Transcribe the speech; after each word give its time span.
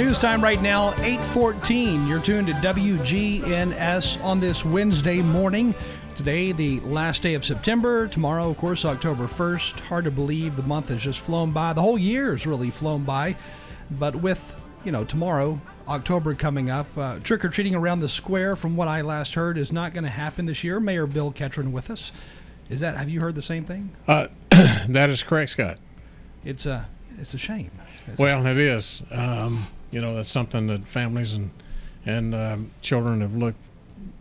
News 0.00 0.18
time 0.18 0.42
right 0.42 0.62
now, 0.62 0.94
814. 1.02 2.06
You're 2.06 2.22
tuned 2.22 2.46
to 2.46 2.54
WGNS 2.54 4.24
on 4.24 4.40
this 4.40 4.64
Wednesday 4.64 5.20
morning. 5.20 5.74
Today, 6.16 6.52
the 6.52 6.80
last 6.80 7.20
day 7.20 7.34
of 7.34 7.44
September. 7.44 8.08
Tomorrow, 8.08 8.48
of 8.48 8.56
course, 8.56 8.86
October 8.86 9.26
1st. 9.26 9.78
Hard 9.80 10.04
to 10.06 10.10
believe 10.10 10.56
the 10.56 10.62
month 10.62 10.88
has 10.88 11.02
just 11.02 11.20
flown 11.20 11.50
by. 11.50 11.74
The 11.74 11.82
whole 11.82 11.98
year 11.98 12.30
has 12.30 12.46
really 12.46 12.70
flown 12.70 13.04
by. 13.04 13.36
But 13.90 14.16
with, 14.16 14.54
you 14.84 14.90
know, 14.90 15.04
tomorrow, 15.04 15.60
October 15.86 16.34
coming 16.34 16.70
up, 16.70 16.86
uh, 16.96 17.18
trick 17.18 17.44
or 17.44 17.50
treating 17.50 17.74
around 17.74 18.00
the 18.00 18.08
square, 18.08 18.56
from 18.56 18.76
what 18.76 18.88
I 18.88 19.02
last 19.02 19.34
heard, 19.34 19.58
is 19.58 19.70
not 19.70 19.92
going 19.92 20.04
to 20.04 20.10
happen 20.10 20.46
this 20.46 20.64
year. 20.64 20.80
Mayor 20.80 21.06
Bill 21.06 21.30
Ketron 21.30 21.72
with 21.72 21.90
us. 21.90 22.10
Is 22.70 22.80
that, 22.80 22.96
have 22.96 23.10
you 23.10 23.20
heard 23.20 23.34
the 23.34 23.42
same 23.42 23.66
thing? 23.66 23.90
Uh, 24.08 24.28
that 24.88 25.10
is 25.10 25.22
correct, 25.22 25.50
Scott. 25.50 25.76
It's 26.42 26.64
a, 26.64 26.88
it's 27.18 27.34
a 27.34 27.38
shame. 27.38 27.70
It's 28.06 28.18
a- 28.18 28.22
Well, 28.22 28.46
it 28.46 28.58
is. 28.58 29.02
Um, 29.10 29.66
you 29.90 30.00
know, 30.00 30.14
that's 30.14 30.30
something 30.30 30.66
that 30.68 30.86
families 30.86 31.34
and 31.34 31.50
and 32.06 32.34
um, 32.34 32.70
children 32.80 33.20
have 33.20 33.34
looked 33.34 33.60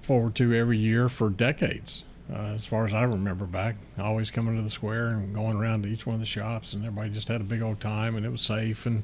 forward 0.02 0.36
to 0.36 0.54
every 0.54 0.78
year 0.78 1.08
for 1.08 1.30
decades. 1.30 2.04
Uh, 2.32 2.54
as 2.54 2.66
far 2.66 2.86
as 2.86 2.94
I 2.94 3.04
remember 3.04 3.46
back, 3.46 3.76
always 3.98 4.30
coming 4.30 4.56
to 4.56 4.62
the 4.62 4.70
square 4.70 5.08
and 5.08 5.34
going 5.34 5.58
around 5.58 5.84
to 5.84 5.90
each 5.90 6.06
one 6.06 6.14
of 6.14 6.20
the 6.20 6.28
shops, 6.28 6.74
and 6.74 6.86
everybody 6.86 7.10
just 7.10 7.28
had 7.28 7.42
a 7.42 7.44
big 7.44 7.62
old 7.62 7.80
time, 7.80 8.16
and 8.16 8.26
it 8.26 8.30
was 8.30 8.42
safe 8.42 8.86
and 8.86 9.04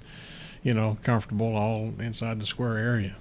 you 0.63 0.73
know 0.73 0.97
comfortable 1.03 1.55
all 1.55 1.94
inside 1.99 2.39
the 2.39 2.45
square 2.45 2.77
area. 2.77 3.16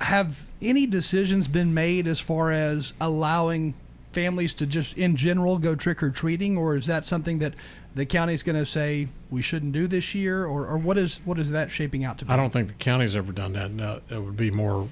Have 0.00 0.46
any 0.62 0.86
decisions 0.86 1.48
been 1.48 1.74
made 1.74 2.06
as 2.06 2.20
far 2.20 2.52
as 2.52 2.92
allowing 3.00 3.74
families 4.12 4.52
to 4.54 4.66
just 4.66 4.96
in 4.98 5.14
general 5.16 5.58
go 5.58 5.74
trick 5.74 6.02
or 6.02 6.10
treating 6.10 6.56
or 6.56 6.76
is 6.76 6.86
that 6.86 7.04
something 7.04 7.38
that 7.38 7.54
the 7.94 8.04
county's 8.04 8.42
going 8.42 8.56
to 8.56 8.66
say 8.66 9.06
we 9.30 9.40
shouldn't 9.42 9.72
do 9.72 9.86
this 9.86 10.14
year 10.14 10.44
or, 10.46 10.66
or 10.66 10.76
what 10.78 10.98
is 10.98 11.20
what 11.24 11.38
is 11.38 11.50
that 11.50 11.70
shaping 11.70 12.04
out 12.04 12.18
to 12.18 12.24
be 12.24 12.32
I 12.32 12.36
don't 12.36 12.52
think 12.52 12.68
the 12.68 12.74
county's 12.74 13.14
ever 13.14 13.32
done 13.32 13.52
that. 13.54 13.70
No, 13.70 14.00
it 14.10 14.18
would 14.18 14.36
be 14.36 14.50
more 14.50 14.88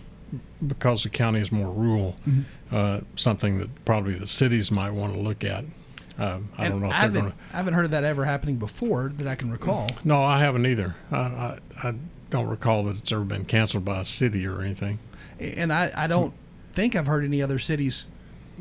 because 0.67 1.03
the 1.05 1.09
county 1.09 1.41
is 1.41 1.51
more 1.51 1.73
rural. 1.73 2.17
Uh, 2.71 3.01
something 3.17 3.59
that 3.59 3.85
probably 3.85 4.15
the 4.15 4.27
cities 4.27 4.71
might 4.71 4.91
want 4.91 5.15
to 5.15 5.19
look 5.21 5.43
at. 5.43 5.65
Um, 6.19 6.49
I 6.59 6.67
And 6.67 6.75
don't 6.75 6.81
know 6.83 6.89
if 6.89 6.93
I 6.95 7.09
they're 7.09 7.23
haven't, 7.23 7.39
to. 7.39 7.45
I 7.55 7.57
haven't 7.57 7.75
heard 7.75 7.85
of 7.87 7.91
that 7.93 8.05
ever 8.05 8.25
happening 8.25 8.57
before 8.57 9.11
that 9.17 9.27
I 9.27 9.35
can 9.37 9.51
recall. 9.51 9.89
No, 10.05 10.23
I 10.23 10.39
haven't 10.41 10.67
either. 10.67 10.95
I, 11.11 11.17
I, 11.17 11.59
I 11.83 11.95
don't 12.31 12.47
recall 12.49 12.85
that 12.85 12.97
it's 12.97 13.11
ever 13.13 13.25
been 13.25 13.45
canceled 13.47 13.85
by 13.85 14.01
a 14.01 14.05
city 14.05 14.47
or 14.47 14.61
anything. 14.61 14.99
And 15.41 15.73
I, 15.73 15.91
I 15.97 16.07
don't 16.09 16.35
think 16.73 16.95
I've 16.97 17.07
heard 17.07 17.25
any 17.25 17.41
other 17.41 17.59
cities, 17.61 18.07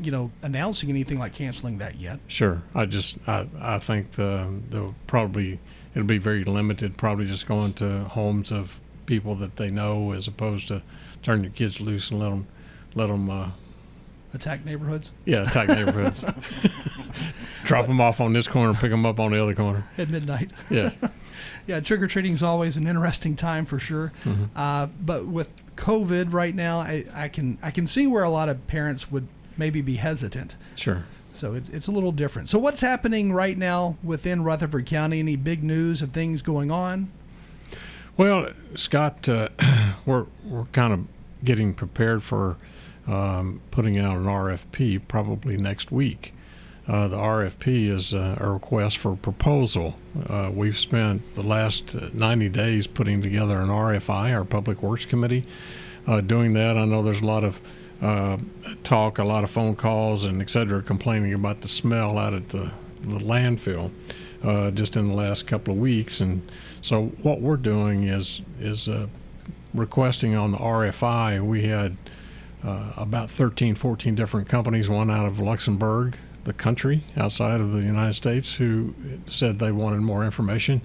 you 0.02 0.10
know, 0.10 0.30
announcing 0.42 0.90
anything 0.90 1.18
like 1.18 1.34
canceling 1.34 1.78
that 1.78 1.96
yet. 2.00 2.20
Sure, 2.28 2.62
I 2.74 2.86
just 2.86 3.18
I, 3.26 3.46
I 3.60 3.78
think 3.78 4.12
the 4.12 4.94
probably 5.06 5.58
it'll 5.94 6.06
be 6.06 6.18
very 6.18 6.44
limited. 6.44 6.96
Probably 6.96 7.26
just 7.26 7.46
going 7.46 7.72
to 7.74 8.04
homes 8.04 8.52
of 8.52 8.80
people 9.06 9.34
that 9.36 9.56
they 9.56 9.70
know, 9.70 10.12
as 10.12 10.28
opposed 10.28 10.68
to 10.68 10.82
turn 11.22 11.42
your 11.42 11.52
kids 11.52 11.80
loose 11.80 12.10
and 12.10 12.20
let 12.20 12.30
them 12.30 12.46
let 12.94 13.06
them 13.08 13.30
uh, 13.30 13.50
Attack 14.34 14.66
neighborhoods 14.66 15.10
yeah 15.24 15.48
attack 15.48 15.68
neighborhoods. 15.68 16.22
Drop 17.64 17.86
them 17.86 18.00
off 18.00 18.20
on 18.20 18.32
this 18.34 18.46
corner, 18.46 18.74
pick 18.74 18.90
them 18.90 19.04
up 19.06 19.18
on 19.18 19.32
the 19.32 19.42
other 19.42 19.54
corner. 19.54 19.84
at 19.96 20.08
midnight. 20.10 20.50
Yeah, 20.70 20.90
Yeah, 21.66 21.80
trick 21.80 22.00
or 22.00 22.06
treating 22.06 22.32
is 22.34 22.42
always 22.42 22.76
an 22.76 22.86
interesting 22.86 23.36
time 23.36 23.66
for 23.66 23.78
sure. 23.78 24.12
Uh, 24.56 24.86
but 25.00 25.26
with 25.26 25.52
COVID 25.76 26.32
right 26.32 26.54
now, 26.54 26.78
I, 26.80 27.04
I 27.14 27.28
can 27.28 27.58
I 27.62 27.70
can 27.70 27.86
see 27.86 28.06
where 28.06 28.24
a 28.24 28.30
lot 28.30 28.48
of 28.48 28.66
parents 28.66 29.10
would 29.10 29.26
maybe 29.58 29.80
be 29.82 29.96
hesitant. 29.96 30.56
sure. 30.76 31.04
So 31.34 31.54
it's 31.54 31.68
it's 31.68 31.86
a 31.86 31.92
little 31.92 32.10
different. 32.10 32.48
So 32.48 32.58
what's 32.58 32.80
happening 32.80 33.32
right 33.32 33.56
now 33.56 33.96
within 34.02 34.42
Rutherford 34.42 34.86
County? 34.86 35.20
Any 35.20 35.36
big 35.36 35.62
news 35.62 36.02
of 36.02 36.10
things 36.10 36.42
going 36.42 36.70
on? 36.70 37.10
Well, 38.16 38.48
Scott, 38.74 39.28
uh, 39.28 39.48
we're 40.06 40.26
we're 40.44 40.64
kind 40.72 40.92
of 40.92 41.06
getting 41.44 41.74
prepared 41.74 42.24
for 42.24 42.56
um, 43.06 43.60
putting 43.70 43.98
out 43.98 44.16
an 44.16 44.24
RFP 44.24 45.02
probably 45.06 45.56
next 45.56 45.92
week. 45.92 46.34
Uh, 46.88 47.06
the 47.06 47.16
RFP 47.16 47.88
is 47.90 48.14
uh, 48.14 48.36
a 48.40 48.50
request 48.50 48.96
for 48.96 49.14
proposal. 49.14 49.94
Uh, 50.28 50.50
we've 50.52 50.78
spent 50.78 51.22
the 51.34 51.42
last 51.42 51.94
uh, 51.94 52.08
90 52.14 52.48
days 52.48 52.86
putting 52.86 53.20
together 53.20 53.60
an 53.60 53.68
RFI, 53.68 54.34
our 54.34 54.44
Public 54.44 54.82
Works 54.82 55.04
Committee. 55.04 55.46
Uh, 56.06 56.22
doing 56.22 56.54
that, 56.54 56.78
I 56.78 56.86
know 56.86 57.02
there's 57.02 57.20
a 57.20 57.26
lot 57.26 57.44
of 57.44 57.60
uh, 58.00 58.38
talk, 58.84 59.18
a 59.18 59.24
lot 59.24 59.44
of 59.44 59.50
phone 59.50 59.74
calls, 59.74 60.24
and 60.24 60.40
et 60.40 60.50
cetera, 60.50 60.82
complaining 60.82 61.34
about 61.34 61.60
the 61.60 61.68
smell 61.68 62.18
out 62.18 62.34
at 62.34 62.50
the, 62.50 62.70
the 63.02 63.18
landfill 63.18 63.90
uh, 64.42 64.70
just 64.70 64.96
in 64.96 65.08
the 65.08 65.14
last 65.14 65.46
couple 65.46 65.74
of 65.74 65.80
weeks. 65.80 66.20
And 66.20 66.50
so, 66.80 67.06
what 67.22 67.40
we're 67.40 67.56
doing 67.56 68.04
is 68.04 68.40
is 68.60 68.88
uh, 68.88 69.06
requesting 69.74 70.34
on 70.34 70.52
the 70.52 70.58
RFI. 70.58 71.44
We 71.44 71.66
had 71.66 71.96
uh, 72.64 72.92
about 72.96 73.30
13, 73.30 73.74
14 73.74 74.14
different 74.14 74.48
companies, 74.48 74.88
one 74.90 75.10
out 75.10 75.26
of 75.26 75.40
Luxembourg, 75.40 76.16
the 76.44 76.52
country 76.52 77.04
outside 77.16 77.60
of 77.60 77.72
the 77.72 77.80
United 77.80 78.14
States, 78.14 78.54
who 78.54 78.94
said 79.28 79.58
they 79.58 79.72
wanted 79.72 80.00
more 80.00 80.24
information. 80.24 80.80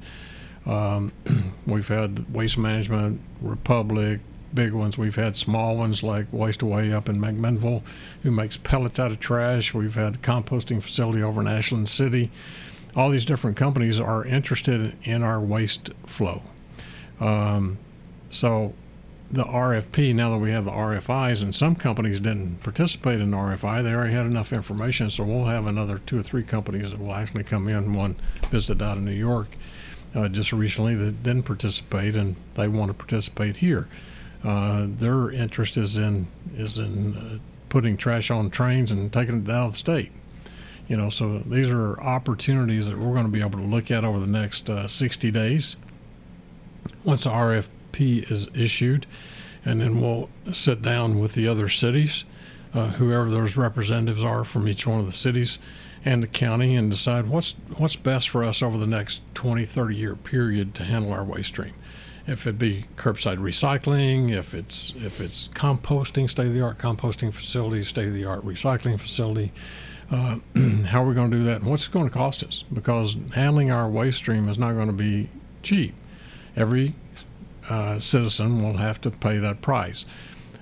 Um, 0.65 1.11
we've 1.65 1.87
had 1.87 2.33
Waste 2.33 2.57
Management, 2.57 3.21
Republic, 3.41 4.19
big 4.53 4.73
ones. 4.73 4.97
We've 4.97 5.15
had 5.15 5.37
small 5.37 5.75
ones 5.75 6.03
like 6.03 6.27
Waste 6.31 6.61
Away 6.61 6.91
up 6.91 7.09
in 7.09 7.17
McMinnville, 7.17 7.81
who 8.23 8.31
makes 8.31 8.57
pellets 8.57 8.99
out 8.99 9.11
of 9.11 9.19
trash. 9.19 9.73
We've 9.73 9.95
had 9.95 10.15
a 10.15 10.19
composting 10.19 10.81
facility 10.81 11.21
over 11.23 11.41
in 11.41 11.47
Ashland 11.47 11.89
City. 11.89 12.31
All 12.95 13.09
these 13.09 13.25
different 13.25 13.57
companies 13.57 13.99
are 13.99 14.25
interested 14.25 14.95
in 15.03 15.23
our 15.23 15.39
waste 15.39 15.89
flow. 16.05 16.43
Um, 17.19 17.79
so 18.29 18.73
the 19.31 19.43
RFP, 19.43 20.13
now 20.13 20.29
that 20.29 20.37
we 20.37 20.51
have 20.51 20.65
the 20.65 20.71
RFIs, 20.71 21.41
and 21.41 21.55
some 21.55 21.75
companies 21.75 22.19
didn't 22.19 22.61
participate 22.61 23.19
in 23.19 23.31
the 23.31 23.37
RFI, 23.37 23.83
they 23.83 23.93
already 23.93 24.13
had 24.13 24.27
enough 24.27 24.53
information. 24.53 25.09
So 25.09 25.23
we'll 25.23 25.45
have 25.45 25.65
another 25.65 25.99
two 26.05 26.19
or 26.19 26.23
three 26.23 26.43
companies 26.43 26.91
that 26.91 26.99
will 26.99 27.13
actually 27.13 27.43
come 27.43 27.67
in. 27.67 27.93
One 27.93 28.15
visited 28.51 28.83
out 28.83 28.97
of 28.97 29.03
New 29.03 29.11
York 29.11 29.57
uh, 30.13 30.27
just 30.27 30.53
recently 30.53 30.95
that 30.95 31.23
didn't 31.23 31.43
participate, 31.43 32.15
and 32.15 32.35
they 32.53 32.67
want 32.67 32.89
to 32.89 32.93
participate 32.93 33.57
here. 33.57 33.87
Uh, 34.43 34.87
their 34.89 35.31
interest 35.31 35.77
is 35.77 35.97
in 35.97 36.27
is 36.55 36.77
in 36.77 37.15
uh, 37.15 37.37
putting 37.69 37.95
trash 37.97 38.29
on 38.29 38.49
trains 38.49 38.91
and 38.91 39.11
taking 39.11 39.43
it 39.43 39.49
out 39.49 39.67
of 39.67 39.71
the 39.71 39.77
state. 39.77 40.11
You 40.87 40.97
know, 40.97 41.09
so 41.09 41.39
these 41.45 41.69
are 41.69 41.99
opportunities 42.01 42.87
that 42.87 42.97
we're 42.97 43.13
going 43.13 43.25
to 43.25 43.31
be 43.31 43.39
able 43.39 43.59
to 43.59 43.65
look 43.65 43.89
at 43.89 44.03
over 44.03 44.19
the 44.19 44.27
next 44.27 44.69
uh, 44.69 44.87
60 44.87 45.31
days. 45.31 45.77
Once 47.05 47.23
the 47.23 47.29
RFP 47.29 48.29
is 48.29 48.47
issued, 48.53 49.07
and 49.63 49.79
then 49.79 50.01
we'll 50.01 50.29
sit 50.51 50.81
down 50.81 51.19
with 51.19 51.33
the 51.33 51.47
other 51.47 51.69
cities, 51.69 52.25
uh, 52.73 52.87
whoever 52.89 53.29
those 53.29 53.55
representatives 53.55 54.23
are 54.23 54.43
from 54.43 54.67
each 54.67 54.85
one 54.85 54.99
of 54.99 55.05
the 55.05 55.13
cities 55.13 55.57
and 56.03 56.21
the 56.21 56.27
county, 56.27 56.75
and 56.75 56.91
decide 56.91 57.27
what's 57.27 57.55
what's 57.77 57.95
best 57.95 58.27
for 58.27 58.43
us 58.43 58.61
over 58.61 58.77
the 58.77 58.85
next 58.85 59.21
20, 59.35 59.65
30 59.65 59.95
year 59.95 60.15
period 60.17 60.75
to 60.75 60.83
handle 60.83 61.13
our 61.13 61.23
waste 61.23 61.49
stream. 61.49 61.73
If 62.25 62.47
it 62.47 62.57
be 62.57 62.85
curbside 62.95 63.37
recycling, 63.37 64.31
if 64.31 64.53
it's 64.53 64.93
if 64.95 65.19
it's 65.19 65.49
composting, 65.49 66.29
state 66.29 66.47
of 66.47 66.53
the 66.53 66.61
art 66.61 66.77
composting 66.77 67.33
facility, 67.33 67.83
state 67.83 68.07
of 68.07 68.13
the 68.13 68.25
art 68.25 68.45
recycling 68.45 68.99
facility, 68.99 69.51
uh, 70.09 70.37
how 70.87 71.03
are 71.03 71.07
we 71.07 71.15
going 71.15 71.31
to 71.31 71.37
do 71.37 71.43
that, 71.43 71.61
and 71.61 71.69
what's 71.69 71.87
it 71.87 71.91
going 71.91 72.05
to 72.05 72.13
cost 72.13 72.43
us? 72.43 72.63
Because 72.71 73.17
handling 73.33 73.71
our 73.71 73.89
waste 73.89 74.19
stream 74.19 74.47
is 74.47 74.57
not 74.57 74.73
going 74.73 74.87
to 74.87 74.93
be 74.93 75.29
cheap. 75.63 75.95
Every 76.55 76.95
uh, 77.69 77.99
citizen 77.99 78.61
will 78.61 78.77
have 78.77 79.01
to 79.01 79.11
pay 79.11 79.37
that 79.37 79.61
price. 79.61 80.05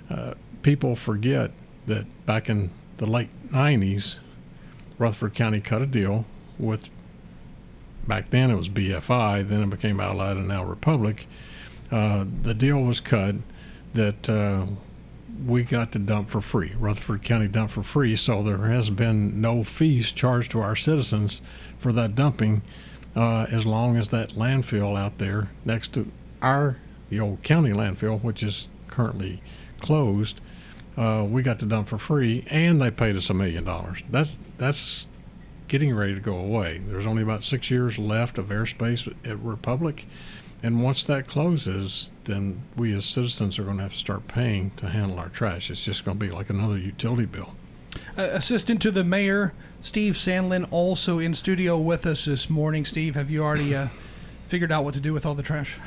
Uh, 0.10 0.34
people 0.62 0.96
forget 0.96 1.52
that 1.88 2.06
back 2.26 2.50
in 2.50 2.72
the 2.98 3.06
late 3.06 3.30
90s, 3.50 4.18
Rutherford 4.98 5.34
County 5.34 5.60
cut 5.60 5.82
a 5.82 5.86
deal 5.86 6.26
with, 6.60 6.90
back 8.08 8.30
then 8.30 8.52
it 8.52 8.56
was 8.56 8.70
BFI, 8.70 9.48
then 9.48 9.64
it 9.64 9.70
became 9.70 10.00
Allied 10.00 10.38
and 10.38 10.48
now 10.48 10.64
Republic. 10.64 11.28
Uh, 11.92 12.26
the 12.44 12.54
deal 12.54 12.82
was 12.82 13.00
cut 13.00 13.36
that 13.94 14.30
uh, 14.30 14.66
we 15.46 15.64
got 15.64 15.92
to 15.92 16.00
dump 16.00 16.30
for 16.30 16.42
free. 16.42 16.74
Rutherford 16.80 17.24
County 17.24 17.48
dumped 17.48 17.74
for 17.74 17.84
free, 17.84 18.16
so 18.16 18.42
there 18.44 18.58
has 18.58 18.90
been 18.90 19.42
no 19.42 19.64
fees 19.64 20.12
charged 20.12 20.52
to 20.52 20.62
our 20.62 20.76
citizens 20.76 21.42
for 21.78 21.92
that 21.94 22.16
dumping 22.16 22.62
uh, 23.16 23.46
as 23.52 23.66
long 23.66 23.98
as 23.98 24.10
that 24.10 24.32
landfill 24.32 24.98
out 24.98 25.18
there 25.18 25.50
next 25.66 25.94
to 25.94 26.10
our 26.42 26.78
the 27.10 27.20
old 27.20 27.44
county 27.44 27.72
landfill, 27.72 28.22
which 28.24 28.42
is 28.42 28.70
currently 28.88 29.42
closed, 29.82 30.40
uh, 30.98 31.26
we 31.28 31.42
got 31.42 31.60
the 31.60 31.66
dump 31.66 31.90
for 31.90 31.98
free, 31.98 32.46
and 32.50 32.82
they 32.82 32.90
paid 32.90 33.16
us 33.16 33.30
a 33.30 33.34
million 33.34 33.64
dollars. 33.64 34.02
That's 34.10 34.38
that's 34.58 35.08
getting 35.68 35.96
ready 35.96 36.14
to 36.14 36.20
go 36.20 36.38
away. 36.38 36.82
There's 36.86 37.08
only 37.08 37.24
about 37.24 37.44
six 37.44 37.70
years 37.70 37.98
left 37.98 38.38
of 38.38 38.48
airspace 38.48 39.14
at 39.26 39.40
Republic, 39.40 40.06
and 40.64 40.84
once 40.84 41.04
that 41.04 41.28
closes, 41.28 42.12
then 42.26 42.62
we 42.76 42.94
as 42.96 43.06
citizens 43.06 43.58
are 43.60 43.64
going 43.64 43.78
to 43.78 43.84
have 43.84 43.94
to 43.94 43.98
start 43.98 44.28
paying 44.28 44.72
to 44.78 44.90
handle 44.90 45.18
our 45.20 45.30
trash. 45.30 45.70
It's 45.72 45.84
just 45.84 46.06
going 46.06 46.20
to 46.20 46.26
be 46.26 46.32
like 46.32 46.50
another 46.50 46.78
utility 46.78 47.26
bill. 47.26 47.56
Uh, 48.18 48.24
assistant 48.32 48.82
to 48.84 48.92
the 48.92 49.04
mayor, 49.04 49.54
Steve 49.82 50.14
Sandlin, 50.14 50.68
also 50.72 51.20
in 51.20 51.34
studio 51.34 51.78
with 51.78 52.06
us 52.06 52.26
this 52.26 52.50
morning. 52.50 52.86
Steve, 52.86 53.16
have 53.16 53.30
you 53.32 53.44
already 53.44 53.76
uh, 53.76 53.88
figured 54.48 54.72
out 54.72 54.84
what 54.84 54.94
to 54.94 55.00
do 55.02 55.14
with 55.14 55.26
all 55.26 55.34
the 55.36 55.44
trash? 55.44 55.78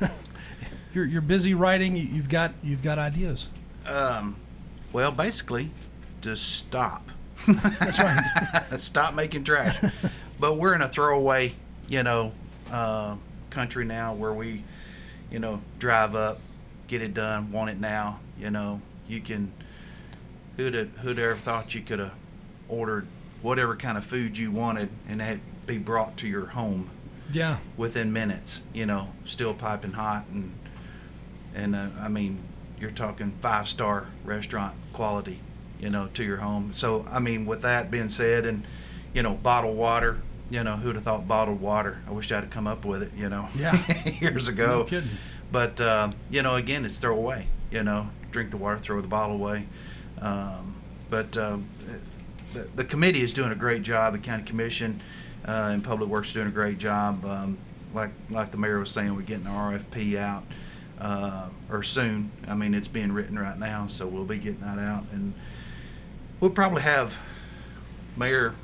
you're, 0.94 1.04
you're 1.04 1.20
busy 1.20 1.54
writing. 1.54 1.96
you- 1.96 2.08
You've 2.08 2.28
got 2.28 2.52
you've 2.62 2.82
got 2.82 2.98
ideas. 2.98 3.48
Um, 3.86 4.36
well, 4.92 5.10
basically, 5.10 5.70
just 6.20 6.56
stop. 6.58 7.08
That's 7.46 7.98
right. 7.98 8.62
stop 8.78 9.14
making 9.14 9.44
trash. 9.44 9.76
but 10.38 10.54
we're 10.58 10.74
in 10.74 10.82
a 10.82 10.88
throwaway, 10.88 11.54
you 11.88 12.02
know, 12.02 12.32
uh, 12.70 13.16
country 13.52 13.84
now 13.84 14.14
where 14.14 14.32
we, 14.32 14.64
you 15.30 15.38
know, 15.38 15.60
drive 15.78 16.14
up, 16.14 16.40
get 16.88 17.02
it 17.02 17.14
done, 17.14 17.52
want 17.52 17.70
it 17.70 17.78
now. 17.78 18.18
You 18.38 18.50
know, 18.50 18.80
you 19.06 19.20
can. 19.20 19.52
Who'd 20.56 20.74
have, 20.74 20.90
who'd 20.98 21.18
ever 21.18 21.34
thought 21.34 21.74
you 21.74 21.80
could 21.80 21.98
have 21.98 22.12
ordered 22.68 23.06
whatever 23.40 23.74
kind 23.74 23.96
of 23.96 24.04
food 24.04 24.36
you 24.36 24.50
wanted 24.50 24.90
and 25.08 25.20
had 25.20 25.36
it 25.36 25.66
be 25.66 25.78
brought 25.78 26.18
to 26.18 26.28
your 26.28 26.46
home 26.46 26.90
yeah. 27.30 27.56
within 27.76 28.12
minutes? 28.12 28.60
You 28.74 28.86
know, 28.86 29.08
still 29.24 29.54
piping 29.54 29.92
hot 29.92 30.26
and 30.32 30.52
and 31.54 31.74
uh, 31.76 31.88
I 32.00 32.08
mean, 32.08 32.42
you're 32.78 32.90
talking 32.90 33.32
five 33.40 33.68
star 33.68 34.06
restaurant 34.24 34.74
quality, 34.92 35.38
you 35.80 35.90
know, 35.90 36.08
to 36.14 36.24
your 36.24 36.38
home. 36.38 36.72
So 36.74 37.06
I 37.10 37.18
mean, 37.18 37.46
with 37.46 37.62
that 37.62 37.90
being 37.90 38.08
said, 38.08 38.44
and 38.44 38.66
you 39.14 39.22
know, 39.22 39.34
bottled 39.34 39.76
water. 39.76 40.18
You 40.52 40.62
know, 40.62 40.76
who'd 40.76 40.96
have 40.96 41.04
thought 41.04 41.26
bottled 41.26 41.62
water? 41.62 42.02
I 42.06 42.10
wish 42.10 42.30
I'd 42.30 42.42
have 42.42 42.50
come 42.50 42.66
up 42.66 42.84
with 42.84 43.02
it. 43.02 43.10
You 43.16 43.30
know, 43.30 43.48
Yeah. 43.56 43.74
years 44.20 44.48
ago. 44.48 44.80
No 44.80 44.84
kidding. 44.84 45.08
But 45.50 45.80
uh, 45.80 46.12
you 46.30 46.42
know, 46.42 46.56
again, 46.56 46.84
it's 46.84 46.98
throw 46.98 47.16
away. 47.16 47.46
You 47.70 47.82
know, 47.82 48.10
drink 48.30 48.50
the 48.50 48.58
water, 48.58 48.76
throw 48.78 49.00
the 49.00 49.08
bottle 49.08 49.36
away. 49.36 49.66
Um, 50.20 50.74
but 51.08 51.34
um, 51.38 51.66
the, 52.52 52.68
the 52.76 52.84
committee 52.84 53.22
is 53.22 53.32
doing 53.32 53.50
a 53.50 53.54
great 53.54 53.82
job. 53.82 54.12
The 54.12 54.18
county 54.18 54.42
commission 54.42 55.00
uh, 55.48 55.70
and 55.72 55.82
public 55.82 56.10
works 56.10 56.28
is 56.28 56.34
doing 56.34 56.48
a 56.48 56.50
great 56.50 56.76
job. 56.76 57.24
Um, 57.24 57.56
like 57.94 58.10
like 58.28 58.50
the 58.50 58.58
mayor 58.58 58.78
was 58.78 58.90
saying, 58.90 59.14
we're 59.16 59.22
getting 59.22 59.44
the 59.44 59.50
RFP 59.50 60.18
out 60.18 60.44
uh, 61.00 61.48
or 61.70 61.82
soon. 61.82 62.30
I 62.46 62.54
mean, 62.54 62.74
it's 62.74 62.88
being 62.88 63.10
written 63.10 63.38
right 63.38 63.58
now, 63.58 63.86
so 63.86 64.06
we'll 64.06 64.26
be 64.26 64.36
getting 64.36 64.60
that 64.60 64.78
out, 64.78 65.04
and 65.12 65.32
we'll 66.40 66.50
probably 66.50 66.82
have 66.82 67.18
mayor 68.18 68.54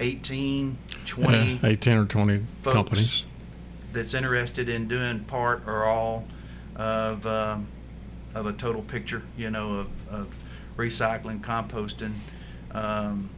18, 0.00 0.76
20 1.06 1.52
Yeah, 1.54 1.58
18 1.68 1.92
or 1.96 2.04
20 2.06 2.46
folks 2.62 2.74
companies. 2.74 3.24
that's 3.92 4.14
interested 4.14 4.68
in 4.68 4.88
doing 4.88 5.20
part 5.20 5.62
or 5.66 5.84
all 5.84 6.24
of 6.76 7.26
um, 7.26 7.66
of 8.34 8.46
a 8.46 8.52
total 8.52 8.82
picture, 8.82 9.22
you 9.36 9.50
know, 9.50 9.76
of, 9.76 10.08
of 10.10 10.44
recycling, 10.76 11.40
composting, 11.40 12.12
um, 12.72 13.30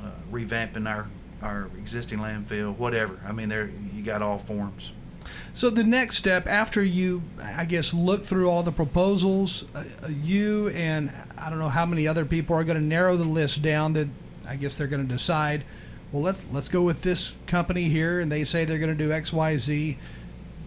uh, 0.00 0.10
revamping 0.30 0.88
our 0.88 1.08
our 1.42 1.66
existing 1.78 2.18
landfill, 2.18 2.76
whatever. 2.76 3.18
I 3.26 3.32
mean, 3.32 3.48
there 3.48 3.70
you 3.92 4.02
got 4.02 4.22
all 4.22 4.38
forms. 4.38 4.92
So 5.52 5.70
the 5.70 5.84
next 5.84 6.16
step 6.16 6.46
after 6.46 6.82
you, 6.82 7.22
I 7.42 7.64
guess, 7.64 7.92
look 7.92 8.24
through 8.24 8.48
all 8.48 8.62
the 8.62 8.72
proposals, 8.72 9.64
uh, 9.74 9.84
uh, 10.02 10.08
you 10.08 10.68
and 10.68 11.12
I 11.36 11.50
don't 11.50 11.58
know 11.58 11.68
how 11.68 11.84
many 11.84 12.08
other 12.08 12.24
people 12.24 12.56
are 12.56 12.64
going 12.64 12.78
to 12.78 12.84
narrow 12.84 13.16
the 13.16 13.24
list 13.24 13.60
down. 13.62 13.92
That 13.92 14.08
I 14.46 14.56
guess 14.56 14.76
they're 14.76 14.86
going 14.86 15.06
to 15.06 15.12
decide. 15.12 15.64
Well, 16.12 16.22
let's 16.22 16.40
let's 16.52 16.68
go 16.68 16.82
with 16.82 17.02
this 17.02 17.34
company 17.46 17.88
here, 17.88 18.20
and 18.20 18.30
they 18.32 18.44
say 18.44 18.64
they're 18.64 18.78
going 18.78 18.96
to 18.96 19.04
do 19.04 19.12
X, 19.12 19.32
Y, 19.32 19.56
Z. 19.58 19.98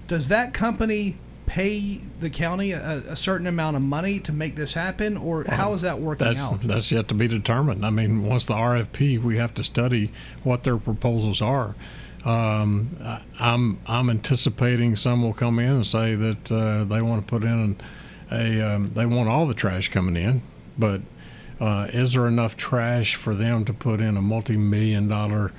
Does 0.08 0.28
that 0.28 0.54
company 0.54 1.18
pay 1.48 2.00
the 2.20 2.30
county 2.30 2.72
a, 2.72 3.04
a 3.10 3.16
certain 3.16 3.48
amount 3.48 3.76
of 3.76 3.82
money 3.82 4.20
to 4.20 4.32
make 4.32 4.56
this 4.56 4.74
happen, 4.74 5.18
or 5.18 5.44
how 5.46 5.74
is 5.74 5.82
that 5.82 6.00
working 6.00 6.28
That's 6.28 6.40
out? 6.40 6.62
that's 6.68 6.92
yet 6.92 7.08
to 7.10 7.14
be 7.14 7.28
determined. 7.28 7.86
I 7.86 7.90
mean, 7.90 8.24
once 8.24 8.46
the 8.46 8.54
RFP, 8.54 9.22
we 9.22 9.38
have 9.38 9.54
to 9.56 9.64
study 9.64 10.12
what 10.44 10.64
their 10.64 10.78
proposals 10.78 11.42
are. 11.42 11.76
Um, 12.24 12.96
I- 13.04 13.22
I'm 13.40 13.80
I'm 13.88 14.10
anticipating 14.10 14.96
some 14.96 15.24
will 15.24 15.34
come 15.34 15.58
in 15.60 15.72
and 15.72 15.88
say 15.88 16.16
that 16.16 16.52
uh, 16.52 16.84
they 16.84 17.02
want 17.02 17.26
to 17.26 17.30
put 17.30 17.44
in 17.44 17.78
a 18.32 18.62
um, 18.62 18.92
they 18.96 19.06
want 19.08 19.28
all 19.28 19.48
the 19.48 19.56
trash 19.56 19.90
coming 19.90 20.16
in, 20.16 20.44
but 20.78 21.02
uh, 21.62 21.88
is 21.94 22.14
there 22.14 22.28
enough 22.28 22.58
trash 22.58 23.16
for 23.16 23.36
them 23.36 23.64
to 23.64 23.74
put 23.74 24.02
in 24.02 24.18
a 24.18 24.22
multi-million 24.22 25.08
dollar 25.08 25.54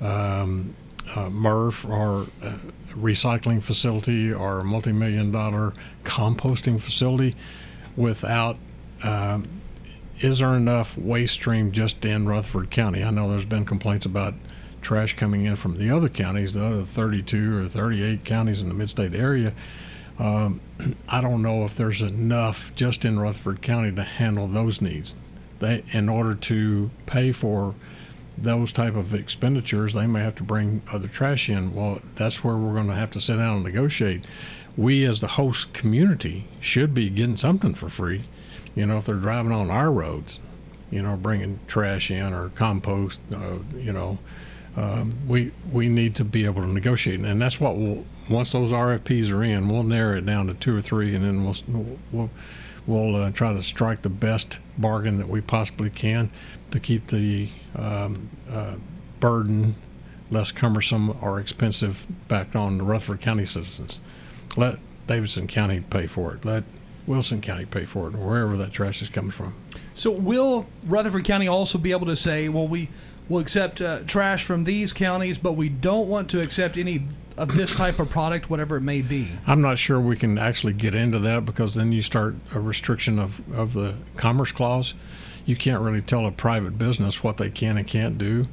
um, 0.00 0.74
uh, 1.10 1.28
MRF 1.28 1.88
or 1.88 2.28
uh, 2.46 2.54
recycling 2.90 3.62
facility 3.62 4.32
or 4.32 4.60
a 4.60 4.64
multi-million 4.64 5.32
dollar 5.32 5.74
composting 6.04 6.80
facility 6.80 7.34
without 7.96 8.56
um, 9.02 9.44
is 10.20 10.38
there 10.38 10.54
enough 10.54 10.96
waste 10.96 11.34
stream 11.34 11.72
just 11.72 12.04
in 12.04 12.26
Rutherford 12.26 12.70
County? 12.70 13.02
I 13.02 13.10
know 13.10 13.28
there's 13.28 13.44
been 13.44 13.64
complaints 13.64 14.06
about 14.06 14.34
trash 14.80 15.16
coming 15.16 15.44
in 15.44 15.56
from 15.56 15.76
the 15.76 15.90
other 15.90 16.08
counties, 16.08 16.52
the 16.52 16.64
other 16.64 16.84
32 16.84 17.64
or 17.64 17.68
38 17.68 18.24
counties 18.24 18.60
in 18.60 18.68
the 18.68 18.74
mid-state 18.74 19.14
area. 19.14 19.52
Um, 20.18 20.60
I 21.08 21.20
don't 21.20 21.42
know 21.42 21.64
if 21.64 21.76
there's 21.76 22.02
enough 22.02 22.72
just 22.74 23.04
in 23.04 23.18
Rutherford 23.18 23.62
County 23.62 23.92
to 23.92 24.02
handle 24.02 24.46
those 24.46 24.80
needs. 24.80 25.14
They, 25.60 25.84
in 25.92 26.08
order 26.08 26.34
to 26.34 26.90
pay 27.06 27.32
for 27.32 27.74
those 28.36 28.72
type 28.72 28.94
of 28.94 29.14
expenditures, 29.14 29.94
they 29.94 30.06
may 30.06 30.20
have 30.20 30.36
to 30.36 30.42
bring 30.42 30.82
other 30.90 31.08
trash 31.08 31.48
in. 31.48 31.74
Well, 31.74 32.00
that's 32.14 32.44
where 32.44 32.56
we're 32.56 32.74
going 32.74 32.88
to 32.88 32.94
have 32.94 33.10
to 33.12 33.20
sit 33.20 33.36
down 33.36 33.56
and 33.56 33.64
negotiate. 33.64 34.24
We, 34.76 35.04
as 35.04 35.20
the 35.20 35.26
host 35.26 35.72
community, 35.72 36.46
should 36.60 36.94
be 36.94 37.10
getting 37.10 37.36
something 37.36 37.74
for 37.74 37.88
free. 37.88 38.24
You 38.74 38.86
know, 38.86 38.98
if 38.98 39.06
they're 39.06 39.16
driving 39.16 39.50
on 39.50 39.70
our 39.70 39.90
roads, 39.90 40.38
you 40.90 41.02
know, 41.02 41.16
bringing 41.16 41.58
trash 41.66 42.10
in 42.10 42.32
or 42.32 42.50
compost, 42.50 43.20
uh, 43.34 43.58
you 43.76 43.92
know, 43.92 44.18
um, 44.76 45.12
we 45.26 45.50
we 45.72 45.88
need 45.88 46.14
to 46.16 46.24
be 46.24 46.44
able 46.44 46.62
to 46.62 46.68
negotiate, 46.68 47.20
and 47.20 47.42
that's 47.42 47.60
what 47.60 47.76
we'll. 47.76 48.04
Once 48.30 48.52
those 48.52 48.72
RFPs 48.72 49.32
are 49.32 49.42
in, 49.42 49.68
we'll 49.68 49.82
narrow 49.82 50.18
it 50.18 50.26
down 50.26 50.46
to 50.48 50.54
two 50.54 50.76
or 50.76 50.82
three, 50.82 51.14
and 51.14 51.24
then 51.24 51.44
we'll 51.44 51.96
we'll 52.12 52.30
we'll 52.88 53.14
uh, 53.14 53.30
try 53.30 53.52
to 53.52 53.62
strike 53.62 54.02
the 54.02 54.08
best 54.08 54.58
bargain 54.78 55.18
that 55.18 55.28
we 55.28 55.40
possibly 55.40 55.90
can 55.90 56.30
to 56.70 56.80
keep 56.80 57.06
the 57.08 57.48
um, 57.76 58.30
uh, 58.50 58.74
burden 59.20 59.76
less 60.30 60.50
cumbersome 60.50 61.16
or 61.22 61.38
expensive 61.38 62.06
back 62.26 62.56
on 62.56 62.78
the 62.78 62.84
Rutherford 62.84 63.20
County 63.20 63.44
citizens. 63.44 64.00
Let 64.56 64.78
Davidson 65.06 65.46
County 65.46 65.80
pay 65.80 66.06
for 66.06 66.34
it. 66.34 66.44
Let 66.44 66.64
Wilson 67.06 67.40
County 67.40 67.64
pay 67.64 67.84
for 67.84 68.08
it, 68.08 68.14
or 68.14 68.26
wherever 68.26 68.56
that 68.56 68.72
trash 68.72 69.00
is 69.00 69.08
coming 69.08 69.30
from. 69.30 69.54
So 69.94 70.10
will 70.10 70.66
Rutherford 70.86 71.24
County 71.24 71.48
also 71.48 71.78
be 71.78 71.92
able 71.92 72.06
to 72.06 72.16
say, 72.16 72.48
well, 72.48 72.68
we 72.68 72.90
will 73.28 73.38
accept 73.38 73.80
uh, 73.80 74.00
trash 74.06 74.44
from 74.44 74.64
these 74.64 74.92
counties, 74.92 75.38
but 75.38 75.52
we 75.52 75.68
don't 75.68 76.08
want 76.08 76.30
to 76.30 76.40
accept 76.40 76.76
any 76.76 77.06
of 77.38 77.54
this 77.54 77.74
type 77.74 77.98
of 77.98 78.10
product, 78.10 78.50
whatever 78.50 78.76
it 78.76 78.82
may 78.82 79.00
be? 79.00 79.30
I'm 79.46 79.60
not 79.60 79.78
sure 79.78 80.00
we 80.00 80.16
can 80.16 80.38
actually 80.38 80.72
get 80.72 80.94
into 80.94 81.18
that 81.20 81.44
because 81.44 81.74
then 81.74 81.92
you 81.92 82.02
start 82.02 82.34
a 82.52 82.60
restriction 82.60 83.18
of, 83.18 83.40
of 83.52 83.72
the 83.72 83.94
Commerce 84.16 84.52
Clause. 84.52 84.94
You 85.46 85.56
can't 85.56 85.80
really 85.80 86.02
tell 86.02 86.26
a 86.26 86.32
private 86.32 86.76
business 86.76 87.22
what 87.22 87.38
they 87.38 87.48
can 87.48 87.78
and 87.78 87.86
can't 87.86 88.18
do, 88.18 88.48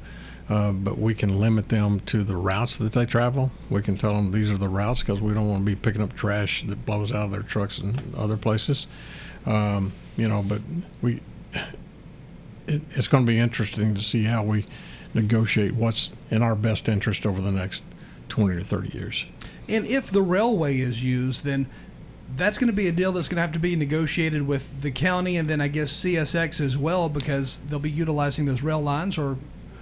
uh, 0.48 0.72
but 0.72 0.98
we 0.98 1.14
can 1.14 1.40
limit 1.40 1.68
them 1.68 2.00
to 2.00 2.22
the 2.22 2.36
routes 2.36 2.76
that 2.78 2.92
they 2.92 3.04
travel. 3.04 3.50
We 3.68 3.82
can 3.82 3.98
tell 3.98 4.14
them 4.14 4.30
these 4.30 4.50
are 4.50 4.58
the 4.58 4.68
routes 4.68 5.00
because 5.00 5.20
we 5.20 5.34
don't 5.34 5.48
want 5.48 5.62
to 5.62 5.66
be 5.66 5.76
picking 5.76 6.00
up 6.00 6.14
trash 6.14 6.64
that 6.66 6.86
blows 6.86 7.12
out 7.12 7.26
of 7.26 7.30
their 7.32 7.42
trucks 7.42 7.78
and 7.78 8.14
other 8.14 8.36
places. 8.36 8.86
Um, 9.44 9.92
you 10.16 10.28
know, 10.28 10.42
but 10.42 10.62
we 11.02 11.20
it, 12.66 12.82
it's 12.92 13.08
going 13.08 13.26
to 13.26 13.30
be 13.30 13.38
interesting 13.38 13.94
to 13.94 14.02
see 14.02 14.24
how 14.24 14.42
we 14.42 14.64
negotiate 15.12 15.74
what's 15.74 16.10
in 16.30 16.42
our 16.42 16.54
best 16.54 16.88
interest 16.88 17.26
over 17.26 17.40
the 17.40 17.52
next 17.52 17.82
20 18.28 18.56
or 18.56 18.62
30 18.62 18.96
years. 18.96 19.26
And 19.68 19.84
if 19.86 20.10
the 20.10 20.22
railway 20.22 20.78
is 20.78 21.02
used, 21.02 21.44
then 21.44 21.66
that's 22.36 22.58
going 22.58 22.68
to 22.68 22.72
be 22.72 22.88
a 22.88 22.92
deal 22.92 23.12
that's 23.12 23.28
going 23.28 23.36
to 23.36 23.42
have 23.42 23.52
to 23.52 23.58
be 23.58 23.76
negotiated 23.76 24.46
with 24.46 24.82
the 24.82 24.90
county 24.90 25.36
and 25.36 25.48
then 25.48 25.60
I 25.60 25.68
guess 25.68 25.92
CSX 25.92 26.60
as 26.60 26.76
well 26.76 27.08
because 27.08 27.60
they'll 27.68 27.78
be 27.78 27.90
utilizing 27.90 28.46
those 28.46 28.62
rail 28.62 28.80
lines 28.80 29.16
or 29.16 29.36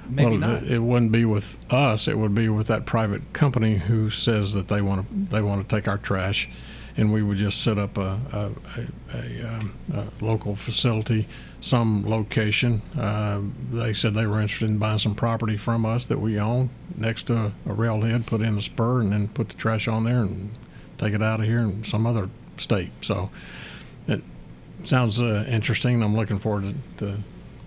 maybe 0.09 0.39
well, 0.39 0.51
not. 0.51 0.63
It, 0.65 0.81
wouldn't 0.81 1.13
be 1.13 1.25
with 1.25 1.59
us. 1.73 2.09
It 2.09 2.19
would 2.19 2.35
be 2.35 2.49
with 2.49 2.67
that 2.67 2.87
private 2.87 3.33
company 3.33 3.77
who 3.77 4.11
says 4.11 4.53
that 4.53 4.69
they 4.69 4.83
want 4.83 5.09
to 5.09 5.35
they 5.35 5.43
want 5.43 5.67
to 5.67 5.77
take 5.77 5.89
our 5.89 5.99
trash, 5.99 6.49
and 6.97 7.13
we 7.13 7.23
would 7.23 7.39
just 7.39 7.63
set 7.63 7.79
up 7.79 7.97
a 7.97 8.21
a, 8.33 8.51
a, 8.77 9.17
a, 9.17 9.49
um, 9.49 9.75
a 9.93 10.25
local 10.25 10.57
facility, 10.57 11.27
some 11.65 12.05
location. 12.07 12.83
Uh, 12.99 13.41
they 13.73 13.95
said 13.95 14.15
they 14.15 14.27
were 14.27 14.39
interested 14.41 14.69
in 14.69 14.77
buying 14.77 14.99
some 14.99 15.15
property 15.15 15.57
from 15.57 15.87
us 15.87 16.05
that 16.05 16.21
we 16.21 16.39
own 16.39 16.69
next 16.95 17.25
to 17.25 17.53
a 17.67 17.73
railhead, 17.73 18.27
put 18.27 18.43
in 18.43 18.59
a 18.59 18.63
spur, 18.63 19.01
and 19.01 19.13
then 19.13 19.29
put 19.29 19.49
the 19.49 19.55
trash 19.55 19.89
on 19.89 20.05
there 20.05 20.21
and 20.21 20.51
take 20.99 21.15
it 21.15 21.23
out 21.23 21.41
of 21.41 21.47
here 21.47 21.61
in 21.61 21.83
some 21.83 22.07
other 22.07 22.29
state. 22.59 22.91
So 23.01 23.31
it 24.07 24.23
sounds 24.85 25.23
uh, 25.23 25.47
interesting. 25.49 26.03
I'm 26.03 26.15
looking 26.15 26.39
forward 26.39 26.75
to, 26.99 27.07
to 27.07 27.19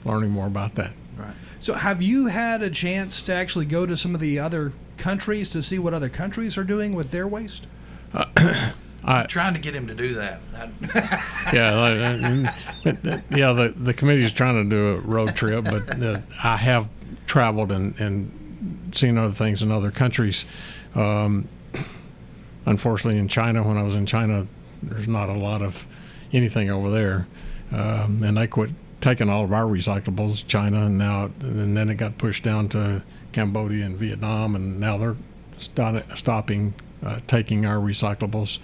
learning 0.06 0.30
more 0.30 0.46
about 0.46 0.76
that. 0.76 0.94
Right. 1.18 1.34
So, 1.60 1.74
have 1.74 2.00
you 2.00 2.28
had 2.28 2.62
a 2.62 2.70
chance 2.70 3.24
to 3.24 3.34
actually 3.34 3.66
go 3.66 3.88
to 3.88 3.98
some 3.98 4.14
of 4.14 4.22
the 4.22 4.38
other 4.38 4.72
countries 4.98 5.50
to 5.50 5.64
see 5.64 5.80
what 5.80 5.96
other 5.96 6.10
countries 6.10 6.56
are 6.56 6.64
doing 6.64 6.94
with 6.94 7.10
their 7.10 7.28
waste? 7.28 7.66
I, 9.04 9.24
Trying 9.24 9.54
to 9.54 9.60
get 9.60 9.76
him 9.76 9.88
to 9.88 9.96
do 9.96 10.16
that. 10.16 10.42
Yeah, 11.54 11.80
like, 11.80 12.00
I 12.00 12.30
mean, 12.30 12.52
but, 12.84 13.24
yeah. 13.32 13.54
The 13.54 13.74
the 13.78 13.94
committee's 13.94 14.34
trying 14.34 14.62
to 14.62 14.70
do 14.70 14.88
a 14.96 15.00
road 15.00 15.34
trip, 15.34 15.64
but 15.64 16.04
uh, 16.04 16.20
I 16.44 16.58
have 16.58 16.90
traveled 17.26 17.72
and 17.72 17.98
and 18.02 18.92
seen 18.94 19.18
other 19.18 19.34
things 19.34 19.64
in 19.64 19.72
other 19.72 19.92
countries. 19.92 20.46
Um, 20.94 21.48
unfortunately, 22.66 23.18
in 23.18 23.30
China, 23.30 23.64
when 23.64 23.78
I 23.78 23.84
was 23.84 23.96
in 23.96 24.06
China, 24.06 24.46
there's 24.84 25.08
not 25.08 25.30
a 25.30 25.36
lot 25.36 25.62
of 25.62 25.88
anything 26.34 26.70
over 26.70 26.90
there, 26.90 27.28
um, 27.72 28.24
and 28.24 28.36
they 28.36 28.48
quit 28.48 28.72
taking 29.00 29.30
all 29.30 29.46
of 29.46 29.54
our 29.54 29.64
recyclables. 29.64 30.46
China, 30.48 30.86
and 30.88 30.98
now 30.98 31.32
and 31.40 31.78
then 31.78 31.90
it 31.90 31.96
got 31.96 32.18
pushed 32.18 32.44
down 32.44 32.68
to 32.70 33.04
Cambodia 33.32 33.86
and 33.86 33.98
Vietnam, 33.98 34.54
and 34.54 34.82
now 34.82 34.98
they're 34.98 35.16
start, 35.60 36.04
stopping 36.18 36.74
uh, 37.06 37.20
taking 37.28 37.66
our 37.66 37.78
recyclables. 37.78 38.60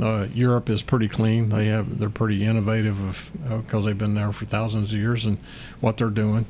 Uh, 0.00 0.26
Europe 0.32 0.70
is 0.70 0.82
pretty 0.82 1.08
clean. 1.08 1.50
They 1.50 1.66
have 1.66 1.98
they're 1.98 2.08
pretty 2.08 2.44
innovative 2.44 3.30
because 3.48 3.84
they've 3.84 3.98
been 3.98 4.14
there 4.14 4.32
for 4.32 4.46
thousands 4.46 4.94
of 4.94 4.98
years 4.98 5.26
and 5.26 5.38
what 5.80 5.98
they're 5.98 6.08
doing. 6.08 6.46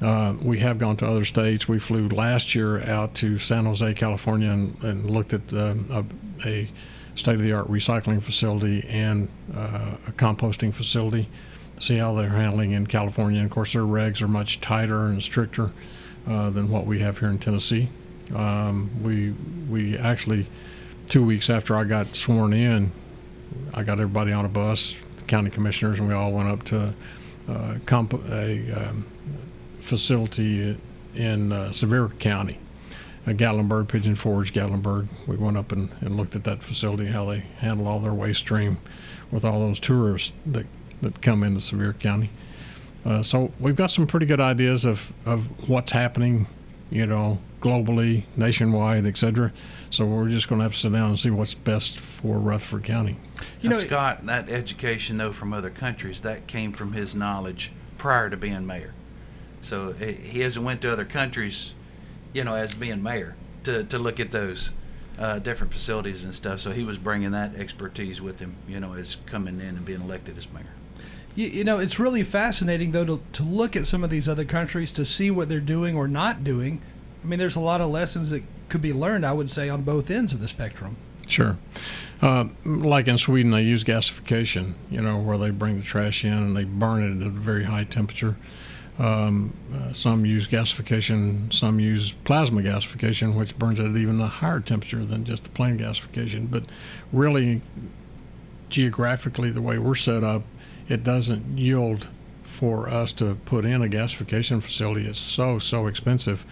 Uh, 0.00 0.34
we 0.40 0.60
have 0.60 0.78
gone 0.78 0.96
to 0.96 1.06
other 1.06 1.24
states. 1.24 1.68
We 1.68 1.78
flew 1.78 2.08
last 2.08 2.54
year 2.54 2.88
out 2.88 3.14
to 3.14 3.36
San 3.36 3.64
Jose, 3.64 3.94
California, 3.94 4.50
and, 4.50 4.82
and 4.84 5.10
looked 5.10 5.32
at 5.32 5.52
uh, 5.52 5.74
a, 5.90 6.04
a 6.44 6.70
state-of-the-art 7.16 7.68
recycling 7.68 8.22
facility 8.22 8.86
and 8.88 9.28
uh, 9.54 9.96
a 10.06 10.12
composting 10.12 10.72
facility. 10.72 11.28
See 11.80 11.96
how 11.96 12.14
they're 12.14 12.28
handling 12.28 12.72
in 12.72 12.86
California. 12.86 13.40
And 13.40 13.50
of 13.50 13.52
course, 13.52 13.72
their 13.72 13.82
regs 13.82 14.22
are 14.22 14.28
much 14.28 14.60
tighter 14.60 15.06
and 15.06 15.22
stricter 15.22 15.72
uh, 16.28 16.50
than 16.50 16.70
what 16.70 16.86
we 16.86 17.00
have 17.00 17.18
here 17.18 17.28
in 17.28 17.38
Tennessee. 17.38 17.88
Um, 18.34 18.90
we 19.02 19.34
we 19.70 19.96
actually 19.96 20.46
two 21.06 21.24
weeks 21.24 21.48
after 21.50 21.76
I 21.76 21.84
got 21.84 22.14
sworn 22.14 22.52
in, 22.52 22.92
I 23.74 23.82
got 23.82 24.00
everybody 24.00 24.32
on 24.32 24.44
a 24.44 24.48
bus, 24.48 24.94
the 25.16 25.24
county 25.24 25.50
commissioners, 25.50 25.98
and 25.98 26.08
we 26.08 26.14
all 26.14 26.32
went 26.32 26.48
up 26.48 26.62
to 26.64 26.94
uh, 27.48 27.74
comp- 27.86 28.28
a 28.30 28.72
um, 28.72 29.06
facility 29.80 30.76
in 31.14 31.52
uh, 31.52 31.72
Sevier 31.72 32.08
County, 32.18 32.58
uh, 33.26 33.30
Gatlinburg, 33.30 33.88
Pigeon 33.88 34.14
Forge, 34.14 34.52
Gatlinburg. 34.52 35.08
We 35.26 35.36
went 35.36 35.56
up 35.56 35.72
and, 35.72 35.90
and 36.00 36.16
looked 36.16 36.36
at 36.36 36.44
that 36.44 36.62
facility, 36.62 37.06
how 37.06 37.24
they 37.24 37.40
handle 37.58 37.88
all 37.88 38.00
their 38.00 38.12
waste 38.12 38.40
stream 38.40 38.78
with 39.30 39.44
all 39.44 39.60
those 39.60 39.80
tourists 39.80 40.32
that, 40.46 40.66
that 41.02 41.22
come 41.22 41.42
into 41.42 41.60
Sevier 41.60 41.94
County. 41.94 42.30
Uh, 43.04 43.22
so 43.22 43.52
we've 43.58 43.76
got 43.76 43.90
some 43.90 44.06
pretty 44.06 44.26
good 44.26 44.40
ideas 44.40 44.84
of, 44.84 45.12
of 45.24 45.68
what's 45.68 45.92
happening, 45.92 46.46
you 46.90 47.06
know, 47.06 47.38
globally, 47.60 48.24
nationwide, 48.36 49.06
et 49.06 49.16
cetera. 49.16 49.52
So 49.90 50.06
we're 50.06 50.28
just 50.28 50.48
going 50.48 50.58
to 50.60 50.62
have 50.64 50.72
to 50.72 50.78
sit 50.78 50.92
down 50.92 51.08
and 51.08 51.18
see 51.18 51.30
what's 51.30 51.54
best 51.54 51.98
for 51.98 52.38
Rutherford 52.38 52.84
County. 52.84 53.16
You 53.60 53.70
Now, 53.70 53.76
know, 53.76 53.82
Scott, 53.82 54.26
that 54.26 54.48
education 54.48 55.16
though 55.18 55.32
from 55.32 55.52
other 55.52 55.70
countries, 55.70 56.20
that 56.20 56.46
came 56.46 56.72
from 56.72 56.92
his 56.92 57.14
knowledge 57.14 57.72
prior 57.96 58.30
to 58.30 58.36
being 58.36 58.66
mayor. 58.66 58.94
So 59.62 59.92
he 59.92 60.12
he 60.12 60.40
hasn't 60.40 60.64
went 60.64 60.80
to 60.82 60.92
other 60.92 61.04
countries, 61.04 61.74
you 62.32 62.44
know, 62.44 62.54
as 62.54 62.74
being 62.74 63.02
mayor 63.02 63.34
to, 63.64 63.84
to 63.84 63.98
look 63.98 64.20
at 64.20 64.30
those 64.30 64.70
uh, 65.18 65.40
different 65.40 65.72
facilities 65.72 66.22
and 66.22 66.34
stuff. 66.34 66.60
So 66.60 66.70
he 66.70 66.84
was 66.84 66.96
bringing 66.96 67.32
that 67.32 67.56
expertise 67.56 68.20
with 68.20 68.38
him, 68.38 68.54
you 68.68 68.78
know, 68.78 68.94
as 68.94 69.16
coming 69.26 69.60
in 69.60 69.76
and 69.76 69.84
being 69.84 70.00
elected 70.00 70.38
as 70.38 70.50
mayor. 70.52 70.62
You, 71.34 71.48
you 71.48 71.64
know, 71.64 71.78
it's 71.78 71.98
really 71.98 72.22
fascinating 72.22 72.92
though 72.92 73.04
to, 73.04 73.20
to 73.32 73.42
look 73.42 73.74
at 73.74 73.86
some 73.86 74.04
of 74.04 74.10
these 74.10 74.28
other 74.28 74.44
countries 74.44 74.92
to 74.92 75.04
see 75.04 75.30
what 75.30 75.48
they're 75.48 75.60
doing 75.60 75.96
or 75.96 76.06
not 76.06 76.44
doing. 76.44 76.80
I 77.22 77.26
mean, 77.26 77.38
there's 77.38 77.56
a 77.56 77.60
lot 77.60 77.80
of 77.80 77.90
lessons 77.90 78.30
that 78.30 78.42
could 78.68 78.82
be 78.82 78.92
learned, 78.92 79.24
I 79.26 79.32
would 79.32 79.50
say, 79.50 79.68
on 79.68 79.82
both 79.82 80.10
ends 80.10 80.32
of 80.32 80.40
the 80.40 80.48
spectrum. 80.48 80.96
Sure. 81.26 81.58
Uh, 82.22 82.46
like 82.64 83.06
in 83.06 83.18
Sweden, 83.18 83.50
they 83.50 83.62
use 83.62 83.84
gasification, 83.84 84.74
you 84.90 85.00
know, 85.00 85.18
where 85.18 85.38
they 85.38 85.50
bring 85.50 85.78
the 85.78 85.84
trash 85.84 86.24
in 86.24 86.32
and 86.32 86.56
they 86.56 86.64
burn 86.64 87.02
it 87.02 87.20
at 87.20 87.26
a 87.26 87.30
very 87.30 87.64
high 87.64 87.84
temperature. 87.84 88.36
Um, 88.98 89.54
uh, 89.72 89.92
some 89.92 90.26
use 90.26 90.48
gasification, 90.48 91.52
some 91.52 91.78
use 91.78 92.12
plasma 92.12 92.62
gasification, 92.62 93.36
which 93.36 93.56
burns 93.56 93.78
at 93.78 93.86
even 93.86 94.20
a 94.20 94.26
higher 94.26 94.58
temperature 94.58 95.04
than 95.04 95.24
just 95.24 95.44
the 95.44 95.50
plain 95.50 95.78
gasification. 95.78 96.50
But 96.50 96.64
really, 97.12 97.62
geographically, 98.70 99.50
the 99.50 99.62
way 99.62 99.78
we're 99.78 99.94
set 99.94 100.24
up, 100.24 100.42
it 100.88 101.04
doesn't 101.04 101.58
yield 101.58 102.08
for 102.44 102.88
us 102.88 103.12
to 103.12 103.36
put 103.44 103.64
in 103.64 103.82
a 103.82 103.86
gasification 103.86 104.60
facility. 104.60 105.06
It's 105.06 105.20
so, 105.20 105.60
so 105.60 105.86
expensive. 105.86 106.44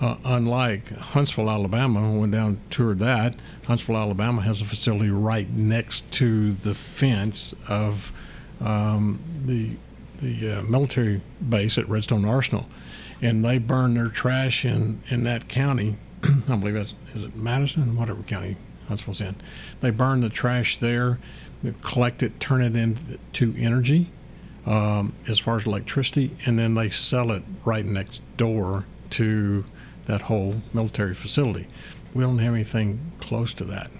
Uh, 0.00 0.16
unlike 0.24 0.88
Huntsville, 0.90 1.48
Alabama, 1.48 2.12
we 2.12 2.18
went 2.18 2.32
down 2.32 2.46
and 2.48 2.70
toured 2.70 2.98
that, 2.98 3.36
Huntsville, 3.66 3.96
Alabama 3.96 4.42
has 4.42 4.60
a 4.60 4.64
facility 4.64 5.10
right 5.10 5.48
next 5.50 6.10
to 6.12 6.54
the 6.54 6.74
fence 6.74 7.54
of 7.68 8.12
um, 8.60 9.20
the 9.44 9.76
the 10.20 10.58
uh, 10.58 10.62
military 10.62 11.20
base 11.48 11.76
at 11.76 11.88
Redstone 11.88 12.24
Arsenal, 12.24 12.66
and 13.20 13.44
they 13.44 13.58
burn 13.58 13.94
their 13.94 14.08
trash 14.08 14.64
in 14.64 15.02
in 15.08 15.24
that 15.24 15.48
county. 15.48 15.96
I 16.22 16.56
believe 16.56 16.74
that's 16.74 16.94
is 17.14 17.22
it 17.22 17.36
Madison, 17.36 17.96
whatever 17.96 18.22
county 18.22 18.56
Huntsville's 18.88 19.20
in. 19.20 19.36
They 19.80 19.90
burn 19.90 20.20
the 20.20 20.28
trash 20.28 20.78
there, 20.80 21.18
collect 21.82 22.22
it, 22.22 22.40
turn 22.40 22.62
it 22.62 22.76
into 22.76 23.54
energy 23.58 24.10
um, 24.66 25.14
as 25.28 25.38
far 25.38 25.56
as 25.56 25.66
electricity, 25.66 26.36
and 26.46 26.58
then 26.58 26.74
they 26.74 26.88
sell 26.88 27.30
it 27.30 27.42
right 27.64 27.84
next 27.84 28.22
door 28.36 28.86
to 29.10 29.64
that 30.06 30.22
whole 30.22 30.56
military 30.72 31.14
facility. 31.14 31.66
We 32.14 32.22
don't 32.22 32.38
have 32.38 32.54
anything 32.54 33.12
close 33.20 33.52
to 33.54 33.64
that 33.64 33.90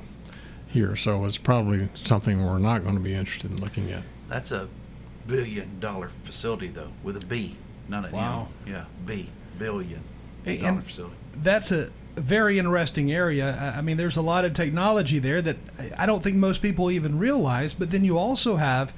here, 0.68 0.96
so 0.96 1.24
it's 1.24 1.38
probably 1.38 1.88
something 1.94 2.44
we're 2.44 2.58
not 2.58 2.82
going 2.82 2.94
to 2.96 3.00
be 3.00 3.14
interested 3.14 3.50
in 3.50 3.56
looking 3.58 3.90
at. 3.90 4.02
That's 4.28 4.50
a 4.52 4.68
billion 5.26 5.80
dollar 5.80 6.10
facility 6.24 6.68
though, 6.68 6.90
with 7.02 7.16
a 7.22 7.26
B, 7.26 7.56
not 7.88 8.08
a 8.08 8.12
Wow. 8.12 8.48
M. 8.66 8.72
Yeah, 8.72 8.84
B, 9.06 9.28
billion 9.58 10.00
Hey, 10.44 10.58
dollar 10.58 10.82
facility. 10.82 11.14
That's 11.42 11.72
a 11.72 11.90
very 12.16 12.58
interesting 12.58 13.10
area. 13.12 13.56
I 13.74 13.78
I 13.78 13.80
mean, 13.82 13.96
there's 13.96 14.16
a 14.16 14.22
lot 14.22 14.44
of 14.44 14.52
technology 14.54 15.18
there 15.18 15.40
that 15.42 15.56
I- 15.78 15.92
I 15.98 16.06
don't 16.06 16.22
think 16.22 16.36
most 16.36 16.60
people 16.62 16.90
even 16.90 17.18
realize. 17.18 17.72
But 17.74 17.90
then 17.90 18.04
you 18.04 18.18
also 18.18 18.56
have, 18.56 18.92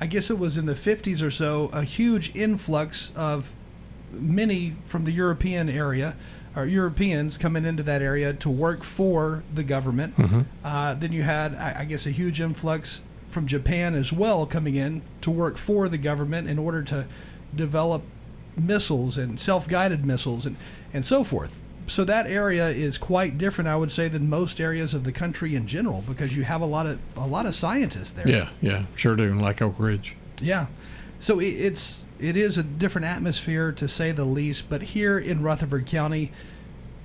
I 0.00 0.06
guess 0.06 0.30
it 0.30 0.38
was 0.38 0.58
in 0.58 0.66
the 0.66 0.74
50s 0.74 1.22
or 1.22 1.30
so, 1.30 1.70
a 1.72 1.82
huge 1.82 2.30
influx 2.34 3.10
of 3.16 3.52
many 4.14 4.76
from 4.86 5.04
the 5.04 5.12
European 5.12 5.68
area, 5.68 6.16
or 6.56 6.66
Europeans 6.66 7.36
coming 7.36 7.64
into 7.64 7.82
that 7.82 8.00
area 8.00 8.32
to 8.34 8.48
work 8.48 8.84
for 8.84 9.42
the 9.54 9.64
government. 9.64 10.14
Uh, 10.64 10.94
then 10.94 11.12
you 11.12 11.22
had, 11.22 11.54
I, 11.54 11.80
I 11.80 11.84
guess, 11.84 12.06
a 12.06 12.10
huge 12.10 12.40
influx 12.40 13.00
from 13.30 13.46
Japan 13.46 13.96
as 13.96 14.12
well 14.12 14.46
coming 14.46 14.76
in 14.76 15.02
to 15.22 15.30
work 15.30 15.58
for 15.58 15.88
the 15.88 15.98
government 15.98 16.48
in 16.48 16.58
order 16.58 16.82
to 16.84 17.06
develop 17.56 18.02
missiles 18.56 19.18
and 19.18 19.40
self-guided 19.40 20.06
missiles 20.06 20.46
and, 20.46 20.56
and 20.92 21.04
so 21.04 21.24
forth. 21.24 21.52
So 21.86 22.04
that 22.04 22.28
area 22.28 22.68
is 22.68 22.96
quite 22.96 23.36
different, 23.36 23.68
I 23.68 23.76
would 23.76 23.90
say, 23.90 24.08
than 24.08 24.30
most 24.30 24.60
areas 24.60 24.94
of 24.94 25.02
the 25.04 25.12
country 25.12 25.56
in 25.56 25.66
general, 25.66 26.02
because 26.06 26.34
you 26.34 26.44
have 26.44 26.62
a 26.62 26.66
lot 26.66 26.86
of 26.86 26.98
a 27.16 27.26
lot 27.26 27.44
of 27.44 27.54
scientists 27.54 28.12
there. 28.12 28.26
Yeah, 28.28 28.48
yeah, 28.62 28.84
sure 28.96 29.16
do. 29.16 29.34
Like 29.34 29.60
Oak 29.60 29.74
Ridge. 29.78 30.14
Yeah. 30.40 30.68
So 31.20 31.40
it, 31.40 31.46
it's 31.46 32.04
it 32.18 32.36
is 32.36 32.58
a 32.58 32.62
different 32.62 33.06
atmosphere 33.06 33.72
to 33.72 33.88
say 33.88 34.12
the 34.12 34.24
least. 34.24 34.68
But 34.68 34.82
here 34.82 35.18
in 35.18 35.42
Rutherford 35.42 35.86
County, 35.86 36.32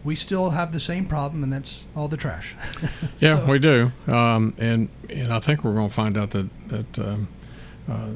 we 0.04 0.16
still 0.16 0.52
have 0.52 0.72
the 0.72 0.80
same 0.80 1.06
problem, 1.06 1.44
and 1.44 1.52
that's 1.52 1.86
all 1.96 2.08
the 2.08 2.18
trash. 2.18 2.56
Yeah, 3.20 3.36
So- 3.38 3.46
we 3.52 3.60
do, 3.60 3.92
um, 4.08 4.54
and 4.58 4.90
and 5.10 5.34
I 5.34 5.40
think 5.40 5.64
we're 5.64 5.74
going 5.74 5.90
to 5.90 5.94
find 5.96 6.18
out 6.18 6.32
that 6.32 6.48
that 6.70 7.00
um, 7.00 7.28
uh, 7.90 8.10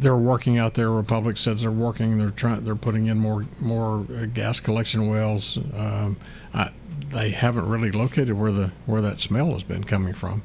they're 0.00 0.16
working 0.16 0.58
out 0.58 0.74
there. 0.74 0.90
Republic 0.90 1.36
says 1.36 1.62
they're 1.62 1.70
working. 1.70 2.18
They're 2.18 2.30
trying. 2.30 2.64
They're 2.64 2.74
putting 2.76 3.06
in 3.06 3.18
more 3.18 3.46
more 3.60 4.04
uh, 4.14 4.26
gas 4.26 4.60
collection 4.60 5.08
wells. 5.08 5.56
Um, 5.74 6.16
I, 6.52 6.70
they 7.10 7.30
haven't 7.30 7.68
really 7.68 7.90
located 7.90 8.32
where 8.34 8.52
the 8.52 8.72
where 8.86 9.00
that 9.00 9.20
smell 9.20 9.52
has 9.52 9.62
been 9.62 9.84
coming 9.84 10.12
from. 10.14 10.42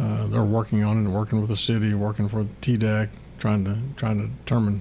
Uh, 0.00 0.26
they're 0.28 0.42
working 0.44 0.84
on 0.84 1.04
it, 1.04 1.10
working 1.10 1.40
with 1.40 1.50
the 1.50 1.56
city, 1.56 1.92
working 1.92 2.28
for 2.28 2.44
TDEC, 2.62 3.08
trying 3.38 3.64
to 3.64 3.76
trying 3.96 4.20
to 4.22 4.28
determine 4.28 4.80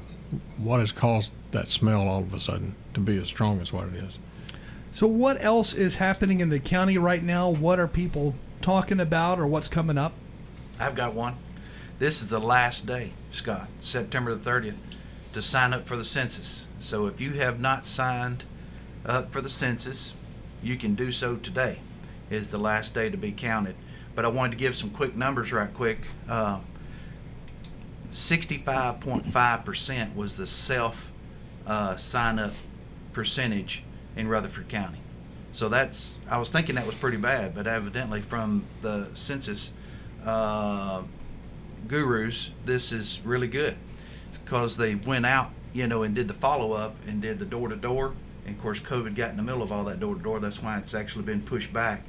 what 0.57 0.79
has 0.79 0.91
caused 0.91 1.31
that 1.51 1.69
smell 1.69 2.07
all 2.07 2.19
of 2.19 2.33
a 2.33 2.39
sudden 2.39 2.75
to 2.93 2.99
be 2.99 3.17
as 3.17 3.27
strong 3.27 3.61
as 3.61 3.71
what 3.71 3.87
it 3.87 3.95
is. 3.95 4.19
So 4.91 5.07
what 5.07 5.43
else 5.43 5.73
is 5.73 5.95
happening 5.95 6.39
in 6.39 6.49
the 6.49 6.59
county 6.59 6.97
right 6.97 7.23
now? 7.23 7.49
What 7.49 7.79
are 7.79 7.87
people 7.87 8.35
talking 8.61 8.99
about, 8.99 9.39
or 9.39 9.45
what's 9.47 9.67
coming 9.67 9.97
up? 9.97 10.13
I've 10.79 10.95
got 10.95 11.13
one. 11.13 11.35
This 11.99 12.21
is 12.21 12.29
the 12.29 12.39
last 12.39 12.85
day, 12.85 13.11
Scott, 13.31 13.69
September 13.79 14.33
the 14.35 14.49
30th, 14.49 14.77
to 15.33 15.41
sign 15.41 15.73
up 15.73 15.87
for 15.87 15.95
the 15.95 16.05
census. 16.05 16.67
So 16.79 17.05
if 17.07 17.21
you 17.21 17.33
have 17.33 17.59
not 17.59 17.85
signed 17.85 18.45
up 19.05 19.31
for 19.31 19.41
the 19.41 19.49
census, 19.49 20.13
you 20.63 20.75
can 20.77 20.95
do 20.95 21.11
so 21.11 21.35
today. 21.37 21.79
Is 22.29 22.49
the 22.49 22.57
last 22.57 22.93
day 22.93 23.09
to 23.09 23.17
be 23.17 23.31
counted. 23.31 23.75
but 24.13 24.25
I 24.25 24.27
wanted 24.27 24.51
to 24.51 24.57
give 24.57 24.75
some 24.75 24.89
quick 24.89 25.15
numbers 25.15 25.53
right 25.53 25.73
quick. 25.73 25.99
Uh, 26.27 26.59
65.5% 28.11 30.15
was 30.15 30.35
the 30.35 30.47
self 30.47 31.11
uh, 31.65 31.95
sign 31.97 32.39
up 32.39 32.53
percentage 33.13 33.83
in 34.15 34.27
Rutherford 34.27 34.69
County. 34.69 34.99
So 35.51 35.69
that's, 35.69 36.15
I 36.29 36.37
was 36.37 36.49
thinking 36.49 36.75
that 36.75 36.85
was 36.85 36.95
pretty 36.95 37.17
bad, 37.17 37.55
but 37.55 37.67
evidently 37.67 38.21
from 38.21 38.65
the 38.81 39.09
census 39.13 39.71
uh, 40.25 41.03
gurus, 41.87 42.51
this 42.65 42.91
is 42.91 43.19
really 43.23 43.47
good 43.47 43.77
because 44.33 44.77
they 44.77 44.95
went 44.95 45.25
out, 45.25 45.51
you 45.73 45.87
know, 45.87 46.03
and 46.03 46.13
did 46.13 46.27
the 46.27 46.33
follow 46.33 46.73
up 46.73 46.95
and 47.07 47.21
did 47.21 47.39
the 47.39 47.45
door 47.45 47.69
to 47.69 47.75
door. 47.75 48.13
And 48.45 48.55
of 48.55 48.61
course, 48.61 48.79
COVID 48.79 49.15
got 49.15 49.31
in 49.31 49.37
the 49.37 49.43
middle 49.43 49.61
of 49.61 49.71
all 49.71 49.83
that 49.85 49.99
door 49.99 50.15
to 50.15 50.21
door. 50.21 50.39
That's 50.39 50.61
why 50.61 50.77
it's 50.77 50.93
actually 50.93 51.23
been 51.23 51.41
pushed 51.41 51.73
back. 51.73 52.03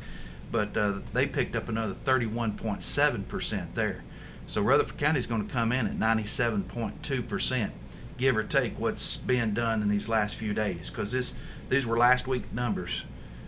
But 0.53 0.77
uh, 0.77 1.01
they 1.13 1.27
picked 1.27 1.57
up 1.57 1.69
another 1.69 1.95
31.7% 1.95 3.75
there. 3.75 4.05
So 4.49 4.63
Rutherford 4.63 4.97
County 4.97 5.19
is 5.19 5.27
going 5.27 5.47
to 5.47 5.53
come 5.53 5.73
in 5.73 5.87
at 5.87 5.99
97.2%, 5.99 7.71
give 8.17 8.35
or 8.35 8.43
take 8.43 8.79
what's 8.79 9.17
being 9.17 9.53
done 9.53 9.83
in 9.83 9.91
these 9.91 10.09
last 10.09 10.37
few 10.37 10.55
days, 10.55 10.89
because 10.89 11.13
this 11.13 11.35
these 11.69 11.87
were 11.87 11.99
last 11.99 12.27
week 12.27 12.51
numbers. 12.55 13.05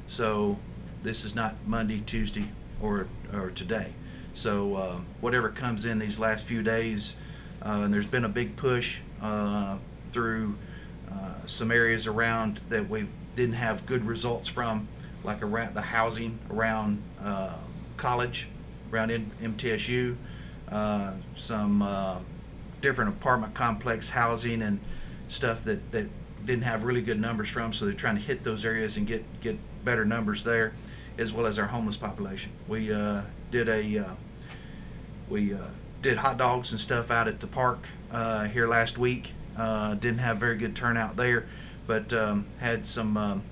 So 0.09 0.59
this 1.01 1.25
is 1.25 1.35
not 1.35 1.55
Monday, 1.67 2.03
Tuesday, 2.05 2.47
or 2.83 3.07
or 3.33 3.51
today. 3.53 3.95
So 4.35 4.75
uh, 4.75 5.01
whatever 5.23 5.49
comes 5.49 5.87
in 5.87 5.99
these 5.99 6.19
last 6.19 6.45
few 6.47 6.63
days, 6.63 7.15
uh, 7.65 7.81
and 7.85 7.95
there's 7.95 8.07
been 8.07 8.27
a 8.27 8.29
big 8.29 8.55
push 8.57 9.01
uh, 9.23 9.79
through 10.11 10.55
uh, 11.11 11.47
some 11.47 11.73
areas 11.73 12.07
around 12.07 12.61
that 12.69 12.87
we 12.87 13.07
didn't 13.37 13.55
have 13.55 13.87
good 13.87 14.05
results 14.05 14.51
from, 14.51 14.87
like 15.25 15.43
around 15.43 15.73
the 15.73 15.81
housing 15.81 16.39
around 16.51 17.03
uh, 17.25 17.57
college, 17.97 18.49
around 18.93 19.11
M- 19.11 19.33
MTSU, 19.43 20.15
uh, 20.71 21.13
some 21.35 21.83
uh, 21.83 22.19
different 22.81 23.11
apartment 23.11 23.55
complex 23.55 24.09
housing 24.09 24.63
and 24.63 24.81
stuff 25.29 25.65
that, 25.65 25.91
that 25.93 26.07
didn't 26.47 26.63
have 26.63 26.85
really 26.85 27.03
good 27.03 27.21
numbers 27.21 27.49
from. 27.49 27.73
So 27.73 27.85
they're 27.85 27.95
trying 27.95 28.17
to 28.17 28.23
hit 28.23 28.45
those 28.45 28.65
areas 28.65 28.97
and 28.97 29.07
get 29.07 29.25
get 29.41 29.59
better 29.85 30.05
numbers 30.05 30.43
there, 30.43 30.73
as 31.19 31.33
well 31.33 31.47
as 31.47 31.59
our 31.59 31.67
homeless 31.67 31.97
population. 31.97 32.53
We 32.69 32.93
uh, 32.93 33.23
did 33.51 33.69
a 33.69 33.99
uh, 33.99 34.15
we 35.29 35.55
uh, 35.55 35.59
did 36.03 36.17
hot 36.17 36.39
dogs 36.39 36.71
and 36.73 36.81
stuff 36.81 37.11
out 37.11 37.29
at 37.29 37.41
the 37.41 37.47
park 37.47 37.87
here 38.53 38.69
last 38.69 38.99
week. 38.99 39.35
Didn't 39.57 40.19
have 40.19 40.39
very 40.39 40.57
good 40.57 40.77
turnout 40.77 41.17
there, 41.17 41.47
but 41.87 42.13
um, 42.13 42.47
had 42.59 42.87
some 42.87 43.17
um, 43.17 43.43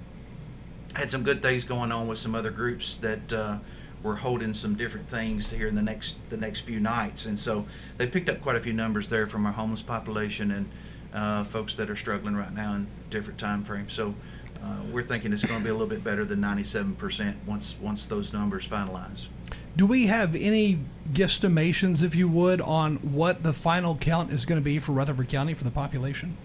had 0.94 1.10
some 1.10 1.22
good 1.22 1.42
things 1.42 1.64
going 1.64 1.92
on 1.92 2.06
with 2.06 2.18
some 2.18 2.34
other 2.34 2.50
groups 2.50 2.96
that 2.96 3.60
were 4.02 4.16
holding 4.16 4.54
some 4.54 4.74
different 4.74 5.08
things 5.08 5.50
here 5.50 5.66
in 5.66 5.74
the 5.74 5.82
next 5.82 6.16
the 6.30 6.36
next 6.36 6.60
few 6.60 6.80
nights, 6.80 7.26
and 7.26 7.38
so 7.38 7.66
they 7.96 8.06
picked 8.06 8.28
up 8.28 8.40
quite 8.42 8.56
a 8.56 8.60
few 8.60 8.72
numbers 8.72 9.08
there 9.08 9.26
from 9.26 9.46
our 9.46 9.52
homeless 9.52 9.82
population 9.82 10.50
and 10.52 10.68
uh, 11.14 11.44
folks 11.44 11.74
that 11.74 11.90
are 11.90 11.96
struggling 11.96 12.36
right 12.36 12.54
now 12.54 12.74
in 12.74 12.86
different 13.10 13.38
time 13.38 13.64
frames. 13.64 13.92
So. 13.92 14.14
Uh, 14.60 14.82
we're 14.90 15.04
thinking 15.04 15.32
it's 15.32 15.44
going 15.44 15.60
to 15.60 15.62
be 15.62 15.70
a 15.70 15.72
little 15.72 15.86
bit 15.86 16.02
better 16.02 16.24
than 16.24 16.40
97% 16.40 17.32
once 17.46 17.76
once 17.80 18.04
those 18.06 18.32
numbers 18.32 18.66
finalize. 18.66 19.28
Do 19.76 19.86
we 19.86 20.08
have 20.08 20.34
any 20.34 20.80
guesstimations, 21.12 22.02
if 22.02 22.16
you 22.16 22.26
would, 22.28 22.60
on 22.60 22.96
what 22.96 23.44
the 23.44 23.52
final 23.52 23.94
count 23.94 24.32
is 24.32 24.44
going 24.44 24.60
to 24.60 24.64
be 24.64 24.80
for 24.80 24.90
Rutherford 24.90 25.28
County 25.28 25.54
for 25.54 25.62
the 25.62 25.70
population? 25.70 26.36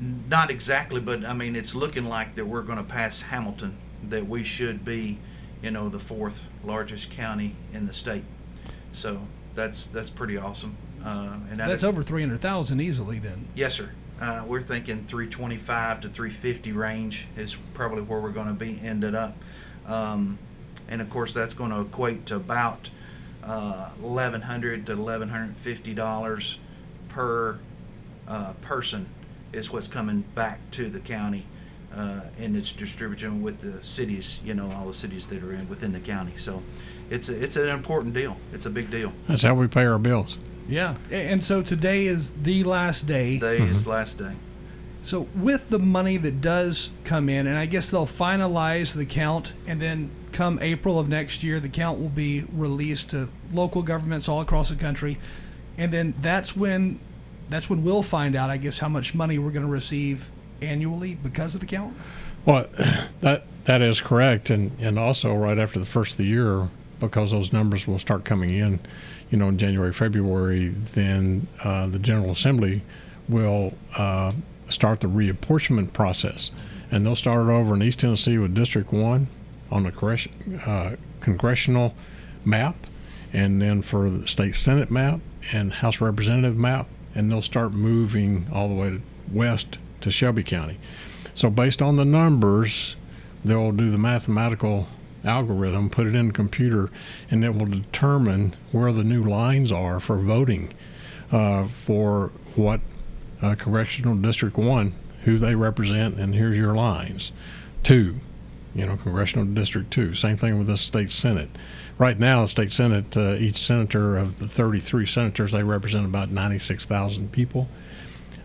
Not 0.00 0.50
exactly, 0.50 0.98
but 0.98 1.26
I 1.26 1.34
mean, 1.34 1.54
it's 1.54 1.74
looking 1.74 2.06
like 2.06 2.34
that 2.36 2.46
we're 2.46 2.62
going 2.62 2.78
to 2.78 2.84
pass 2.84 3.20
Hamilton, 3.20 3.76
that 4.08 4.26
we 4.26 4.42
should 4.42 4.82
be, 4.82 5.18
you 5.62 5.70
know, 5.70 5.88
the 5.88 5.98
fourth 5.98 6.42
largest 6.64 7.10
county 7.10 7.54
in 7.72 7.86
the 7.86 7.94
state. 7.94 8.24
So 8.92 9.20
that's 9.54 9.88
that's 9.88 10.10
pretty 10.10 10.36
awesome. 10.36 10.76
Uh, 11.04 11.38
and 11.50 11.58
that 11.58 11.68
That's 11.68 11.82
is- 11.82 11.88
over 11.88 12.02
300,000 12.02 12.80
easily 12.80 13.18
then. 13.18 13.46
Yes, 13.54 13.74
sir. 13.74 13.90
Uh, 14.20 14.44
we're 14.46 14.60
thinking 14.60 15.06
325 15.06 16.02
to 16.02 16.08
350 16.10 16.72
range 16.72 17.26
is 17.38 17.56
probably 17.72 18.02
where 18.02 18.20
we're 18.20 18.32
going 18.32 18.48
to 18.48 18.52
be 18.52 18.78
ended 18.82 19.14
up. 19.14 19.34
Um, 19.86 20.38
and 20.88 21.00
of 21.00 21.08
course, 21.08 21.32
that's 21.32 21.54
going 21.54 21.70
to 21.70 21.80
equate 21.80 22.26
to 22.26 22.36
about 22.36 22.90
uh, 23.42 23.88
1100 24.00 24.84
to 24.86 24.96
1150 24.96 25.94
dollars 25.94 26.58
per 27.08 27.58
uh, 28.28 28.52
person 28.60 29.06
is 29.52 29.70
what's 29.70 29.88
coming 29.88 30.22
back 30.34 30.58
to 30.72 30.90
the 30.90 31.00
county 31.00 31.46
uh, 32.00 32.20
and 32.38 32.56
its 32.56 32.72
distribution 32.72 33.42
with 33.42 33.60
the 33.60 33.82
cities, 33.84 34.38
you 34.42 34.54
know, 34.54 34.70
all 34.72 34.86
the 34.86 34.94
cities 34.94 35.26
that 35.26 35.42
are 35.42 35.52
in 35.52 35.68
within 35.68 35.92
the 35.92 36.00
county. 36.00 36.32
So 36.36 36.62
it's 37.10 37.28
a, 37.28 37.42
it's 37.42 37.56
an 37.56 37.68
important 37.68 38.14
deal. 38.14 38.36
It's 38.52 38.66
a 38.66 38.70
big 38.70 38.90
deal. 38.90 39.12
That's 39.28 39.42
how 39.42 39.54
we 39.54 39.66
pay 39.66 39.84
our 39.84 39.98
bills. 39.98 40.38
Yeah. 40.68 40.96
And 41.10 41.42
so 41.42 41.62
today 41.62 42.06
is 42.06 42.30
the 42.42 42.64
last 42.64 43.06
day. 43.06 43.38
Day 43.38 43.58
is 43.58 43.86
last 43.86 44.16
day. 44.16 44.34
So 45.02 45.26
with 45.34 45.68
the 45.68 45.78
money 45.78 46.16
that 46.18 46.40
does 46.40 46.90
come 47.04 47.28
in, 47.28 47.46
and 47.46 47.58
I 47.58 47.66
guess 47.66 47.90
they'll 47.90 48.06
finalize 48.06 48.94
the 48.94 49.06
count, 49.06 49.52
and 49.66 49.80
then 49.80 50.10
come 50.32 50.58
April 50.62 50.98
of 50.98 51.08
next 51.08 51.42
year, 51.42 51.58
the 51.58 51.68
count 51.68 51.98
will 51.98 52.10
be 52.10 52.44
released 52.52 53.10
to 53.10 53.28
local 53.52 53.82
governments 53.82 54.28
all 54.28 54.40
across 54.40 54.68
the 54.68 54.76
country, 54.76 55.18
and 55.78 55.90
then 55.92 56.14
that's 56.20 56.54
when 56.54 57.00
that's 57.48 57.68
when 57.68 57.82
we'll 57.82 58.02
find 58.02 58.36
out, 58.36 58.50
I 58.50 58.58
guess, 58.58 58.78
how 58.78 58.88
much 58.88 59.14
money 59.14 59.38
we're 59.38 59.50
going 59.50 59.66
to 59.66 59.72
receive 59.72 60.30
annually 60.62 61.14
because 61.16 61.54
of 61.54 61.60
the 61.60 61.66
count. 61.66 61.94
Well, 62.44 62.66
that 63.20 63.44
that 63.64 63.82
is 63.82 64.00
correct, 64.00 64.50
and 64.50 64.72
and 64.80 64.98
also 64.98 65.34
right 65.34 65.58
after 65.58 65.78
the 65.78 65.86
first 65.86 66.12
of 66.12 66.18
the 66.18 66.24
year, 66.24 66.68
because 66.98 67.30
those 67.30 67.52
numbers 67.52 67.86
will 67.86 67.98
start 67.98 68.24
coming 68.24 68.50
in, 68.50 68.80
you 69.30 69.38
know, 69.38 69.48
in 69.48 69.58
January, 69.58 69.92
February, 69.92 70.68
then 70.68 71.46
uh, 71.62 71.86
the 71.86 71.98
General 71.98 72.30
Assembly 72.32 72.82
will 73.28 73.74
uh, 73.96 74.32
start 74.68 75.00
the 75.00 75.06
reapportionment 75.06 75.92
process, 75.92 76.50
and 76.90 77.04
they'll 77.04 77.16
start 77.16 77.48
over 77.48 77.74
in 77.74 77.82
East 77.82 78.00
Tennessee 78.00 78.38
with 78.38 78.54
District 78.54 78.92
One 78.92 79.28
on 79.70 79.84
the 79.84 80.28
uh, 80.66 80.96
congressional 81.20 81.94
map, 82.44 82.76
and 83.32 83.60
then 83.60 83.82
for 83.82 84.10
the 84.10 84.26
state 84.26 84.56
Senate 84.56 84.90
map 84.90 85.20
and 85.52 85.72
House 85.72 86.00
Representative 86.00 86.56
map, 86.56 86.88
and 87.14 87.30
they'll 87.30 87.42
start 87.42 87.72
moving 87.72 88.46
all 88.52 88.68
the 88.68 88.74
way 88.74 88.90
to 88.90 89.00
west 89.32 89.78
to 90.00 90.10
Shelby 90.10 90.42
County. 90.42 90.78
So 91.34 91.50
based 91.50 91.80
on 91.80 91.96
the 91.96 92.04
numbers, 92.04 92.96
they'll 93.44 93.72
do 93.72 93.90
the 93.90 93.98
mathematical 93.98 94.88
algorithm, 95.24 95.90
put 95.90 96.06
it 96.06 96.14
in 96.14 96.28
the 96.28 96.32
computer, 96.32 96.90
and 97.30 97.44
it 97.44 97.54
will 97.54 97.66
determine 97.66 98.56
where 98.72 98.92
the 98.92 99.04
new 99.04 99.22
lines 99.22 99.70
are 99.70 100.00
for 100.00 100.16
voting 100.16 100.72
uh, 101.30 101.64
for 101.66 102.32
what 102.56 102.80
uh, 103.42 103.54
Correctional 103.54 104.14
District 104.14 104.56
1, 104.56 104.92
who 105.24 105.38
they 105.38 105.54
represent, 105.54 106.18
and 106.18 106.34
here's 106.34 106.56
your 106.56 106.74
lines. 106.74 107.32
Two, 107.82 108.16
you 108.74 108.86
know, 108.86 108.96
Congressional 108.96 109.44
District 109.46 109.90
2. 109.90 110.14
Same 110.14 110.36
thing 110.36 110.58
with 110.58 110.66
the 110.66 110.76
state 110.76 111.10
Senate. 111.10 111.50
Right 111.98 112.18
now, 112.18 112.42
the 112.42 112.48
state 112.48 112.72
Senate, 112.72 113.16
uh, 113.16 113.34
each 113.34 113.58
senator 113.58 114.16
of 114.16 114.38
the 114.38 114.48
33 114.48 115.06
senators, 115.06 115.52
they 115.52 115.62
represent 115.62 116.04
about 116.04 116.30
96,000 116.30 117.32
people 117.32 117.68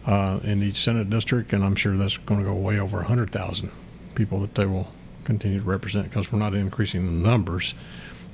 uh, 0.05 0.39
in 0.43 0.61
each 0.61 0.77
Senate 0.77 1.09
district, 1.09 1.53
and 1.53 1.63
I'm 1.63 1.75
sure 1.75 1.97
that's 1.97 2.17
going 2.17 2.39
to 2.39 2.45
go 2.45 2.53
way 2.53 2.79
over 2.79 2.97
100,000 2.97 3.71
people 4.13 4.39
that 4.41 4.55
they 4.55 4.65
will 4.65 4.91
continue 5.23 5.59
to 5.59 5.65
represent 5.65 6.09
because 6.09 6.31
we're 6.31 6.39
not 6.39 6.53
increasing 6.53 7.05
the 7.05 7.11
numbers 7.11 7.73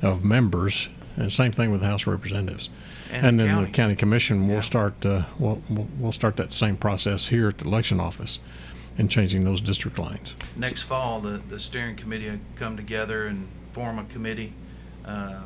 of 0.02 0.24
members. 0.24 0.90
And 1.18 1.32
same 1.32 1.52
thing 1.52 1.72
with 1.72 1.82
the 1.82 1.88
House 1.88 2.04
of 2.04 2.08
Representatives. 2.08 2.70
And 3.12 3.40
the 3.40 3.44
then 3.44 3.54
county. 3.56 3.66
the 3.66 3.72
county 3.72 3.96
commission 3.96 4.48
will 4.48 4.56
Yeah. 4.56 4.62
start. 4.62 5.06
Uh, 5.06 5.24
we'll, 5.40 5.62
we'll 5.70 5.88
we'll 6.00 6.12
start 6.14 6.38
that 6.38 6.54
same 6.54 6.78
process 6.78 7.28
here 7.28 7.50
at 7.50 7.58
the 7.58 7.66
election 7.66 8.00
office, 8.00 8.40
and 8.98 9.10
changing 9.12 9.44
those 9.44 9.60
district 9.60 10.00
lines. 10.00 10.36
next 10.56 10.84
fall, 10.84 11.20
the, 11.20 11.42
the 11.50 11.60
steering 11.60 11.96
committee 11.98 12.30
will 12.30 12.40
come 12.56 12.78
together 12.78 13.28
and 13.28 13.48
form 13.72 14.00
a 14.00 14.06
committee 14.06 14.54
uh, 15.06 15.42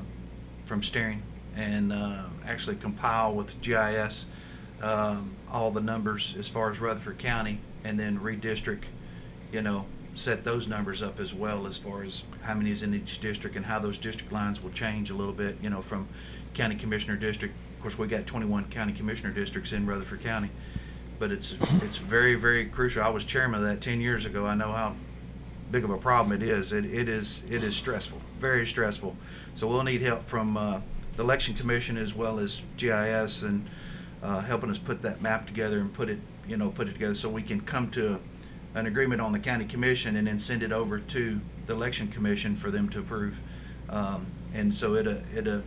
from 0.65 0.83
steering 0.83 1.21
and 1.55 1.91
uh, 1.93 2.23
actually 2.45 2.75
compile 2.75 3.33
with 3.33 3.59
GIS 3.61 4.25
um, 4.85 5.35
all 5.51 5.71
the 5.71 5.81
numbers 5.81 6.35
as 6.37 6.47
far 6.47 6.71
as 6.71 6.79
Rutherford 6.79 7.17
County 7.17 7.59
and 7.83 7.99
then 7.99 8.19
redistrict, 8.19 8.83
you 9.51 9.61
know, 9.61 9.85
set 10.13 10.43
those 10.43 10.67
numbers 10.67 11.01
up 11.01 11.19
as 11.19 11.33
well 11.33 11.67
as 11.67 11.77
far 11.77 12.03
as 12.03 12.23
how 12.41 12.53
many 12.53 12.71
is 12.71 12.83
in 12.83 12.93
each 12.93 13.19
district 13.19 13.55
and 13.55 13.65
how 13.65 13.79
those 13.79 13.97
district 13.97 14.31
lines 14.31 14.61
will 14.61 14.71
change 14.71 15.09
a 15.09 15.13
little 15.13 15.33
bit, 15.33 15.57
you 15.61 15.69
know, 15.69 15.81
from 15.81 16.07
county 16.53 16.75
commissioner 16.75 17.17
district. 17.17 17.53
Of 17.75 17.81
course, 17.81 17.97
we 17.97 18.07
got 18.07 18.25
21 18.25 18.65
county 18.69 18.93
commissioner 18.93 19.31
districts 19.31 19.73
in 19.73 19.85
Rutherford 19.85 20.23
County 20.23 20.49
but 21.19 21.31
it's 21.31 21.55
it's 21.81 21.97
very 21.97 22.35
very 22.35 22.65
crucial. 22.65 23.03
I 23.03 23.09
was 23.09 23.23
chairman 23.23 23.61
of 23.61 23.67
that 23.67 23.81
ten 23.81 24.01
years 24.01 24.25
ago. 24.25 24.45
I 24.45 24.55
know 24.55 24.71
how 24.71 24.95
big 25.71 25.83
of 25.83 25.89
a 25.89 25.97
problem 25.97 26.41
it 26.41 26.47
is. 26.47 26.71
It, 26.71 26.85
it 26.85 27.09
is 27.09 27.41
it 27.49 27.63
is 27.63 27.75
stressful, 27.75 28.19
very 28.39 28.65
stressful. 28.65 29.15
So 29.55 29.67
we'll 29.67 29.83
need 29.83 30.01
help 30.01 30.23
from 30.23 30.57
uh, 30.57 30.81
the 31.15 31.23
election 31.23 31.53
commission 31.53 31.97
as 31.97 32.13
well 32.13 32.39
as 32.39 32.61
GIS 32.77 33.43
and 33.43 33.67
uh, 34.25 34.41
helping 34.41 34.71
us 34.71 34.77
put 34.77 35.01
that 35.03 35.21
map 35.21 35.45
together 35.45 35.79
and 35.79 35.93
put 35.93 36.09
it 36.09 36.19
you 36.47 36.57
know 36.57 36.69
put 36.69 36.87
it 36.87 36.93
together 36.93 37.15
so 37.15 37.29
we 37.29 37.43
can 37.43 37.61
come 37.61 37.89
to 37.91 38.19
an 38.73 38.87
agreement 38.87 39.21
on 39.21 39.31
the 39.31 39.39
county 39.39 39.65
commission 39.65 40.17
and 40.17 40.27
then 40.27 40.39
send 40.39 40.63
it 40.63 40.71
over 40.71 40.99
to 40.99 41.39
the 41.67 41.73
election 41.73 42.07
commission 42.07 42.55
for 42.55 42.69
them 42.71 42.89
to 42.89 42.99
approve. 42.99 43.39
Um, 43.89 44.25
and 44.53 44.73
so 44.73 44.95
it'll 44.95 45.21
it'll 45.35 45.61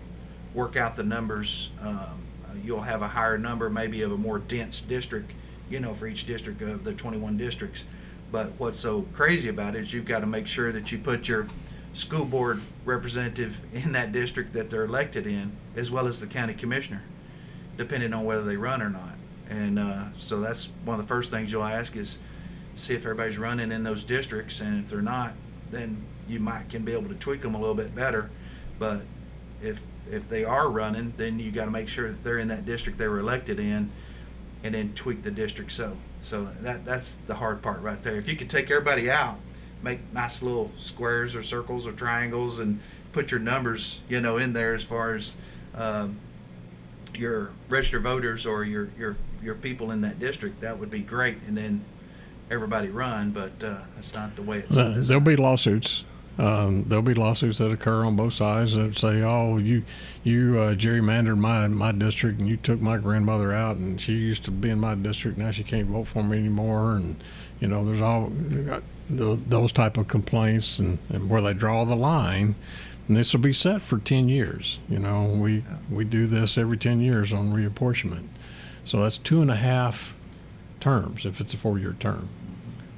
work 0.54 0.76
out 0.76 0.96
the 0.96 1.02
numbers. 1.02 1.70
Um, 1.80 1.88
uh, 1.88 2.54
you'll 2.62 2.82
have 2.82 3.02
a 3.02 3.08
higher 3.08 3.38
number, 3.38 3.70
maybe 3.70 4.02
of 4.02 4.12
a 4.12 4.16
more 4.16 4.38
dense 4.40 4.80
district, 4.80 5.32
you 5.70 5.80
know, 5.80 5.94
for 5.94 6.06
each 6.06 6.26
district 6.26 6.60
of 6.62 6.84
the 6.84 6.92
21 6.92 7.36
districts. 7.36 7.84
But 8.32 8.50
what's 8.58 8.78
so 8.78 9.02
crazy 9.14 9.48
about 9.48 9.74
it 9.74 9.82
is 9.82 9.92
you've 9.92 10.04
got 10.04 10.20
to 10.20 10.26
make 10.26 10.46
sure 10.46 10.72
that 10.72 10.90
you 10.92 10.98
put 10.98 11.28
your 11.28 11.46
school 11.94 12.24
board 12.24 12.60
representative 12.84 13.60
in 13.72 13.92
that 13.92 14.12
district 14.12 14.52
that 14.54 14.68
they're 14.68 14.84
elected 14.84 15.26
in, 15.26 15.52
as 15.76 15.90
well 15.90 16.06
as 16.06 16.20
the 16.20 16.26
county 16.26 16.54
commissioner, 16.54 17.02
depending 17.78 18.12
on 18.12 18.24
whether 18.24 18.42
they 18.42 18.56
run 18.56 18.82
or 18.82 18.90
not. 18.90 19.14
And 19.48 19.78
uh, 19.78 20.06
so 20.18 20.40
that's 20.40 20.68
one 20.84 21.00
of 21.00 21.06
the 21.06 21.08
first 21.08 21.30
things 21.30 21.50
you'll 21.50 21.64
ask 21.64 21.96
is 21.96 22.18
see 22.74 22.92
if 22.92 23.04
everybody's 23.04 23.38
running 23.38 23.72
in 23.72 23.82
those 23.82 24.04
districts, 24.04 24.60
and 24.60 24.84
if 24.84 24.90
they're 24.90 25.00
not, 25.00 25.32
then 25.70 26.04
you 26.28 26.38
might 26.38 26.68
can 26.68 26.84
be 26.84 26.92
able 26.92 27.08
to 27.08 27.14
tweak 27.14 27.40
them 27.40 27.54
a 27.54 27.58
little 27.58 27.74
bit 27.74 27.94
better. 27.94 28.30
But 28.78 29.02
if 29.62 29.80
if 30.10 30.28
they 30.28 30.44
are 30.44 30.70
running, 30.70 31.14
then 31.16 31.38
you 31.38 31.50
got 31.50 31.64
to 31.64 31.70
make 31.70 31.88
sure 31.88 32.10
that 32.10 32.22
they're 32.22 32.38
in 32.38 32.48
that 32.48 32.66
district 32.66 32.98
they 32.98 33.08
were 33.08 33.20
elected 33.20 33.58
in, 33.58 33.90
and 34.64 34.74
then 34.74 34.92
tweak 34.94 35.22
the 35.22 35.30
district 35.30 35.72
so. 35.72 35.96
So 36.20 36.48
that 36.60 36.84
that's 36.84 37.16
the 37.26 37.34
hard 37.34 37.62
part 37.62 37.80
right 37.80 38.02
there. 38.02 38.16
If 38.16 38.28
you 38.28 38.36
could 38.36 38.50
take 38.50 38.70
everybody 38.70 39.10
out, 39.10 39.38
make 39.82 40.00
nice 40.12 40.42
little 40.42 40.70
squares 40.76 41.34
or 41.34 41.42
circles 41.42 41.86
or 41.86 41.92
triangles, 41.92 42.58
and 42.58 42.80
put 43.12 43.30
your 43.30 43.40
numbers, 43.40 44.00
you 44.08 44.20
know, 44.20 44.36
in 44.36 44.52
there 44.52 44.74
as 44.74 44.84
far 44.84 45.14
as 45.14 45.36
um, 45.74 46.18
your 47.18 47.52
registered 47.68 48.02
voters 48.02 48.46
or 48.46 48.64
your 48.64 48.88
your 48.98 49.16
your 49.42 49.54
people 49.54 49.90
in 49.90 50.00
that 50.02 50.18
district, 50.18 50.60
that 50.60 50.78
would 50.78 50.90
be 50.90 51.00
great. 51.00 51.38
And 51.46 51.56
then 51.56 51.84
everybody 52.50 52.88
run, 52.88 53.30
but 53.30 53.52
uh, 53.62 53.80
that's 53.94 54.14
not 54.14 54.34
the 54.36 54.42
way 54.42 54.58
it's. 54.58 54.76
Uh, 54.76 54.94
there'll 54.98 55.20
be 55.20 55.36
lawsuits. 55.36 56.04
Um, 56.38 56.84
there'll 56.86 57.02
be 57.02 57.14
lawsuits 57.14 57.58
that 57.58 57.72
occur 57.72 58.04
on 58.04 58.14
both 58.14 58.32
sides 58.32 58.74
that 58.74 58.96
say, 58.96 59.22
"Oh, 59.22 59.58
you 59.58 59.82
you 60.22 60.58
uh, 60.58 60.74
gerrymandered 60.74 61.36
my 61.36 61.66
my 61.66 61.90
district 61.92 62.38
and 62.38 62.48
you 62.48 62.56
took 62.56 62.80
my 62.80 62.96
grandmother 62.96 63.52
out 63.52 63.76
and 63.76 64.00
she 64.00 64.12
used 64.12 64.44
to 64.44 64.52
be 64.52 64.70
in 64.70 64.78
my 64.78 64.94
district. 64.94 65.36
Now 65.36 65.50
she 65.50 65.64
can't 65.64 65.88
vote 65.88 66.06
for 66.06 66.22
me 66.22 66.38
anymore." 66.38 66.94
And 66.94 67.22
you 67.58 67.66
know, 67.66 67.84
there's 67.84 68.00
all 68.00 68.30
the, 69.10 69.38
those 69.48 69.72
type 69.72 69.96
of 69.96 70.06
complaints 70.06 70.78
and, 70.78 70.98
and 71.08 71.28
where 71.28 71.42
they 71.42 71.54
draw 71.54 71.84
the 71.84 71.96
line. 71.96 72.54
And 73.08 73.16
this 73.16 73.32
will 73.32 73.40
be 73.40 73.54
set 73.54 73.80
for 73.82 73.98
ten 73.98 74.28
years. 74.28 74.78
You 74.88 74.98
know, 74.98 75.24
we 75.24 75.64
we 75.90 76.04
do 76.04 76.26
this 76.26 76.58
every 76.58 76.76
ten 76.76 77.00
years 77.00 77.32
on 77.32 77.52
reapportionment, 77.52 78.28
so 78.84 78.98
that's 78.98 79.18
two 79.18 79.40
and 79.42 79.50
a 79.50 79.56
half 79.56 80.14
terms 80.78 81.26
if 81.26 81.40
it's 81.40 81.54
a 81.54 81.56
four-year 81.56 81.96
term. 81.98 82.28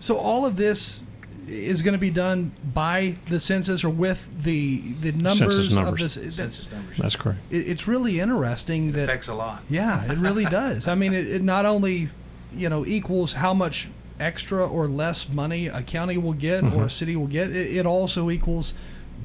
So 0.01 0.19
all 0.19 0.45
of 0.45 0.57
this 0.57 1.01
is 1.47 1.83
going 1.83 1.93
to 1.93 1.99
be 1.99 2.11
done 2.11 2.53
by 2.75 3.17
the 3.29 3.41
census 3.41 3.85
or 3.85 3.91
with 3.91 4.27
the 4.43 4.95
the 5.01 5.13
numbers, 5.13 5.75
numbers. 5.75 6.17
of 6.17 6.23
this. 6.25 6.37
census 6.37 6.71
numbers. 6.71 6.97
That's 6.99 7.17
correct. 7.17 7.39
it, 7.51 7.69
it's 7.69 7.87
really 7.87 8.21
interesting 8.21 8.93
that 8.93 9.05
affects 9.05 9.29
a 9.29 9.35
lot. 9.35 9.63
yeah, 9.71 10.11
it 10.11 10.19
really 10.19 10.45
does. 10.61 10.89
I 10.89 10.95
mean, 10.95 11.15
it, 11.15 11.29
it 11.29 11.43
not 11.43 11.67
only 11.67 12.09
you 12.53 12.69
know 12.69 12.85
equals 12.85 13.33
how 13.33 13.55
much 13.55 13.89
extra 14.19 14.67
or 14.67 14.87
less 14.87 15.29
money 15.29 15.69
a 15.69 15.83
county 15.83 16.19
will 16.19 16.35
get 16.35 16.63
or 16.63 16.67
mm-hmm. 16.67 16.83
a 16.83 16.91
city 16.91 17.17
will 17.17 17.27
get, 17.27 17.51
it, 17.51 17.77
it 17.77 17.87
also 17.87 18.31
equals 18.31 18.75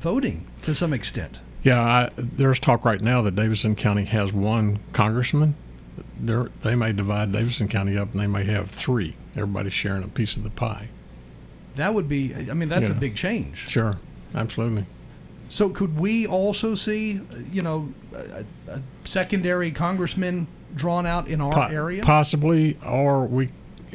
voting 0.05 0.45
to 0.61 0.75
some 0.75 0.93
extent. 0.93 1.39
Yeah, 1.63 1.81
I, 1.81 2.11
there's 2.15 2.59
talk 2.59 2.85
right 2.85 3.01
now 3.01 3.23
that 3.23 3.35
Davidson 3.35 3.75
County 3.75 4.05
has 4.05 4.31
one 4.31 4.77
congressman. 4.93 5.55
They're, 6.19 6.51
they 6.61 6.75
may 6.75 6.93
divide 6.93 7.31
Davidson 7.31 7.67
County 7.67 7.97
up 7.97 8.11
and 8.11 8.21
they 8.21 8.27
may 8.27 8.43
have 8.43 8.69
three. 8.69 9.15
Everybody's 9.35 9.73
sharing 9.73 10.03
a 10.03 10.07
piece 10.07 10.37
of 10.37 10.43
the 10.43 10.51
pie. 10.51 10.89
That 11.75 11.95
would 11.95 12.07
be. 12.07 12.35
I 12.35 12.53
mean, 12.53 12.69
that's 12.69 12.89
a 12.89 12.93
big 12.93 13.15
change. 13.15 13.57
Sure, 13.67 13.97
absolutely. 14.35 14.85
So 15.49 15.69
could 15.69 15.97
we 15.97 16.27
also 16.27 16.75
see, 16.75 17.19
you 17.51 17.63
know, 17.63 17.91
a, 18.13 18.45
a 18.67 18.81
secondary 19.05 19.71
congressman 19.71 20.45
drawn 20.75 21.07
out 21.07 21.27
in 21.27 21.41
our 21.41 21.51
Po- 21.51 21.73
area? 21.73 22.03
Possibly, 22.03 22.77
or 22.85 23.25
we, 23.25 23.49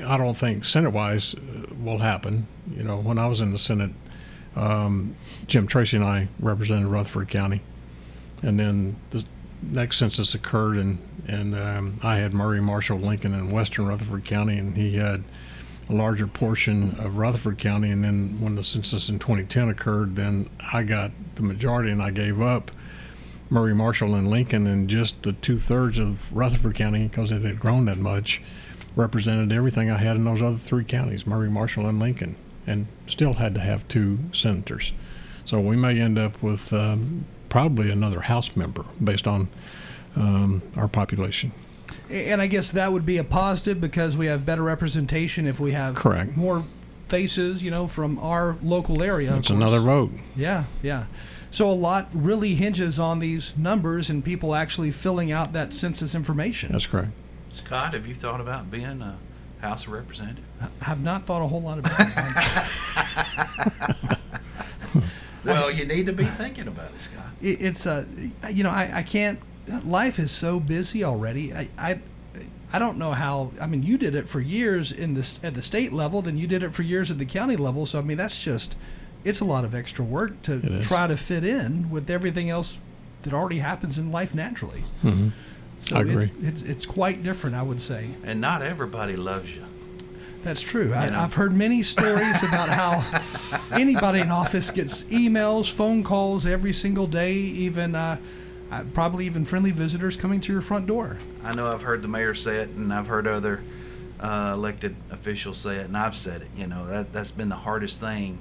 I 0.05 0.17
don't 0.17 0.37
think 0.37 0.65
Senate 0.65 0.91
wise 0.91 1.35
uh, 1.35 1.39
will 1.81 1.99
happen. 1.99 2.49
You 2.77 2.83
know, 2.83 2.97
when 2.97 3.17
I 3.17 3.29
was 3.29 3.41
in 3.41 3.53
the 3.53 3.59
Senate, 3.59 3.93
um, 4.57 5.17
Jim 5.47 5.67
Tracy 5.67 5.97
and 5.97 6.05
I 6.05 6.29
represented 6.39 6.87
Rutherford 6.87 7.29
County. 7.29 7.63
And 8.43 8.59
then 8.59 8.97
the 9.11 9.25
next 9.63 9.99
census 9.99 10.35
occurred, 10.35 10.77
and, 10.77 10.99
and 11.29 11.55
um, 11.55 12.01
I 12.03 12.17
had 12.17 12.33
Maury, 12.33 12.61
Marshall, 12.61 12.99
Lincoln, 12.99 13.35
in 13.35 13.51
Western 13.51 13.87
Rutherford 13.87 14.25
County, 14.25 14.59
and 14.59 14.77
he 14.77 14.97
had 14.97 15.23
a 15.89 15.93
larger 15.93 16.27
portion 16.27 16.99
of 16.99 17.19
Rutherford 17.19 17.59
County. 17.59 17.91
And 17.91 18.03
then 18.03 18.41
when 18.41 18.55
the 18.55 18.65
census 18.65 19.09
in 19.09 19.19
2010 19.19 19.69
occurred, 19.69 20.17
then 20.17 20.49
I 20.73 20.83
got 20.83 21.11
the 21.35 21.43
majority, 21.43 21.91
and 21.91 22.03
I 22.03 22.11
gave 22.11 22.41
up 22.41 22.71
Maury, 23.51 23.75
Marshall, 23.75 24.15
and 24.15 24.31
Lincoln, 24.31 24.67
and 24.67 24.89
just 24.89 25.23
the 25.23 25.33
two 25.33 25.59
thirds 25.59 25.99
of 25.99 26.33
Rutherford 26.35 26.77
County, 26.77 27.09
because 27.09 27.33
it 27.33 27.43
had 27.43 27.59
grown 27.59 27.85
that 27.87 27.99
much, 27.99 28.41
represented 28.97 29.53
everything 29.53 29.91
I 29.91 29.99
had 29.99 30.17
in 30.17 30.25
those 30.25 30.43
other 30.43 30.57
three 30.57 30.85
counties 30.85 31.27
Maury, 31.27 31.51
Marshall, 31.51 31.87
and 31.87 31.99
Lincoln, 31.99 32.37
and 32.67 32.87
still 33.07 33.35
had 33.35 33.55
to 33.55 33.61
have 33.61 33.87
two 33.89 34.19
senators. 34.33 34.93
So 35.45 35.61
we 35.61 35.77
may 35.77 36.01
end 36.01 36.19
up 36.19 36.43
with 36.43 36.73
um, 36.73 37.25
probably 37.49 37.91
another 37.91 38.21
House 38.21 38.55
member 38.57 38.85
based 39.03 39.27
on 39.27 39.49
um, 40.17 40.63
our 40.77 40.89
population. 40.89 41.53
And 42.09 42.41
I 42.41 42.47
guess 42.47 42.73
that 42.73 42.93
would 42.93 43.07
be 43.07 43.19
a 43.19 43.25
positive 43.25 43.81
because 43.81 44.17
we 44.17 44.27
have 44.27 44.47
better 44.47 44.63
representation 44.63 45.47
if 45.47 45.61
we 45.61 45.73
have 45.73 45.95
Correct. 45.95 46.37
more 46.37 46.65
faces, 47.09 47.63
you 47.63 47.71
know, 47.71 47.87
from 47.87 48.19
our 48.19 48.57
local 48.63 49.03
area. 49.03 49.33
of 49.33 49.39
It's 49.41 49.51
another 49.51 49.81
vote. 49.81 50.13
Yeah, 50.37 50.65
yeah. 50.83 51.07
So 51.51 51.69
a 51.69 51.73
lot 51.73 52.09
really 52.13 52.55
hinges 52.55 53.01
on 53.01 53.19
these 53.19 53.53
numbers 53.57 54.09
and 54.09 54.25
people 54.25 54.55
actually 54.55 54.93
filling 54.93 55.33
out 55.33 55.53
that 55.53 55.75
census 55.75 56.15
information. 56.15 56.71
That's 56.73 56.87
correct. 56.87 57.11
Scott, 57.49 57.95
have 57.95 58.07
you 58.07 58.15
thought 58.15 58.41
about 58.41 58.71
being 58.71 59.03
a 59.03 59.19
House 59.61 59.87
of 59.87 59.93
Representative? 59.93 60.45
I 60.61 60.69
have 60.85 61.01
not 61.03 61.27
thought 61.27 61.43
a 61.43 61.47
whole 61.47 61.63
lot 61.63 61.79
about 61.79 62.01
it. 62.01 64.17
Well, 65.45 65.71
you 65.71 65.87
need 65.87 66.07
to 66.07 66.13
be 66.13 66.25
thinking 66.25 66.69
about 66.69 66.91
it, 66.95 67.01
Scott. 67.01 67.31
it's 67.41 67.87
a, 67.87 68.07
you 68.53 68.63
know, 68.63 68.71
I, 68.71 68.91
I 68.97 69.03
can't. 69.03 69.41
Life 69.89 70.19
is 70.19 70.31
so 70.31 70.61
busy 70.61 71.03
already. 71.03 71.55
I, 71.55 71.69
I, 71.79 71.99
I 72.73 72.79
don't 72.79 72.99
know 72.99 73.13
how. 73.13 73.51
I 73.61 73.67
mean, 73.67 73.83
you 73.83 73.97
did 73.97 74.15
it 74.15 74.29
for 74.29 74.41
years 74.41 74.93
in 74.93 75.15
this 75.15 75.41
at 75.43 75.55
the 75.55 75.63
state 75.63 75.93
level, 75.93 76.21
then 76.23 76.37
you 76.37 76.47
did 76.47 76.63
it 76.63 76.75
for 76.75 76.83
years 76.83 77.11
at 77.11 77.19
the 77.19 77.25
county 77.25 77.57
level. 77.57 77.87
So 77.87 77.99
I 77.99 78.03
mean, 78.03 78.19
that's 78.19 78.39
just, 78.39 78.77
it's 79.25 79.41
a 79.41 79.45
lot 79.45 79.65
of 79.65 79.75
extra 79.75 80.05
work 80.05 80.41
to 80.43 80.81
try 80.83 81.07
to 81.07 81.17
fit 81.17 81.45
in 81.45 81.91
with 81.91 82.11
everything 82.11 82.51
else 82.51 82.79
that 83.23 83.33
already 83.33 83.59
happens 83.59 83.99
in 83.99 84.13
life 84.13 84.35
naturally. 84.35 84.85
hmm 85.03 85.29
So 85.81 85.97
I 85.97 86.01
it's- 86.03 86.15
agree. 86.15 86.31
It's, 86.47 86.63
it's 86.63 86.87
quite 86.87 87.23
different, 87.23 87.57
I 87.57 87.63
would 87.63 87.81
say. 87.81 88.09
And 88.25 88.41
not 88.41 88.63
everybody 88.63 89.15
loves 89.15 89.55
you. 89.55 89.65
That's 90.43 90.63
true. 90.63 90.95
I, 90.95 91.05
You 91.07 91.11
know. 91.11 91.21
I've 91.21 91.35
heard 91.35 91.55
many 91.55 91.83
stories 91.83 92.43
about 92.43 92.69
how 92.71 93.05
anybody 93.73 94.21
in 94.21 94.31
office 94.31 94.71
gets 94.71 95.03
emails, 95.05 95.71
phone 95.71 96.03
calls 96.03 96.47
every 96.47 96.73
single 96.73 97.07
day, 97.07 97.35
even 97.35 97.95
uh, 97.95 98.17
uh, 98.71 98.85
probably 98.95 99.27
even 99.27 99.45
friendly 99.45 99.71
visitors 99.71 100.17
coming 100.17 100.41
to 100.41 100.53
your 100.53 100.63
front 100.63 100.87
door. 100.87 101.19
I 101.45 101.55
know 101.55 101.71
I've 101.71 101.83
heard 101.83 102.01
the 102.01 102.09
mayor 102.09 102.35
say 102.35 102.57
it, 102.59 102.71
and 102.71 102.93
I've 102.93 103.07
heard 103.07 103.27
other 103.27 103.63
uh, 104.21 104.53
elected 104.55 104.97
officials 105.11 105.59
say 105.59 105.77
it, 105.77 105.87
and 105.87 105.97
I've 105.97 106.15
said 106.17 106.41
it. 106.43 106.49
You 106.57 106.67
know 106.69 106.87
that 106.87 107.13
that's 107.13 107.33
been 107.33 107.49
the 107.51 107.57
hardest 107.57 108.01
thing 108.01 108.39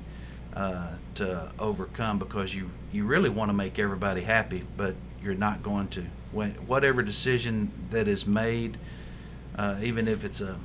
uh, 0.56 0.94
to 1.16 1.52
overcome 1.60 2.18
because 2.20 2.54
you 2.56 2.70
you 2.94 3.06
really 3.06 3.30
want 3.30 3.50
to 3.50 3.54
make 3.54 3.78
everybody 3.78 4.22
happy, 4.22 4.64
but 4.78 4.96
you're 5.22 5.36
not 5.36 5.64
going 5.64 5.88
to. 5.90 6.06
When 6.32 6.52
whatever 6.68 7.02
decision 7.02 7.72
that 7.90 8.08
is 8.08 8.26
made, 8.28 8.78
uh, 9.56 9.78
even 9.82 10.08
if 10.08 10.24
it's 10.24 10.42
a, 10.42 10.60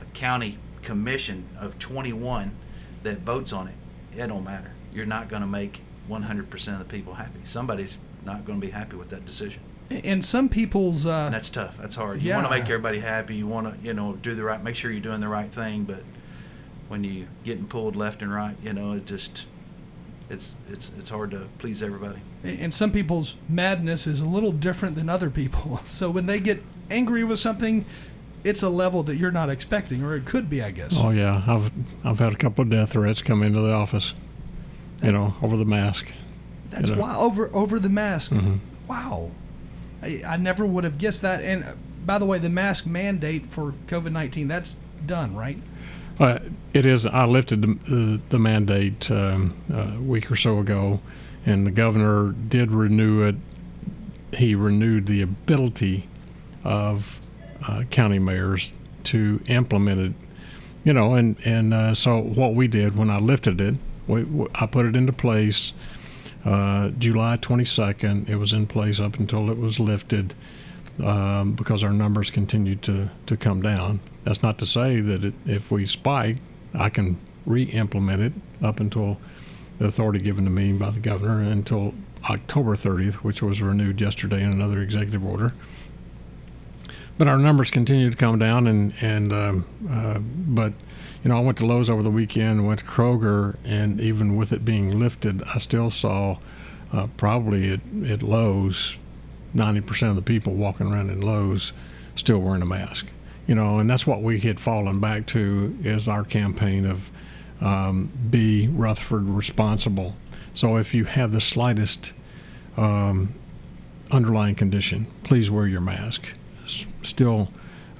a 0.00 0.04
county 0.14 0.58
commission 0.82 1.44
of 1.58 1.78
21 1.78 2.54
that 3.02 3.18
votes 3.20 3.52
on 3.52 3.68
it, 3.68 3.74
it 4.14 4.26
don't 4.26 4.44
matter. 4.44 4.70
You're 4.92 5.06
not 5.06 5.28
going 5.28 5.42
to 5.42 5.48
make 5.48 5.80
100% 6.08 6.72
of 6.72 6.78
the 6.78 6.84
people 6.84 7.14
happy. 7.14 7.40
Somebody's 7.44 7.98
not 8.24 8.44
going 8.44 8.60
to 8.60 8.66
be 8.66 8.72
happy 8.72 8.96
with 8.96 9.10
that 9.10 9.24
decision. 9.24 9.60
And 9.90 10.24
some 10.24 10.48
people's, 10.48 11.06
uh, 11.06 11.26
And 11.26 11.34
that's 11.34 11.50
tough. 11.50 11.76
That's 11.78 11.94
hard. 11.94 12.20
You 12.20 12.32
want 12.32 12.46
to 12.46 12.50
make 12.50 12.64
everybody 12.64 12.98
happy. 12.98 13.36
You 13.36 13.46
want 13.46 13.72
to, 13.72 13.86
you 13.86 13.94
know, 13.94 14.14
do 14.14 14.34
the 14.34 14.42
right. 14.42 14.62
Make 14.62 14.74
sure 14.74 14.90
you're 14.90 15.00
doing 15.00 15.20
the 15.20 15.28
right 15.28 15.50
thing. 15.50 15.84
But 15.84 16.02
when 16.88 17.04
you're 17.04 17.28
getting 17.44 17.66
pulled 17.66 17.94
left 17.94 18.22
and 18.22 18.32
right, 18.32 18.56
you 18.62 18.72
know, 18.72 18.92
it 18.92 19.06
just, 19.06 19.46
it's 20.28 20.54
it's 20.70 20.90
it's 20.98 21.08
hard 21.10 21.30
to 21.32 21.46
please 21.58 21.82
everybody. 21.82 22.18
and 22.44 22.72
some 22.74 22.90
people's 22.90 23.36
madness 23.48 24.06
is 24.06 24.20
a 24.20 24.26
little 24.26 24.52
different 24.52 24.96
than 24.96 25.08
other 25.08 25.30
people. 25.30 25.80
So 25.86 26.10
when 26.10 26.26
they 26.26 26.40
get 26.40 26.62
angry 26.90 27.24
with 27.24 27.38
something, 27.38 27.84
it's 28.44 28.62
a 28.62 28.68
level 28.68 29.02
that 29.04 29.16
you're 29.16 29.30
not 29.32 29.50
expecting, 29.50 30.02
or 30.02 30.14
it 30.16 30.24
could 30.24 30.48
be, 30.50 30.62
I 30.62 30.70
guess. 30.70 30.92
Oh 30.96 31.10
yeah, 31.10 31.42
I've 31.46 31.70
I've 32.04 32.18
had 32.18 32.32
a 32.32 32.36
couple 32.36 32.62
of 32.62 32.70
death 32.70 32.90
threats 32.92 33.22
come 33.22 33.42
into 33.42 33.60
the 33.60 33.72
office. 33.72 34.14
You 35.02 35.12
know, 35.12 35.34
over 35.42 35.56
the 35.56 35.64
mask. 35.64 36.12
That's 36.70 36.90
you 36.90 36.96
know. 36.96 37.02
why 37.02 37.16
over 37.16 37.50
over 37.54 37.78
the 37.78 37.88
mask. 37.88 38.32
Mhm. 38.32 38.58
Wow, 38.88 39.30
I, 40.02 40.22
I 40.26 40.36
never 40.36 40.64
would 40.64 40.84
have 40.84 40.98
guessed 40.98 41.22
that. 41.22 41.42
And 41.42 41.64
uh, 41.64 41.72
by 42.04 42.18
the 42.18 42.24
way, 42.26 42.38
the 42.38 42.48
mask 42.48 42.86
mandate 42.86 43.46
for 43.50 43.74
COVID 43.88 44.12
nineteen 44.12 44.48
that's 44.48 44.76
done, 45.06 45.34
right? 45.36 45.58
Uh, 46.18 46.38
it 46.72 46.86
is. 46.86 47.04
I 47.04 47.26
lifted 47.26 47.62
the, 47.62 47.78
the, 47.90 48.20
the 48.30 48.38
mandate 48.38 49.10
um, 49.10 49.60
a 49.72 50.00
week 50.00 50.30
or 50.30 50.36
so 50.36 50.58
ago, 50.58 51.00
and 51.44 51.66
the 51.66 51.70
governor 51.70 52.32
did 52.32 52.70
renew 52.70 53.22
it. 53.22 53.36
He 54.34 54.54
renewed 54.54 55.06
the 55.06 55.22
ability 55.22 56.08
of 56.64 57.20
uh, 57.66 57.84
county 57.90 58.18
mayors 58.18 58.72
to 59.04 59.40
implement 59.46 60.00
it. 60.00 60.12
You 60.84 60.92
know, 60.92 61.14
and 61.14 61.36
and 61.44 61.74
uh, 61.74 61.94
so 61.94 62.20
what 62.20 62.54
we 62.54 62.68
did 62.68 62.96
when 62.96 63.10
I 63.10 63.18
lifted 63.18 63.60
it, 63.60 63.74
we, 64.06 64.24
we, 64.24 64.46
I 64.54 64.66
put 64.66 64.86
it 64.86 64.96
into 64.96 65.12
place. 65.12 65.72
Uh, 66.44 66.90
July 66.90 67.36
22nd, 67.38 68.28
it 68.28 68.36
was 68.36 68.52
in 68.52 68.68
place 68.68 69.00
up 69.00 69.18
until 69.18 69.50
it 69.50 69.58
was 69.58 69.80
lifted 69.80 70.32
um, 71.02 71.52
because 71.52 71.84
our 71.84 71.92
numbers 71.92 72.30
continue 72.30 72.76
to, 72.76 73.10
to 73.26 73.36
come 73.36 73.62
down. 73.62 74.00
That's 74.24 74.42
not 74.42 74.58
to 74.58 74.66
say 74.66 75.00
that 75.00 75.24
it, 75.24 75.34
if 75.44 75.70
we 75.70 75.86
spike, 75.86 76.38
I 76.74 76.88
can 76.88 77.18
re-implement 77.44 78.22
it 78.22 78.32
up 78.62 78.80
until 78.80 79.18
the 79.78 79.86
authority 79.86 80.18
given 80.18 80.44
to 80.44 80.50
me 80.50 80.72
by 80.72 80.90
the 80.90 81.00
governor 81.00 81.42
until 81.42 81.94
October 82.28 82.76
30th, 82.76 83.14
which 83.16 83.42
was 83.42 83.60
renewed 83.60 84.00
yesterday 84.00 84.42
in 84.42 84.50
another 84.50 84.80
executive 84.80 85.24
order. 85.24 85.52
But 87.18 87.28
our 87.28 87.38
numbers 87.38 87.70
continue 87.70 88.10
to 88.10 88.16
come 88.16 88.38
down, 88.38 88.66
and 88.66 88.92
and 89.00 89.32
um, 89.32 89.64
uh, 89.90 90.18
but 90.18 90.74
you 91.24 91.30
know 91.30 91.38
I 91.38 91.40
went 91.40 91.56
to 91.58 91.66
Lowe's 91.66 91.88
over 91.88 92.02
the 92.02 92.10
weekend, 92.10 92.66
went 92.66 92.80
to 92.80 92.84
Kroger, 92.84 93.56
and 93.64 94.00
even 94.02 94.36
with 94.36 94.52
it 94.52 94.66
being 94.66 94.98
lifted, 94.98 95.42
I 95.44 95.56
still 95.56 95.90
saw 95.90 96.36
uh, 96.92 97.06
probably 97.16 97.72
at, 97.72 97.80
at 98.06 98.22
Lowe's 98.22 98.98
90% 99.56 100.10
of 100.10 100.16
the 100.16 100.22
people 100.22 100.54
walking 100.54 100.86
around 100.92 101.10
in 101.10 101.20
Lowe's 101.20 101.72
still 102.14 102.38
wearing 102.38 102.62
a 102.62 102.66
mask. 102.66 103.06
You 103.46 103.54
know, 103.54 103.78
and 103.78 103.88
that's 103.88 104.06
what 104.06 104.22
we 104.22 104.40
had 104.40 104.58
fallen 104.58 105.00
back 105.00 105.26
to 105.28 105.76
is 105.82 106.08
our 106.08 106.24
campaign 106.24 106.84
of 106.86 107.10
um, 107.60 108.10
be 108.30 108.68
Rutherford 108.68 109.24
responsible. 109.28 110.14
So 110.52 110.76
if 110.76 110.94
you 110.94 111.04
have 111.04 111.32
the 111.32 111.40
slightest 111.40 112.12
um, 112.76 113.34
underlying 114.10 114.54
condition, 114.54 115.06
please 115.22 115.50
wear 115.50 115.66
your 115.66 115.80
mask. 115.80 116.26
S- 116.64 116.86
still 117.02 117.50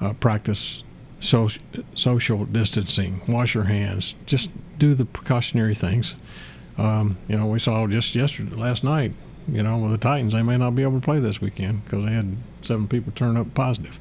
uh, 0.01 0.13
practice 0.13 0.83
so- 1.19 1.49
social 1.95 2.45
distancing, 2.45 3.21
wash 3.27 3.55
your 3.55 3.63
hands, 3.63 4.15
just 4.25 4.49
do 4.77 4.93
the 4.93 5.05
precautionary 5.05 5.75
things. 5.75 6.15
Um, 6.77 7.17
you 7.27 7.37
know, 7.37 7.47
we 7.47 7.59
saw 7.59 7.87
just 7.87 8.13
yesterday, 8.13 8.55
last 8.55 8.83
night, 8.83 9.13
you 9.47 9.63
know, 9.63 9.77
with 9.77 9.91
the 9.91 9.97
Titans, 9.97 10.33
they 10.33 10.41
may 10.41 10.57
not 10.57 10.75
be 10.75 10.83
able 10.83 10.99
to 10.99 11.03
play 11.05 11.19
this 11.19 11.39
weekend 11.41 11.83
because 11.85 12.05
they 12.05 12.11
had 12.11 12.35
seven 12.61 12.87
people 12.87 13.13
turn 13.15 13.37
up 13.37 13.53
positive, 13.53 13.99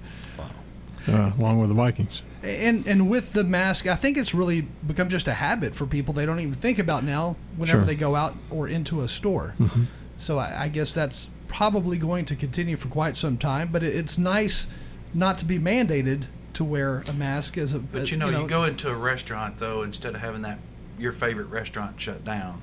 uh, 1.08 1.32
along 1.38 1.60
with 1.60 1.68
the 1.68 1.74
Vikings. 1.74 2.22
And 2.42 2.86
and 2.86 3.08
with 3.08 3.32
the 3.32 3.44
mask, 3.44 3.86
I 3.86 3.96
think 3.96 4.16
it's 4.16 4.34
really 4.34 4.62
become 4.86 5.08
just 5.08 5.28
a 5.28 5.34
habit 5.34 5.74
for 5.74 5.86
people. 5.86 6.14
They 6.14 6.26
don't 6.26 6.40
even 6.40 6.54
think 6.54 6.78
about 6.78 7.04
now 7.04 7.36
whenever 7.56 7.80
Sure. 7.80 7.86
they 7.86 7.94
go 7.94 8.14
out 8.14 8.34
or 8.50 8.68
into 8.68 9.02
a 9.02 9.08
store. 9.08 9.54
Mm-hmm. 9.58 9.84
So 10.18 10.38
I, 10.38 10.64
I 10.64 10.68
guess 10.68 10.94
that's 10.94 11.28
probably 11.48 11.98
going 11.98 12.24
to 12.26 12.36
continue 12.36 12.76
for 12.76 12.88
quite 12.88 13.16
some 13.16 13.36
time. 13.38 13.70
But 13.72 13.82
it, 13.82 13.94
it's 13.94 14.18
nice 14.18 14.66
not 15.14 15.38
to 15.38 15.44
be 15.44 15.58
mandated 15.58 16.24
to 16.54 16.64
wear 16.64 17.02
a 17.06 17.12
mask 17.12 17.58
as 17.58 17.74
a. 17.74 17.78
But 17.78 18.10
you 18.10 18.16
know, 18.16 18.30
you 18.30 18.46
go 18.46 18.64
into 18.64 18.88
a 18.90 18.94
restaurant 18.94 19.58
though, 19.58 19.82
instead 19.82 20.14
of 20.14 20.20
having 20.20 20.42
that 20.42 20.58
your 20.98 21.12
favorite 21.12 21.48
restaurant 21.48 22.00
shut 22.00 22.24
down, 22.24 22.62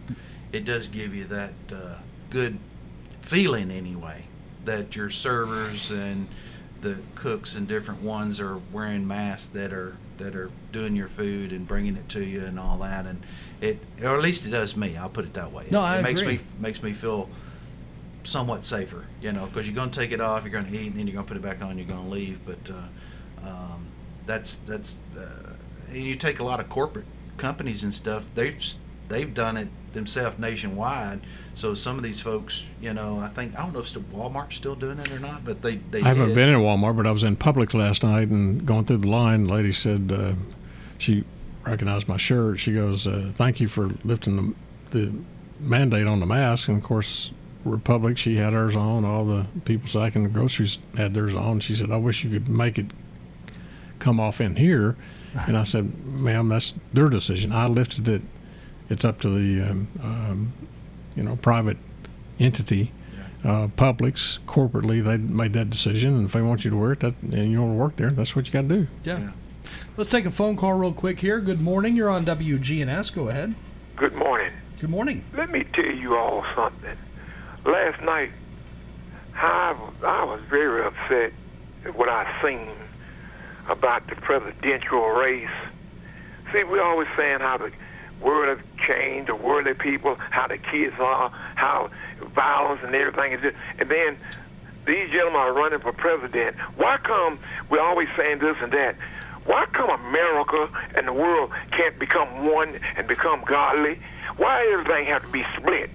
it 0.52 0.66
does 0.66 0.88
give 0.88 1.14
you 1.14 1.26
that 1.26 1.54
uh, 1.72 1.96
good 2.30 2.58
feeling 3.24 3.72
anyway 3.72 4.26
that 4.66 4.96
your 4.96 5.10
servers 5.10 5.92
and 5.92 6.28
the 6.82 6.98
cooks 7.16 7.56
and 7.56 7.68
different 7.68 8.02
ones 8.02 8.42
are 8.42 8.58
wearing 8.74 9.08
masks 9.08 9.48
that 9.54 9.72
are 9.72 9.96
that 10.18 10.36
are 10.36 10.52
doing 10.74 10.94
your 10.96 11.08
food 11.08 11.54
and 11.54 11.66
bringing 11.66 11.96
it 11.96 12.08
to 12.10 12.22
you 12.22 12.44
and 12.44 12.60
all 12.60 12.78
that 12.78 13.06
and 13.06 13.24
it 13.62 13.80
or 14.02 14.16
at 14.16 14.22
least 14.22 14.46
it 14.46 14.50
does 14.50 14.76
me 14.76 14.98
i'll 14.98 15.10
put 15.10 15.24
it 15.24 15.34
that 15.34 15.52
way. 15.52 15.66
No, 15.72 15.80
it, 15.80 15.84
I 15.84 16.00
it 16.00 16.04
makes 16.04 16.22
me 16.22 16.40
makes 16.60 16.84
me 16.84 16.92
feel 16.92 17.30
somewhat 18.26 18.66
safer 18.66 19.06
you 19.22 19.32
know 19.32 19.46
because 19.46 19.66
you're 19.66 19.76
going 19.76 19.90
to 19.90 20.00
take 20.00 20.12
it 20.12 20.20
off 20.20 20.44
you're 20.44 20.52
going 20.52 20.66
to 20.66 20.78
eat 20.78 20.88
and 20.88 21.00
then 21.00 21.08
you're 21.08 21.14
going 21.14 21.26
to 21.26 21.28
put 21.28 21.38
it 21.38 21.44
back 21.44 21.62
on 21.62 21.78
you're 21.78 21.88
going 21.88 22.04
to 22.04 22.10
leave 22.10 22.40
but 22.46 22.70
uh, 22.70 23.48
um, 23.48 23.88
that's 24.26 24.58
that's 24.68 24.98
uh, 25.18 25.54
and 25.88 26.04
you 26.04 26.16
take 26.16 26.40
a 26.40 26.44
lot 26.44 26.60
of 26.60 26.68
corporate 26.68 27.06
companies 27.38 27.84
and 27.84 27.94
stuff 27.94 28.26
they've 28.36 28.62
they've 29.08 29.34
done 29.34 29.56
it 29.56 29.70
themselves 29.94 30.38
nationwide 30.38 31.22
so 31.56 31.74
some 31.74 31.98
of 31.98 32.04
these 32.04 32.20
folks 32.20 32.64
you 32.82 32.94
know 32.94 33.20
i 33.20 33.28
think 33.28 33.58
i 33.58 33.62
don't 33.62 33.74
know 33.74 33.80
if 33.80 33.94
walmart's 34.12 34.56
still 34.56 34.76
doing 34.76 34.98
it 35.00 35.12
or 35.12 35.20
not 35.20 35.44
but 35.46 35.62
they 35.62 35.76
they 35.92 36.02
I 36.02 36.08
haven't 36.10 36.30
did. 36.30 36.36
been 36.36 36.50
in 36.50 36.60
Walmart, 36.60 36.96
but 36.98 37.06
I 37.08 37.12
was 37.12 37.24
in 37.24 37.36
Publix 37.36 37.74
last 37.74 38.04
night 38.04 38.30
and 38.30 38.66
going 38.66 38.86
through 38.86 38.98
the 38.98 39.10
line. 39.10 39.48
The 39.48 39.54
lady 39.54 39.72
said 39.72 40.12
uh, 40.12 40.34
she 40.98 41.24
recognized 41.66 42.08
my 42.08 42.18
shirt. 42.18 42.60
She 42.60 42.74
goes, 42.74 43.08
uh, 43.08 43.32
"Thank 43.36 43.60
you 43.60 43.68
for 43.68 43.92
lifting 44.04 44.56
the, 44.92 45.00
the 45.00 45.14
mandate 45.60 46.08
on 46.08 46.20
the 46.20 46.26
mask." 46.26 46.68
And 46.68 46.78
of 46.78 46.84
course, 46.84 47.32
Republic, 47.66 48.18
she 48.18 48.36
had 48.36 48.54
hers 48.54 48.76
on. 48.76 49.06
All 49.06 49.26
the 49.26 49.46
people 49.66 49.88
stacking 49.88 50.24
the 50.24 50.30
groceries 50.30 50.78
had 50.98 51.14
theirs 51.14 51.36
on. 51.36 51.60
She 51.60 51.76
said, 51.76 51.92
"I 51.92 51.98
wish 51.98 52.24
you 52.24 52.30
could 52.30 52.50
make 52.50 52.78
it 52.80 52.88
come 54.00 54.20
off 54.20 54.42
in 54.42 54.56
here." 54.56 54.96
And 55.48 55.58
I 55.58 55.64
said, 55.64 56.06
"Ma'am, 56.20 56.50
that's 56.50 56.74
their 56.94 57.10
decision. 57.10 57.52
I 57.52 57.68
lifted 57.68 58.08
it. 58.08 58.22
It's 58.90 59.06
up 59.06 59.22
to 59.22 59.30
the 59.30 59.70
um, 59.70 59.88
um, 60.02 60.54
you 61.16 61.24
know 61.24 61.36
private 61.38 61.78
entity." 62.40 62.92
uh, 63.44 63.68
Publix 63.68 64.40
corporately 64.48 65.04
they 65.04 65.18
made 65.18 65.54
that 65.54 65.70
decision, 65.70 66.16
and 66.16 66.26
if 66.26 66.34
they 66.34 66.42
want 66.42 66.64
you 66.64 66.72
to 66.72 66.78
wear 66.78 66.94
it, 66.94 67.02
that 67.02 67.14
and 67.22 67.52
you 67.52 67.62
want 67.62 67.74
to 67.74 67.78
work 67.78 67.96
there, 67.98 68.12
that's 68.12 68.36
what 68.36 68.48
you 68.48 68.54
got 68.54 68.62
to 68.62 68.68
do. 68.68 68.88
Yeah. 69.04 69.20
Yeah. 69.20 69.32
Let's 69.98 70.10
take 70.10 70.26
a 70.26 70.32
phone 70.32 70.58
call 70.58 70.74
real 70.74 70.94
quick 70.94 71.20
here. 71.20 71.40
Good 71.40 71.62
morning. 71.62 71.96
You're 71.96 72.10
on 72.10 72.26
WGNS. 72.26 73.14
Go 73.14 73.30
ahead. 73.30 73.56
Good 73.96 74.16
morning. 74.16 74.52
Good 74.80 74.90
morning. 74.90 75.24
Let 75.36 75.50
me 75.50 75.64
tell 75.74 75.86
you 75.86 76.16
all 76.16 76.46
something. 76.56 76.98
Last 77.66 78.02
night, 78.02 78.32
I, 79.36 79.76
I 80.04 80.24
was 80.24 80.42
very 80.50 80.84
upset 80.84 81.34
at 81.86 81.96
what 81.96 82.10
I 82.10 82.42
seen 82.42 82.72
about 83.70 84.08
the 84.08 84.16
presidential 84.16 85.08
race. 85.10 85.48
See, 86.52 86.64
we're 86.64 86.84
always 86.84 87.08
saying 87.16 87.40
how 87.40 87.58
the 87.58 87.72
world 88.24 88.58
has 88.58 88.66
changed, 88.78 89.30
the 89.30 89.36
worldly 89.36 89.74
people, 89.74 90.16
how 90.16 90.48
the 90.48 90.58
kids 90.58 90.96
are, 91.00 91.30
how 91.56 91.90
violence 92.34 92.82
and 92.84 92.96
everything 92.96 93.34
is 93.34 93.42
just, 93.42 93.56
and 93.80 93.90
then 93.90 94.18
these 94.86 95.10
gentlemen 95.12 95.40
are 95.40 95.54
running 95.54 95.80
for 95.80 95.94
president. 95.94 96.58
Why 96.76 96.98
come 96.98 97.40
we're 97.70 97.82
always 97.82 98.10
saying 98.18 98.40
this 98.40 98.58
and 98.62 98.72
that? 98.74 98.96
Why 99.46 99.66
come 99.68 99.90
America 99.90 100.70
and 100.96 101.08
the 101.08 101.14
world 101.14 101.52
can't 101.72 101.98
become 102.00 102.48
one 102.48 102.80
and 102.96 103.08
become 103.08 103.44
godly? 103.46 104.00
Why 104.38 104.66
everything 104.72 105.06
have 105.08 105.24
to 105.24 105.28
be 105.30 105.46
split? 105.58 105.90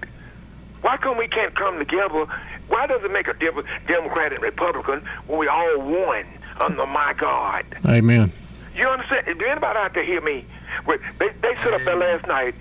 Why 0.81 0.97
come 0.97 1.17
we 1.17 1.27
can't 1.27 1.55
come 1.55 1.77
together? 1.77 2.25
Why 2.67 2.87
does 2.87 3.03
it 3.03 3.11
make 3.11 3.27
a 3.27 3.33
difference, 3.33 3.67
Democrat 3.87 4.31
and 4.31 4.41
Republican, 4.41 5.03
when 5.27 5.39
we 5.39 5.47
all 5.47 5.79
one 5.79 6.25
under 6.59 6.85
my 6.85 7.13
God? 7.13 7.65
Amen. 7.85 8.31
You 8.75 8.87
understand? 8.87 9.25
Did 9.25 9.41
anybody 9.41 9.79
out 9.79 9.93
there 9.93 10.03
hear 10.03 10.21
me? 10.21 10.45
Wait, 10.85 10.99
They, 11.19 11.29
they 11.41 11.55
sit 11.63 11.73
up 11.73 11.83
there 11.83 11.95
last 11.95 12.27
night, 12.27 12.55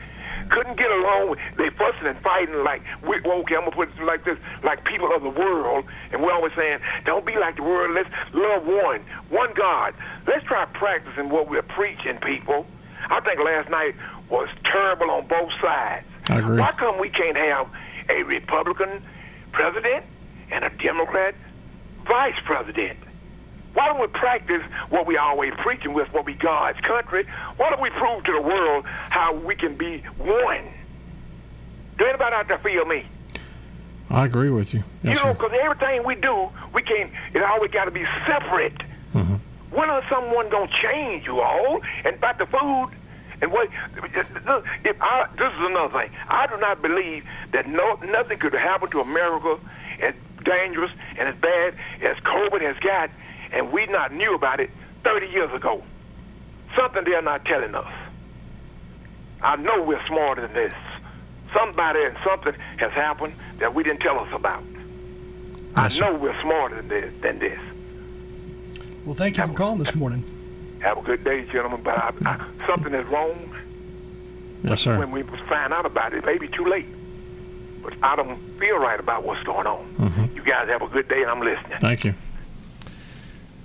couldn't 0.51 0.77
get 0.77 0.90
along. 0.90 1.37
They 1.57 1.71
fussing 1.71 2.07
and 2.07 2.18
fighting 2.21 2.64
like, 2.64 2.83
we, 3.03 3.21
well, 3.21 3.38
okay, 3.40 3.57
I'm 3.57 3.62
going 3.62 3.71
to 3.73 3.77
put 3.77 3.88
it 3.90 4.05
like 4.05 4.25
this, 4.25 4.38
like 4.62 4.85
people 4.85 5.12
of 5.14 5.23
the 5.23 5.31
world. 5.31 5.85
And 6.12 6.23
we're 6.23 6.33
always 6.33 6.53
saying, 6.57 6.81
don't 7.05 7.27
be 7.27 7.37
like 7.37 7.57
the 7.57 7.62
world. 7.62 7.94
Let's 7.94 8.11
love 8.33 8.66
one, 8.66 9.05
one 9.29 9.53
God. 9.55 9.94
Let's 10.27 10.44
try 10.44 10.64
practicing 10.66 11.29
what 11.29 11.49
we're 11.49 11.62
preaching, 11.62 12.18
people. 12.18 12.66
I 13.11 13.21
think 13.21 13.40
last 13.40 13.71
night 13.71 13.94
was 14.29 14.49
terrible 14.64 15.11
on 15.11 15.27
both 15.27 15.53
sides. 15.61 16.07
I 16.29 16.38
agree. 16.38 16.59
Why 16.59 16.73
come 16.73 16.99
we 16.99 17.09
can't 17.09 17.37
have 17.37 17.68
a 18.09 18.23
Republican 18.23 19.03
president 19.53 20.05
and 20.51 20.64
a 20.64 20.71
Democrat 20.71 21.35
vice 22.07 22.38
president? 22.44 22.99
Why 23.74 23.87
don't 23.87 24.00
we 24.00 24.07
practice 24.09 24.62
what 24.88 25.07
we 25.07 25.16
always 25.16 25.52
preaching 25.59 25.94
with, 25.94 26.12
what 26.12 26.24
we 26.24 26.35
God's 26.35 26.81
country? 26.81 27.26
Why 27.57 27.70
don't 27.70 27.81
we 27.81 27.90
prove 27.90 28.24
to 28.24 28.33
the 28.33 28.40
world 28.40 28.85
how 28.87 29.35
we 29.35 29.54
can 29.54 29.76
be 29.76 29.98
one? 30.18 30.64
Do 31.98 32.07
anybody 32.07 32.35
out 32.35 32.48
there 32.48 32.59
feel 32.59 32.85
me? 32.85 33.07
I 34.11 34.24
agree 34.24 34.50
with 34.50 34.72
you. 34.72 34.83
Yes, 35.02 35.18
you 35.18 35.24
know, 35.24 35.35
because 35.35 35.52
everything 35.61 36.04
we 36.04 36.14
do, 36.14 36.48
we 36.72 36.83
can't, 36.83 37.11
it 37.35 37.42
always 37.42 37.70
got 37.70 37.85
to 37.85 37.90
be 37.90 38.04
separate. 38.26 38.78
Mm-hmm. 39.14 39.35
When 39.70 39.90
is 39.90 40.04
someone 40.09 40.48
going 40.48 40.68
to 40.68 40.74
change 40.74 41.26
you 41.26 41.40
all? 41.40 41.81
And 42.04 42.16
about 42.16 42.38
the 42.38 42.46
food, 42.46 42.90
and 43.40 43.52
what, 43.52 43.68
if 44.02 44.96
I, 45.00 45.26
this 45.37 45.52
is 45.52 45.61
another 45.61 46.00
thing. 46.00 46.11
I 46.28 46.46
do 46.46 46.57
not 46.57 46.81
believe 46.83 47.24
that 47.52 47.68
no, 47.68 47.94
nothing 47.96 48.38
could 48.38 48.54
happen 48.54 48.90
to 48.90 49.00
America 49.00 49.59
as 50.00 50.14
dangerous 50.44 50.90
and 51.18 51.28
as 51.28 51.35
bad 51.37 51.74
as 52.00 52.16
COVID 52.18 52.62
has 52.62 52.76
got, 52.78 53.11
and 53.52 53.72
we 53.72 53.87
not 53.87 54.12
knew 54.12 54.34
about 54.34 54.61
it 54.61 54.70
30 55.04 55.26
years 55.28 55.52
ago. 55.52 55.82
Something 56.76 57.04
they're 57.04 57.22
not 57.22 57.44
telling 57.44 57.74
us. 57.74 57.92
I 59.42 59.56
know 59.56 59.82
we're 59.82 60.04
smarter 60.06 60.42
than 60.42 60.52
this. 60.52 60.74
Somebody 61.54 62.02
and 62.04 62.16
something 62.24 62.54
has 62.76 62.92
happened 62.92 63.34
that 63.58 63.74
we 63.74 63.82
didn't 63.82 64.00
tell 64.00 64.18
us 64.18 64.28
about. 64.32 64.62
Yes. 65.76 66.00
I 66.00 66.11
know 66.11 66.14
we're 66.18 66.38
smarter 66.42 66.76
than 66.76 66.88
this. 66.88 67.14
Than 67.22 67.38
this. 67.38 67.58
Well, 69.04 69.14
thank 69.14 69.38
you 69.38 69.46
for 69.46 69.52
calling 69.54 69.78
this 69.78 69.94
morning. 69.94 70.24
Have 70.82 70.98
a 70.98 71.02
good 71.02 71.24
day, 71.24 71.44
gentlemen. 71.46 71.80
But 71.82 71.96
I, 71.98 72.12
I, 72.26 72.66
something 72.66 72.92
is 72.92 73.06
wrong. 73.06 73.54
Yes, 74.64 74.82
sir. 74.82 74.98
When 74.98 75.11
we 75.12 75.22
find 75.48 75.72
out 75.72 75.87
about 75.87 76.12
it, 76.12 76.18
it 76.18 76.26
may 76.26 76.37
be 76.37 76.48
too 76.48 76.66
late. 76.66 76.87
but 77.82 77.94
I 78.02 78.16
don't 78.16 78.38
feel 78.58 78.76
right 78.78 78.98
about 79.00 79.24
what's 79.24 79.42
going 79.44 79.66
on. 79.66 79.94
Mm-hmm. 79.98 80.37
You 80.37 80.42
guys 80.42 80.68
have 80.68 80.82
a 80.82 80.88
good 80.88 81.08
day, 81.08 81.22
and 81.22 81.30
I'm 81.30 81.40
listening. 81.40 81.78
Thank 81.80 82.04
you. 82.04 82.14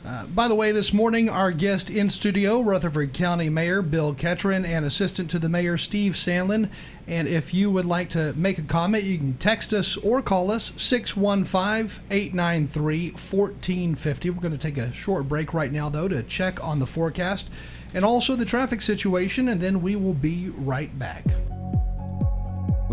Uh, 0.06 0.26
by 0.26 0.50
the 0.50 0.56
way, 0.56 0.74
this 0.74 0.92
morning 0.92 1.30
our 1.30 1.50
guest 1.50 1.89
in 1.89 2.10
studio, 2.10 2.60
Rutherford 2.60 3.13
County 3.13 3.50
Mayor 3.50 3.82
Bill 3.82 4.13
Ketron 4.13 4.68
and 4.68 4.86
Assistant 4.86 5.30
to 5.30 5.39
the 5.39 5.48
Mayor 5.48 5.78
Steve 5.78 6.13
Sandlin. 6.13 6.70
And 7.08 7.26
if 7.26 7.54
you 7.54 7.72
would 7.72 7.86
like 7.86 8.10
to 8.10 8.34
make 8.34 8.58
a 8.58 8.63
comment, 8.63 9.06
you 9.06 9.18
can 9.18 9.34
text 9.36 9.74
us 9.74 9.96
or 9.96 10.22
call 10.22 10.52
us 10.52 10.74
615 10.76 12.04
893 12.12 13.12
1450. 13.12 14.30
We're 14.30 14.42
going 14.42 14.52
to 14.52 14.58
take 14.58 14.78
a 14.78 14.94
short 14.94 15.30
break 15.30 15.54
right 15.54 15.72
now, 15.72 15.88
though, 15.88 16.10
to 16.10 16.22
check 16.24 16.62
on 16.62 16.80
the 16.80 16.88
forecast 16.88 17.50
and 17.94 18.04
also 18.04 18.36
the 18.36 18.46
traffic 18.46 18.82
situation, 18.82 19.48
and 19.48 19.62
then 19.62 19.82
we 19.82 19.96
will 19.96 20.13
be 20.13 20.50
right 20.50 20.98
back. 21.00 21.24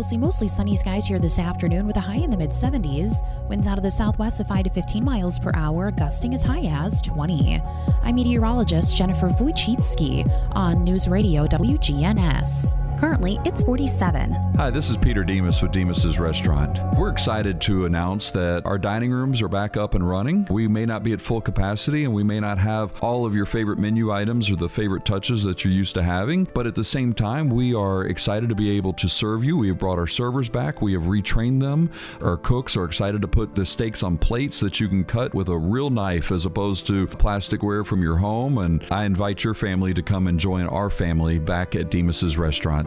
We'll 0.01 0.09
see 0.09 0.17
mostly 0.17 0.47
sunny 0.47 0.75
skies 0.75 1.05
here 1.05 1.19
this 1.19 1.37
afternoon 1.37 1.85
with 1.85 1.95
a 1.95 1.99
high 1.99 2.15
in 2.15 2.31
the 2.31 2.35
mid 2.35 2.49
70s. 2.49 3.21
Winds 3.47 3.67
out 3.67 3.77
of 3.77 3.83
the 3.83 3.91
southwest 3.91 4.39
of 4.39 4.47
5 4.47 4.63
to 4.63 4.69
15 4.71 5.05
miles 5.05 5.37
per 5.37 5.51
hour, 5.53 5.91
gusting 5.91 6.33
as 6.33 6.41
high 6.41 6.63
as 6.63 7.03
20. 7.03 7.61
I'm 8.01 8.15
meteorologist 8.15 8.97
Jennifer 8.97 9.29
Wojcicki 9.29 10.27
on 10.53 10.83
News 10.83 11.07
Radio 11.07 11.45
WGNS. 11.45 12.90
Currently, 13.01 13.39
it's 13.45 13.63
47. 13.63 14.31
Hi, 14.57 14.69
this 14.69 14.91
is 14.91 14.95
Peter 14.95 15.23
Demos 15.23 15.59
with 15.59 15.71
Demos's 15.71 16.19
Restaurant. 16.19 16.77
We're 16.95 17.09
excited 17.09 17.59
to 17.61 17.85
announce 17.85 18.29
that 18.29 18.63
our 18.67 18.77
dining 18.77 19.11
rooms 19.11 19.41
are 19.41 19.47
back 19.47 19.75
up 19.75 19.95
and 19.95 20.07
running. 20.07 20.45
We 20.51 20.67
may 20.67 20.85
not 20.85 21.01
be 21.01 21.11
at 21.11 21.19
full 21.19 21.41
capacity 21.41 22.03
and 22.03 22.13
we 22.13 22.21
may 22.21 22.39
not 22.39 22.59
have 22.59 22.93
all 23.01 23.25
of 23.25 23.33
your 23.33 23.47
favorite 23.47 23.79
menu 23.79 24.11
items 24.11 24.51
or 24.51 24.55
the 24.55 24.69
favorite 24.69 25.03
touches 25.03 25.41
that 25.45 25.65
you're 25.65 25.73
used 25.73 25.95
to 25.95 26.03
having, 26.03 26.47
but 26.53 26.67
at 26.67 26.75
the 26.75 26.83
same 26.83 27.11
time, 27.11 27.49
we 27.49 27.73
are 27.73 28.05
excited 28.05 28.49
to 28.49 28.55
be 28.55 28.69
able 28.77 28.93
to 28.93 29.09
serve 29.09 29.43
you. 29.43 29.57
We 29.57 29.69
have 29.69 29.79
brought 29.79 29.97
our 29.97 30.05
servers 30.05 30.47
back, 30.47 30.83
we 30.83 30.93
have 30.93 31.03
retrained 31.03 31.59
them. 31.59 31.89
Our 32.21 32.37
cooks 32.37 32.77
are 32.77 32.85
excited 32.85 33.23
to 33.23 33.27
put 33.27 33.55
the 33.55 33.65
steaks 33.65 34.03
on 34.03 34.19
plates 34.19 34.59
that 34.59 34.79
you 34.79 34.87
can 34.87 35.05
cut 35.05 35.33
with 35.33 35.49
a 35.49 35.57
real 35.57 35.89
knife 35.89 36.31
as 36.31 36.45
opposed 36.45 36.85
to 36.85 37.07
plasticware 37.07 37.83
from 37.83 38.03
your 38.03 38.17
home. 38.17 38.59
And 38.59 38.85
I 38.91 39.05
invite 39.05 39.43
your 39.43 39.55
family 39.55 39.91
to 39.95 40.03
come 40.03 40.27
and 40.27 40.39
join 40.39 40.67
our 40.67 40.91
family 40.91 41.39
back 41.39 41.75
at 41.75 41.89
Demos's 41.89 42.37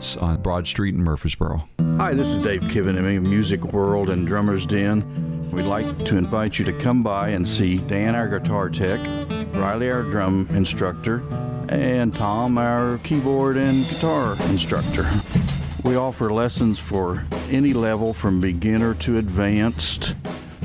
Restaurants 0.05 0.37
on 0.37 0.43
Broad 0.43 0.67
Street 0.67 0.95
in 0.95 1.03
Murfreesboro. 1.03 1.67
Hi, 1.97 2.13
this 2.13 2.29
is 2.29 2.41
Dave 2.41 2.61
Kivany 2.63 3.17
of 3.17 3.23
Music 3.23 3.65
World 3.73 4.11
and 4.11 4.27
Drummers 4.27 4.67
Den. 4.67 5.51
We'd 5.51 5.63
like 5.63 6.05
to 6.05 6.19
invite 6.19 6.59
you 6.59 6.65
to 6.67 6.75
come 6.75 7.03
by 7.03 7.31
and 7.31 7.49
see 7.49 7.79
Dan, 7.79 8.15
our 8.15 8.29
guitar 8.29 8.69
tech, 8.69 9.01
Riley, 9.55 9.91
our 9.91 10.03
drum 10.03 10.47
instructor, 10.51 11.23
and 11.71 12.15
Tom, 12.15 12.59
our 12.59 12.99
keyboard 12.99 13.57
and 13.57 13.87
guitar 13.89 14.37
instructor. 14.51 15.09
We 15.85 15.97
offer 15.97 16.31
lessons 16.31 16.79
for 16.79 17.25
any 17.49 17.73
level 17.73 18.13
from 18.13 18.41
beginner 18.41 18.95
to 18.97 19.17
advanced. 19.17 20.17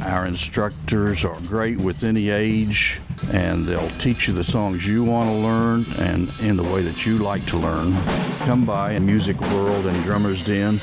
Our 0.04 0.26
instructors 0.26 1.24
are 1.24 1.40
great 1.48 1.78
with 1.78 2.04
any 2.04 2.30
age, 2.30 3.00
and 3.32 3.66
they'll 3.66 3.90
teach 4.00 4.28
you 4.28 4.34
the 4.34 4.44
songs 4.44 4.88
you 4.88 5.04
want 5.04 5.30
to 5.30 5.36
learn 5.36 5.86
and 5.98 6.32
in 6.40 6.56
the 6.56 6.64
way 6.64 6.82
that 6.82 7.06
you 7.06 7.18
like 7.18 7.46
to 7.48 7.58
learn. 7.58 7.94
Come 8.40 8.66
by 8.66 8.94
in 8.94 9.06
Music 9.06 9.40
World 9.42 9.86
and 9.86 10.04
Drummers 10.04 10.46
Den. 10.46 10.80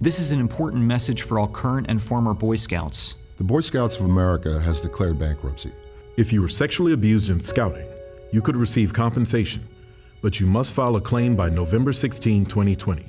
This 0.00 0.20
is 0.20 0.32
an 0.32 0.40
important 0.40 0.84
message 0.84 1.22
for 1.22 1.38
all 1.38 1.48
current 1.48 1.86
and 1.88 2.02
former 2.02 2.34
Boy 2.34 2.56
Scouts. 2.56 3.14
The 3.36 3.44
Boy 3.44 3.60
Scouts 3.60 3.98
of 3.98 4.04
America 4.04 4.60
has 4.60 4.80
declared 4.80 5.18
bankruptcy. 5.18 5.72
If 6.16 6.32
you 6.32 6.40
were 6.40 6.48
sexually 6.48 6.92
abused 6.92 7.30
in 7.30 7.40
scouting, 7.40 7.88
you 8.32 8.42
could 8.42 8.56
receive 8.56 8.92
compensation, 8.92 9.66
but 10.22 10.40
you 10.40 10.46
must 10.46 10.72
file 10.72 10.96
a 10.96 11.00
claim 11.00 11.36
by 11.36 11.48
November 11.48 11.92
16, 11.92 12.46
2020. 12.46 13.04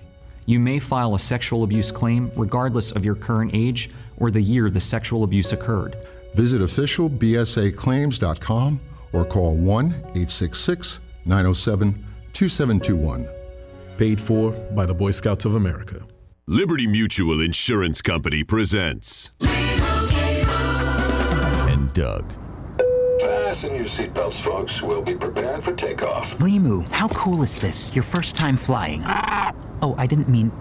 You 0.45 0.59
may 0.59 0.79
file 0.79 1.13
a 1.13 1.19
sexual 1.19 1.63
abuse 1.63 1.91
claim 1.91 2.31
regardless 2.35 2.91
of 2.91 3.05
your 3.05 3.15
current 3.15 3.51
age 3.53 3.91
or 4.17 4.31
the 4.31 4.41
year 4.41 4.69
the 4.71 4.79
sexual 4.79 5.23
abuse 5.23 5.51
occurred. 5.51 5.95
Visit 6.33 6.61
officialbsaclaims.com 6.61 8.79
or 9.13 9.25
call 9.25 9.55
1 9.57 9.85
866 9.87 10.99
907 11.25 12.05
2721. 12.33 13.27
Paid 13.97 14.21
for 14.21 14.51
by 14.51 14.85
the 14.85 14.93
Boy 14.93 15.11
Scouts 15.11 15.45
of 15.45 15.55
America. 15.55 16.05
Liberty 16.47 16.87
Mutual 16.87 17.41
Insurance 17.41 18.01
Company 18.01 18.43
presents. 18.43 19.31
And 21.69 21.93
Doug. 21.93 22.31
Fasten 23.19 23.75
your 23.75 23.85
seatbelts, 23.85 24.41
folks. 24.41 24.81
We'll 24.81 25.01
be 25.01 25.15
prepared 25.15 25.63
for 25.63 25.75
takeoff. 25.75 26.37
Limu, 26.37 26.87
how 26.91 27.07
cool 27.09 27.43
is 27.43 27.59
this? 27.59 27.93
Your 27.93 28.03
first 28.03 28.35
time 28.35 28.57
flying. 28.57 29.01
Ah! 29.05 29.53
Oh, 29.81 29.95
I 29.97 30.07
didn't 30.07 30.29
mean. 30.29 30.51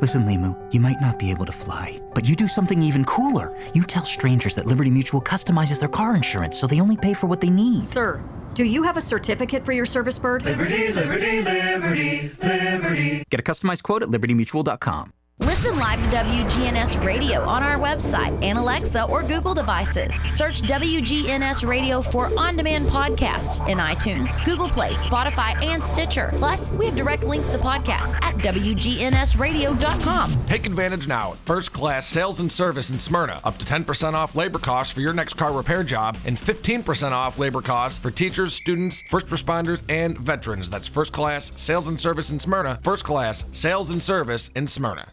Listen, 0.00 0.24
Limu, 0.24 0.56
you 0.72 0.80
might 0.80 1.00
not 1.00 1.18
be 1.18 1.30
able 1.30 1.44
to 1.44 1.52
fly, 1.52 2.00
but 2.14 2.24
you 2.26 2.34
do 2.34 2.48
something 2.48 2.80
even 2.80 3.04
cooler. 3.04 3.54
You 3.74 3.82
tell 3.82 4.04
strangers 4.06 4.54
that 4.54 4.66
Liberty 4.66 4.90
Mutual 4.90 5.20
customizes 5.20 5.78
their 5.78 5.90
car 5.90 6.16
insurance 6.16 6.58
so 6.58 6.66
they 6.66 6.80
only 6.80 6.96
pay 6.96 7.12
for 7.12 7.26
what 7.26 7.42
they 7.42 7.50
need. 7.50 7.82
Sir, 7.82 8.22
do 8.54 8.64
you 8.64 8.82
have 8.82 8.96
a 8.96 9.00
certificate 9.00 9.64
for 9.64 9.72
your 9.72 9.84
service 9.84 10.18
bird? 10.18 10.44
Liberty, 10.44 10.90
liberty, 10.92 11.42
liberty, 11.42 12.30
liberty. 12.42 13.24
Get 13.28 13.40
a 13.40 13.42
customized 13.42 13.82
quote 13.82 14.02
at 14.02 14.08
libertymutual.com. 14.08 15.12
Listen 15.50 15.74
live 15.80 16.00
to 16.04 16.08
WGNS 16.16 17.04
Radio 17.04 17.42
on 17.42 17.64
our 17.64 17.76
website 17.76 18.40
and 18.40 18.56
Alexa 18.56 19.02
or 19.06 19.24
Google 19.24 19.52
devices. 19.52 20.14
Search 20.30 20.62
WGNS 20.62 21.66
Radio 21.66 22.02
for 22.02 22.30
on 22.38 22.54
demand 22.54 22.88
podcasts 22.88 23.58
in 23.68 23.78
iTunes, 23.78 24.42
Google 24.44 24.68
Play, 24.68 24.92
Spotify, 24.92 25.60
and 25.60 25.82
Stitcher. 25.82 26.32
Plus, 26.36 26.70
we 26.70 26.86
have 26.86 26.94
direct 26.94 27.24
links 27.24 27.50
to 27.50 27.58
podcasts 27.58 28.16
at 28.22 28.36
WGNSradio.com. 28.36 30.46
Take 30.46 30.66
advantage 30.66 31.08
now 31.08 31.32
at 31.32 31.38
first 31.38 31.72
class 31.72 32.06
sales 32.06 32.38
and 32.38 32.52
service 32.52 32.90
in 32.90 33.00
Smyrna. 33.00 33.40
Up 33.42 33.58
to 33.58 33.64
10% 33.64 34.12
off 34.12 34.36
labor 34.36 34.60
costs 34.60 34.94
for 34.94 35.00
your 35.00 35.14
next 35.14 35.34
car 35.34 35.52
repair 35.52 35.82
job 35.82 36.16
and 36.26 36.36
15% 36.36 37.10
off 37.10 37.40
labor 37.40 37.60
costs 37.60 37.98
for 37.98 38.12
teachers, 38.12 38.54
students, 38.54 39.02
first 39.08 39.26
responders, 39.26 39.82
and 39.88 40.16
veterans. 40.16 40.70
That's 40.70 40.86
first 40.86 41.12
class 41.12 41.50
sales 41.56 41.88
and 41.88 41.98
service 41.98 42.30
in 42.30 42.38
Smyrna. 42.38 42.78
First 42.84 43.02
class 43.02 43.44
sales 43.50 43.90
and 43.90 44.00
service 44.00 44.48
in 44.54 44.68
Smyrna. 44.68 45.12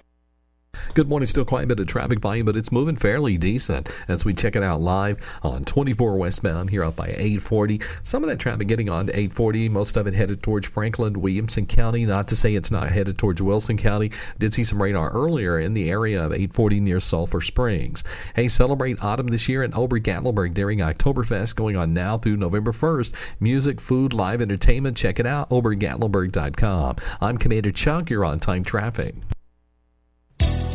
Good 0.93 1.07
morning. 1.07 1.27
Still 1.27 1.45
quite 1.45 1.63
a 1.63 1.67
bit 1.67 1.79
of 1.79 1.87
traffic 1.87 2.19
volume, 2.19 2.45
but 2.45 2.57
it's 2.57 2.71
moving 2.71 2.97
fairly 2.97 3.37
decent 3.37 3.89
as 4.09 4.25
we 4.25 4.33
check 4.33 4.57
it 4.57 4.63
out 4.63 4.81
live 4.81 5.21
on 5.41 5.63
24 5.63 6.17
westbound 6.17 6.69
here 6.69 6.83
up 6.83 6.97
by 6.97 7.07
840. 7.07 7.79
Some 8.03 8.23
of 8.23 8.29
that 8.29 8.39
traffic 8.39 8.67
getting 8.67 8.89
on 8.89 9.07
to 9.07 9.13
840, 9.13 9.69
most 9.69 9.95
of 9.95 10.05
it 10.05 10.13
headed 10.13 10.43
towards 10.43 10.67
Franklin, 10.67 11.21
Williamson 11.21 11.65
County. 11.65 12.05
Not 12.05 12.27
to 12.27 12.35
say 12.35 12.55
it's 12.55 12.71
not 12.71 12.89
headed 12.89 13.17
towards 13.17 13.41
Wilson 13.41 13.77
County. 13.77 14.11
Did 14.37 14.53
see 14.53 14.65
some 14.65 14.81
radar 14.81 15.11
earlier 15.11 15.57
in 15.61 15.73
the 15.75 15.89
area 15.89 16.21
of 16.21 16.33
840 16.33 16.81
near 16.81 16.99
Sulphur 16.99 17.39
Springs. 17.39 18.03
Hey, 18.35 18.49
celebrate 18.49 19.01
autumn 19.01 19.27
this 19.27 19.47
year 19.47 19.63
in 19.63 19.73
Ober 19.73 19.99
Gatlinburg 19.99 20.53
during 20.53 20.79
Oktoberfest 20.79 21.55
going 21.55 21.77
on 21.77 21.93
now 21.93 22.17
through 22.17 22.35
November 22.35 22.73
1st. 22.73 23.13
Music, 23.39 23.79
food, 23.79 24.11
live 24.11 24.41
entertainment. 24.41 24.97
Check 24.97 25.21
it 25.21 25.25
out, 25.25 25.49
obergatlinburg.com. 25.51 26.97
I'm 27.21 27.37
Commander 27.37 27.71
Chuck. 27.71 28.09
You're 28.09 28.25
on 28.25 28.39
time 28.39 28.65
traffic. 28.65 29.15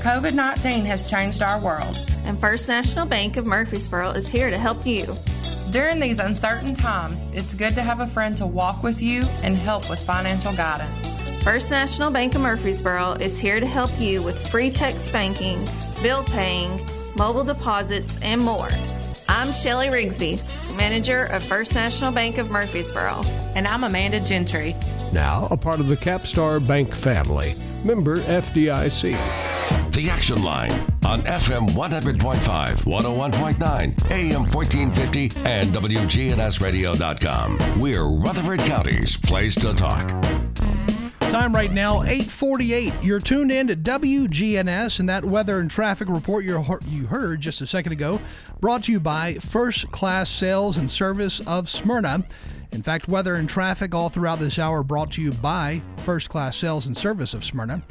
COVID 0.06 0.34
19 0.34 0.84
has 0.84 1.04
changed 1.04 1.42
our 1.42 1.58
world. 1.58 1.98
And 2.26 2.38
First 2.38 2.68
National 2.68 3.06
Bank 3.06 3.36
of 3.36 3.44
Murfreesboro 3.44 4.10
is 4.10 4.28
here 4.28 4.50
to 4.50 4.56
help 4.56 4.86
you. 4.86 5.16
During 5.72 5.98
these 5.98 6.20
uncertain 6.20 6.76
times, 6.76 7.18
it's 7.32 7.54
good 7.54 7.74
to 7.74 7.82
have 7.82 7.98
a 7.98 8.06
friend 8.06 8.36
to 8.36 8.46
walk 8.46 8.84
with 8.84 9.02
you 9.02 9.22
and 9.42 9.56
help 9.56 9.90
with 9.90 10.00
financial 10.02 10.52
guidance. 10.52 11.08
First 11.42 11.72
National 11.72 12.12
Bank 12.12 12.36
of 12.36 12.40
Murfreesboro 12.40 13.14
is 13.14 13.36
here 13.36 13.58
to 13.58 13.66
help 13.66 13.90
you 13.98 14.22
with 14.22 14.38
free 14.46 14.70
text 14.70 15.10
banking, 15.10 15.66
bill 16.04 16.22
paying, 16.22 16.88
mobile 17.16 17.42
deposits, 17.42 18.16
and 18.22 18.40
more. 18.40 18.68
I'm 19.28 19.52
Shelly 19.52 19.88
Rigsby, 19.88 20.40
manager 20.76 21.24
of 21.24 21.42
First 21.42 21.74
National 21.74 22.12
Bank 22.12 22.38
of 22.38 22.50
Murfreesboro. 22.50 23.22
And 23.54 23.66
I'm 23.66 23.84
Amanda 23.84 24.20
Gentry. 24.20 24.76
Now 25.12 25.48
a 25.50 25.56
part 25.56 25.80
of 25.80 25.88
the 25.88 25.96
Capstar 25.96 26.64
Bank 26.64 26.94
family, 26.94 27.56
member 27.84 28.18
FDIC. 28.18 29.16
The 29.92 30.10
Action 30.10 30.42
Line 30.42 30.70
on 31.06 31.22
FM 31.22 31.70
100.5, 31.70 32.84
101.9, 32.84 34.10
AM 34.10 34.42
1450, 34.52 35.40
and 35.44 35.66
WGNSradio.com. 35.68 37.80
We're 37.80 38.04
Rutherford 38.04 38.60
County's 38.60 39.16
place 39.16 39.54
to 39.56 39.72
talk. 39.72 40.10
Time 41.30 41.54
right 41.54 41.72
now, 41.72 42.02
848. 42.02 42.94
You're 43.02 43.18
tuned 43.20 43.50
in 43.50 43.66
to 43.66 43.76
WGNS, 43.76 45.00
and 45.00 45.08
that 45.08 45.24
weather 45.24 45.58
and 45.58 45.70
traffic 45.70 46.08
report 46.08 46.44
you 46.44 47.06
heard 47.06 47.40
just 47.40 47.60
a 47.60 47.66
second 47.66 47.92
ago 47.92 48.20
brought 48.60 48.84
to 48.84 48.92
you 48.92 49.00
by 49.00 49.34
First 49.34 49.90
Class 49.90 50.30
Sales 50.30 50.76
and 50.76 50.90
Service 50.90 51.46
of 51.46 51.68
Smyrna. 51.68 52.24
In 52.72 52.82
fact, 52.82 53.08
weather 53.08 53.34
and 53.34 53.48
traffic 53.48 53.94
all 53.94 54.08
throughout 54.08 54.38
this 54.38 54.58
hour 54.58 54.82
brought 54.82 55.10
to 55.12 55.22
you 55.22 55.32
by 55.32 55.82
First 55.98 56.30
Class 56.30 56.56
Sales 56.56 56.86
and 56.86 56.96
Service 56.96 57.34
of 57.34 57.44
Smyrna. 57.44 57.82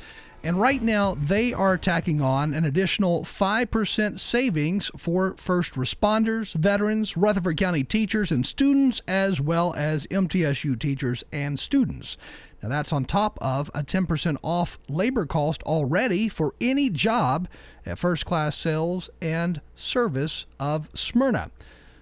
And 0.44 0.60
right 0.60 0.82
now, 0.82 1.16
they 1.16 1.54
are 1.54 1.78
tacking 1.78 2.22
on 2.22 2.54
an 2.54 2.66
additional 2.66 3.24
5% 3.24 4.20
savings 4.20 4.92
for 4.96 5.36
first 5.38 5.74
responders, 5.74 6.54
veterans, 6.54 7.18
Rutherford 7.18 7.58
County 7.58 7.84
teachers, 7.84 8.32
and 8.32 8.46
students, 8.46 9.02
as 9.08 9.42
well 9.42 9.74
as 9.76 10.08
MTSU 10.08 10.80
teachers 10.80 11.24
and 11.32 11.60
students. 11.60 12.16
Now, 12.62 12.70
that's 12.70 12.94
on 12.94 13.06
top 13.06 13.38
of 13.42 13.70
a 13.76 13.84
10% 13.84 14.38
off 14.44 14.80
labor 14.90 15.26
cost 15.26 15.62
already 15.64 16.30
for 16.30 16.56
any 16.60 16.90
job 16.90 17.48
at 17.86 18.00
first 18.00 18.26
class 18.26 18.58
sales 18.58 19.10
and 19.22 19.62
service 19.76 20.46
of 20.60 20.90
Smyrna. 20.94 21.52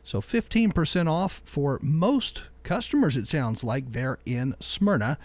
So 0.03 0.21
15% 0.21 1.09
off 1.09 1.41
for 1.45 1.79
most 1.81 2.43
customers, 2.63 3.17
it 3.17 3.27
sounds 3.27 3.63
like, 3.63 3.91
there 3.91 4.19
in 4.25 4.55
Smyrna. 4.59 5.17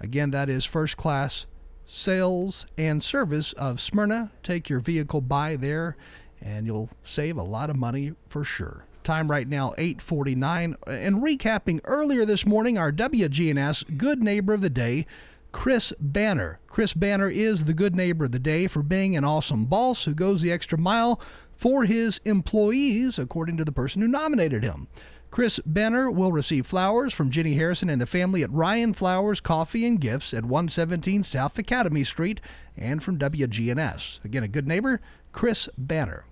Again, 0.00 0.30
that 0.30 0.48
is 0.48 0.64
first 0.64 0.96
class 0.96 1.46
sales 1.86 2.66
and 2.78 3.02
service 3.02 3.52
of 3.54 3.80
Smyrna. 3.80 4.30
Take 4.42 4.68
your 4.68 4.80
vehicle 4.80 5.20
by 5.20 5.56
there 5.56 5.96
and 6.40 6.66
you'll 6.66 6.90
save 7.02 7.36
a 7.36 7.42
lot 7.42 7.70
of 7.70 7.76
money 7.76 8.12
for 8.28 8.44
sure. 8.44 8.84
Time 9.04 9.30
right 9.30 9.46
now 9.46 9.74
8:49 9.76 10.74
and 10.86 11.16
recapping 11.16 11.80
earlier 11.84 12.24
this 12.24 12.46
morning 12.46 12.78
our 12.78 12.90
WGNS 12.90 13.84
good 13.98 14.22
neighbor 14.22 14.54
of 14.54 14.62
the 14.62 14.70
day 14.70 15.06
Chris 15.52 15.92
Banner. 16.00 16.58
Chris 16.66 16.94
Banner 16.94 17.28
is 17.28 17.64
the 17.64 17.74
good 17.74 17.94
neighbor 17.94 18.24
of 18.24 18.32
the 18.32 18.38
day 18.38 18.66
for 18.66 18.82
being 18.82 19.14
an 19.14 19.24
awesome 19.24 19.66
boss 19.66 20.04
who 20.04 20.14
goes 20.14 20.40
the 20.40 20.50
extra 20.50 20.78
mile 20.78 21.20
for 21.54 21.84
his 21.84 22.18
employees 22.24 23.18
according 23.18 23.58
to 23.58 23.64
the 23.64 23.72
person 23.72 24.00
who 24.00 24.08
nominated 24.08 24.64
him. 24.64 24.88
Chris 25.30 25.60
Benner 25.66 26.10
will 26.10 26.32
receive 26.32 26.64
flowers 26.66 27.12
from 27.12 27.30
Jenny 27.30 27.54
Harrison 27.54 27.90
and 27.90 28.00
the 28.00 28.06
family 28.06 28.42
at 28.42 28.52
Ryan 28.52 28.94
Flowers 28.94 29.40
Coffee 29.40 29.84
and 29.86 30.00
Gifts 30.00 30.32
at 30.32 30.44
117 30.44 31.22
South 31.22 31.58
Academy 31.58 32.04
Street 32.04 32.40
and 32.76 33.02
from 33.02 33.18
WGNS. 33.18 34.24
Again, 34.24 34.44
a 34.44 34.48
good 34.48 34.66
neighbor, 34.66 35.00
Chris 35.32 35.68
Banner. 35.76 36.24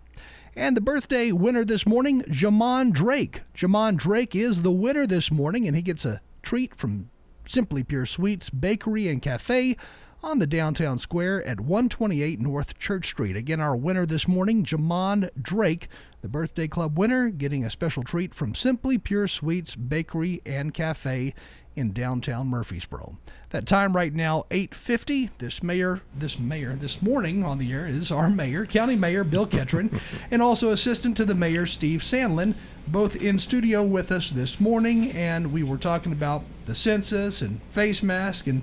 And 0.54 0.76
the 0.76 0.82
birthday 0.82 1.32
winner 1.32 1.64
this 1.64 1.86
morning, 1.86 2.22
Jamon 2.24 2.92
Drake. 2.92 3.40
Jamon 3.54 3.96
Drake 3.96 4.36
is 4.36 4.60
the 4.60 4.70
winner 4.70 5.06
this 5.06 5.30
morning, 5.30 5.66
and 5.66 5.74
he 5.74 5.80
gets 5.80 6.04
a 6.04 6.20
treat 6.42 6.74
from 6.74 7.08
Simply 7.46 7.82
Pure 7.82 8.04
Sweets 8.04 8.50
Bakery 8.50 9.08
and 9.08 9.22
Cafe 9.22 9.78
on 10.22 10.40
the 10.40 10.46
downtown 10.46 10.98
square 10.98 11.42
at 11.46 11.58
128 11.58 12.38
North 12.38 12.78
Church 12.78 13.06
Street. 13.06 13.34
Again, 13.34 13.60
our 13.60 13.74
winner 13.74 14.04
this 14.04 14.28
morning, 14.28 14.62
Jamon 14.62 15.30
Drake, 15.40 15.88
the 16.20 16.28
birthday 16.28 16.68
club 16.68 16.98
winner, 16.98 17.30
getting 17.30 17.64
a 17.64 17.70
special 17.70 18.02
treat 18.02 18.34
from 18.34 18.54
Simply 18.54 18.98
Pure 18.98 19.28
Sweets 19.28 19.74
Bakery 19.74 20.42
and 20.44 20.74
Cafe 20.74 21.32
in 21.76 21.92
downtown 21.92 22.48
Murfreesboro. 22.48 23.16
That 23.50 23.66
time 23.66 23.94
right 23.94 24.12
now, 24.12 24.46
8:50. 24.50 25.30
This 25.38 25.62
mayor, 25.62 26.00
this 26.16 26.38
mayor, 26.38 26.74
this 26.74 27.02
morning 27.02 27.44
on 27.44 27.58
the 27.58 27.72
air 27.72 27.86
is 27.86 28.10
our 28.10 28.30
mayor, 28.30 28.66
County 28.66 28.96
Mayor 28.96 29.24
Bill 29.24 29.46
Ketron, 29.46 30.00
and 30.30 30.42
also 30.42 30.70
assistant 30.70 31.16
to 31.18 31.24
the 31.24 31.34
mayor 31.34 31.66
Steve 31.66 32.00
Sandlin, 32.00 32.54
both 32.86 33.16
in 33.16 33.38
studio 33.38 33.82
with 33.82 34.10
us 34.10 34.30
this 34.30 34.60
morning. 34.60 35.12
And 35.12 35.52
we 35.52 35.62
were 35.62 35.78
talking 35.78 36.12
about 36.12 36.44
the 36.66 36.74
census 36.74 37.42
and 37.42 37.60
face 37.72 38.02
mask 38.02 38.46
and 38.46 38.62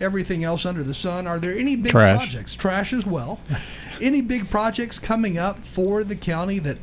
everything 0.00 0.44
else 0.44 0.64
under 0.64 0.82
the 0.82 0.94
sun. 0.94 1.26
Are 1.26 1.38
there 1.38 1.54
any 1.54 1.76
big 1.76 1.92
Trash. 1.92 2.18
projects? 2.18 2.56
Trash 2.56 2.92
as 2.92 3.04
well. 3.04 3.40
any 4.00 4.20
big 4.20 4.48
projects 4.50 4.98
coming 4.98 5.38
up 5.38 5.64
for 5.64 6.04
the 6.04 6.16
county 6.16 6.58
that 6.60 6.78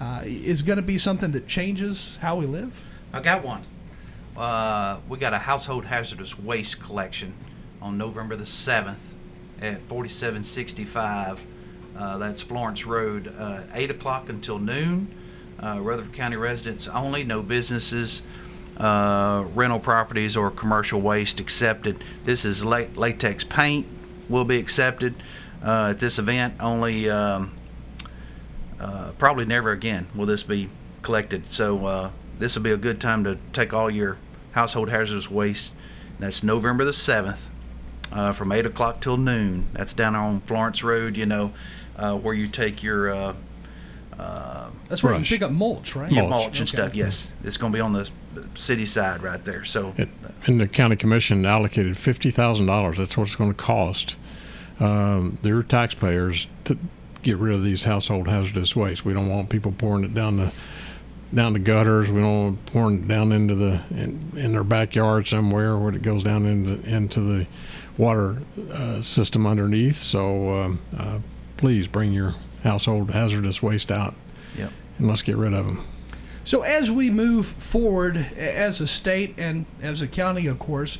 uh, 0.00 0.22
is 0.24 0.62
going 0.62 0.76
to 0.76 0.82
be 0.82 0.98
something 0.98 1.32
that 1.32 1.46
changes 1.46 2.18
how 2.20 2.36
we 2.36 2.46
live? 2.46 2.82
I 3.12 3.20
got 3.20 3.42
one. 3.42 3.62
Uh, 4.38 5.00
we 5.08 5.18
got 5.18 5.34
a 5.34 5.38
household 5.38 5.84
hazardous 5.84 6.38
waste 6.38 6.78
collection 6.78 7.34
on 7.82 7.98
November 7.98 8.36
the 8.36 8.44
7th 8.44 9.14
at 9.60 9.82
4765. 9.88 11.44
Uh, 11.96 12.18
that's 12.18 12.40
Florence 12.40 12.86
Road, 12.86 13.34
uh, 13.36 13.64
8 13.74 13.90
o'clock 13.90 14.28
until 14.28 14.60
noon. 14.60 15.12
Uh, 15.60 15.80
Rutherford 15.80 16.12
County 16.12 16.36
residents 16.36 16.86
only, 16.86 17.24
no 17.24 17.42
businesses, 17.42 18.22
uh, 18.76 19.44
rental 19.56 19.80
properties, 19.80 20.36
or 20.36 20.52
commercial 20.52 21.00
waste 21.00 21.40
accepted. 21.40 22.04
This 22.24 22.44
is 22.44 22.64
latex 22.64 23.42
paint 23.42 23.88
will 24.28 24.44
be 24.44 24.58
accepted 24.58 25.16
at 25.64 25.98
this 25.98 26.20
event. 26.20 26.54
Only 26.60 27.10
um, 27.10 27.58
probably 29.18 29.46
never 29.46 29.72
again 29.72 30.06
will 30.14 30.26
this 30.26 30.44
be 30.44 30.68
collected. 31.02 31.50
So 31.50 32.12
this 32.38 32.54
will 32.54 32.62
be 32.62 32.70
a 32.70 32.76
good 32.76 33.00
time 33.00 33.24
to 33.24 33.36
take 33.52 33.74
all 33.74 33.90
your 33.90 34.16
household 34.58 34.88
hazardous 34.90 35.30
waste. 35.30 35.72
That's 36.18 36.42
November 36.42 36.84
the 36.84 36.90
7th 36.90 37.48
uh, 38.10 38.32
from 38.32 38.50
8 38.50 38.66
o'clock 38.66 39.00
till 39.00 39.16
noon. 39.16 39.68
That's 39.72 39.92
down 39.92 40.16
on 40.16 40.40
Florence 40.40 40.82
Road, 40.82 41.16
you 41.16 41.26
know, 41.26 41.52
uh, 41.96 42.16
where 42.16 42.34
you 42.34 42.46
take 42.48 42.82
your. 42.82 43.10
Uh, 43.10 43.34
uh, 44.18 44.70
That's 44.88 45.00
where 45.04 45.16
you 45.16 45.24
pick 45.24 45.42
up 45.42 45.52
mulch, 45.52 45.94
right? 45.94 46.10
Yeah, 46.10 46.22
Mulch. 46.22 46.30
mulch, 46.30 46.58
and 46.60 46.68
Okay. 46.68 46.76
stuff, 46.76 46.92
yes. 46.96 47.28
It's 47.44 47.56
going 47.56 47.72
to 47.72 47.76
be 47.76 47.80
on 47.80 47.92
the 47.92 48.10
city 48.54 48.84
side 48.84 49.22
right 49.22 49.44
there. 49.44 49.64
So 49.64 49.94
And 50.44 50.58
the 50.58 50.66
county 50.66 50.96
commission 50.96 51.46
allocated 51.46 51.96
fifty 51.96 52.32
thousand 52.32 52.66
dollars. 52.66 52.98
That's 52.98 53.16
what 53.16 53.28
it's 53.28 53.36
going 53.36 53.50
to 53.54 53.56
cost 53.56 54.16
um, 54.80 55.38
their 55.42 55.62
taxpayers 55.62 56.48
to 56.64 56.76
get 57.22 57.36
rid 57.36 57.54
of 57.54 57.62
these 57.62 57.84
household 57.84 58.26
hazardous 58.26 58.74
waste. 58.74 59.04
We 59.04 59.12
don't 59.12 59.28
want 59.28 59.50
people 59.50 59.70
pouring 59.70 60.02
it 60.04 60.14
down 60.14 60.36
the 60.38 60.50
down 61.34 61.52
the 61.52 61.58
gutters. 61.58 62.10
We 62.10 62.20
don't 62.20 62.44
want 62.44 62.66
pouring 62.66 63.02
it 63.02 63.08
down 63.08 63.32
into 63.32 63.54
the 63.54 63.80
in, 63.90 64.32
in 64.36 64.52
their 64.52 64.64
backyard 64.64 65.28
somewhere 65.28 65.76
where 65.76 65.92
it 65.94 66.02
goes 66.02 66.22
down 66.22 66.46
into 66.46 66.80
into 66.88 67.20
the 67.20 67.46
water 67.96 68.38
uh, 68.70 69.02
system 69.02 69.46
underneath. 69.46 70.00
So 70.00 70.62
um, 70.62 70.80
uh, 70.96 71.18
please 71.56 71.88
bring 71.88 72.12
your 72.12 72.34
household 72.62 73.10
hazardous 73.10 73.62
waste 73.62 73.90
out. 73.90 74.14
Yep. 74.56 74.72
And 74.98 75.08
let's 75.08 75.22
get 75.22 75.36
rid 75.36 75.52
of 75.52 75.66
them. 75.66 75.84
So 76.44 76.62
as 76.62 76.90
we 76.90 77.10
move 77.10 77.46
forward 77.46 78.16
as 78.16 78.80
a 78.80 78.86
state 78.86 79.34
and 79.36 79.66
as 79.82 80.00
a 80.00 80.08
county, 80.08 80.46
of 80.46 80.58
course, 80.58 80.96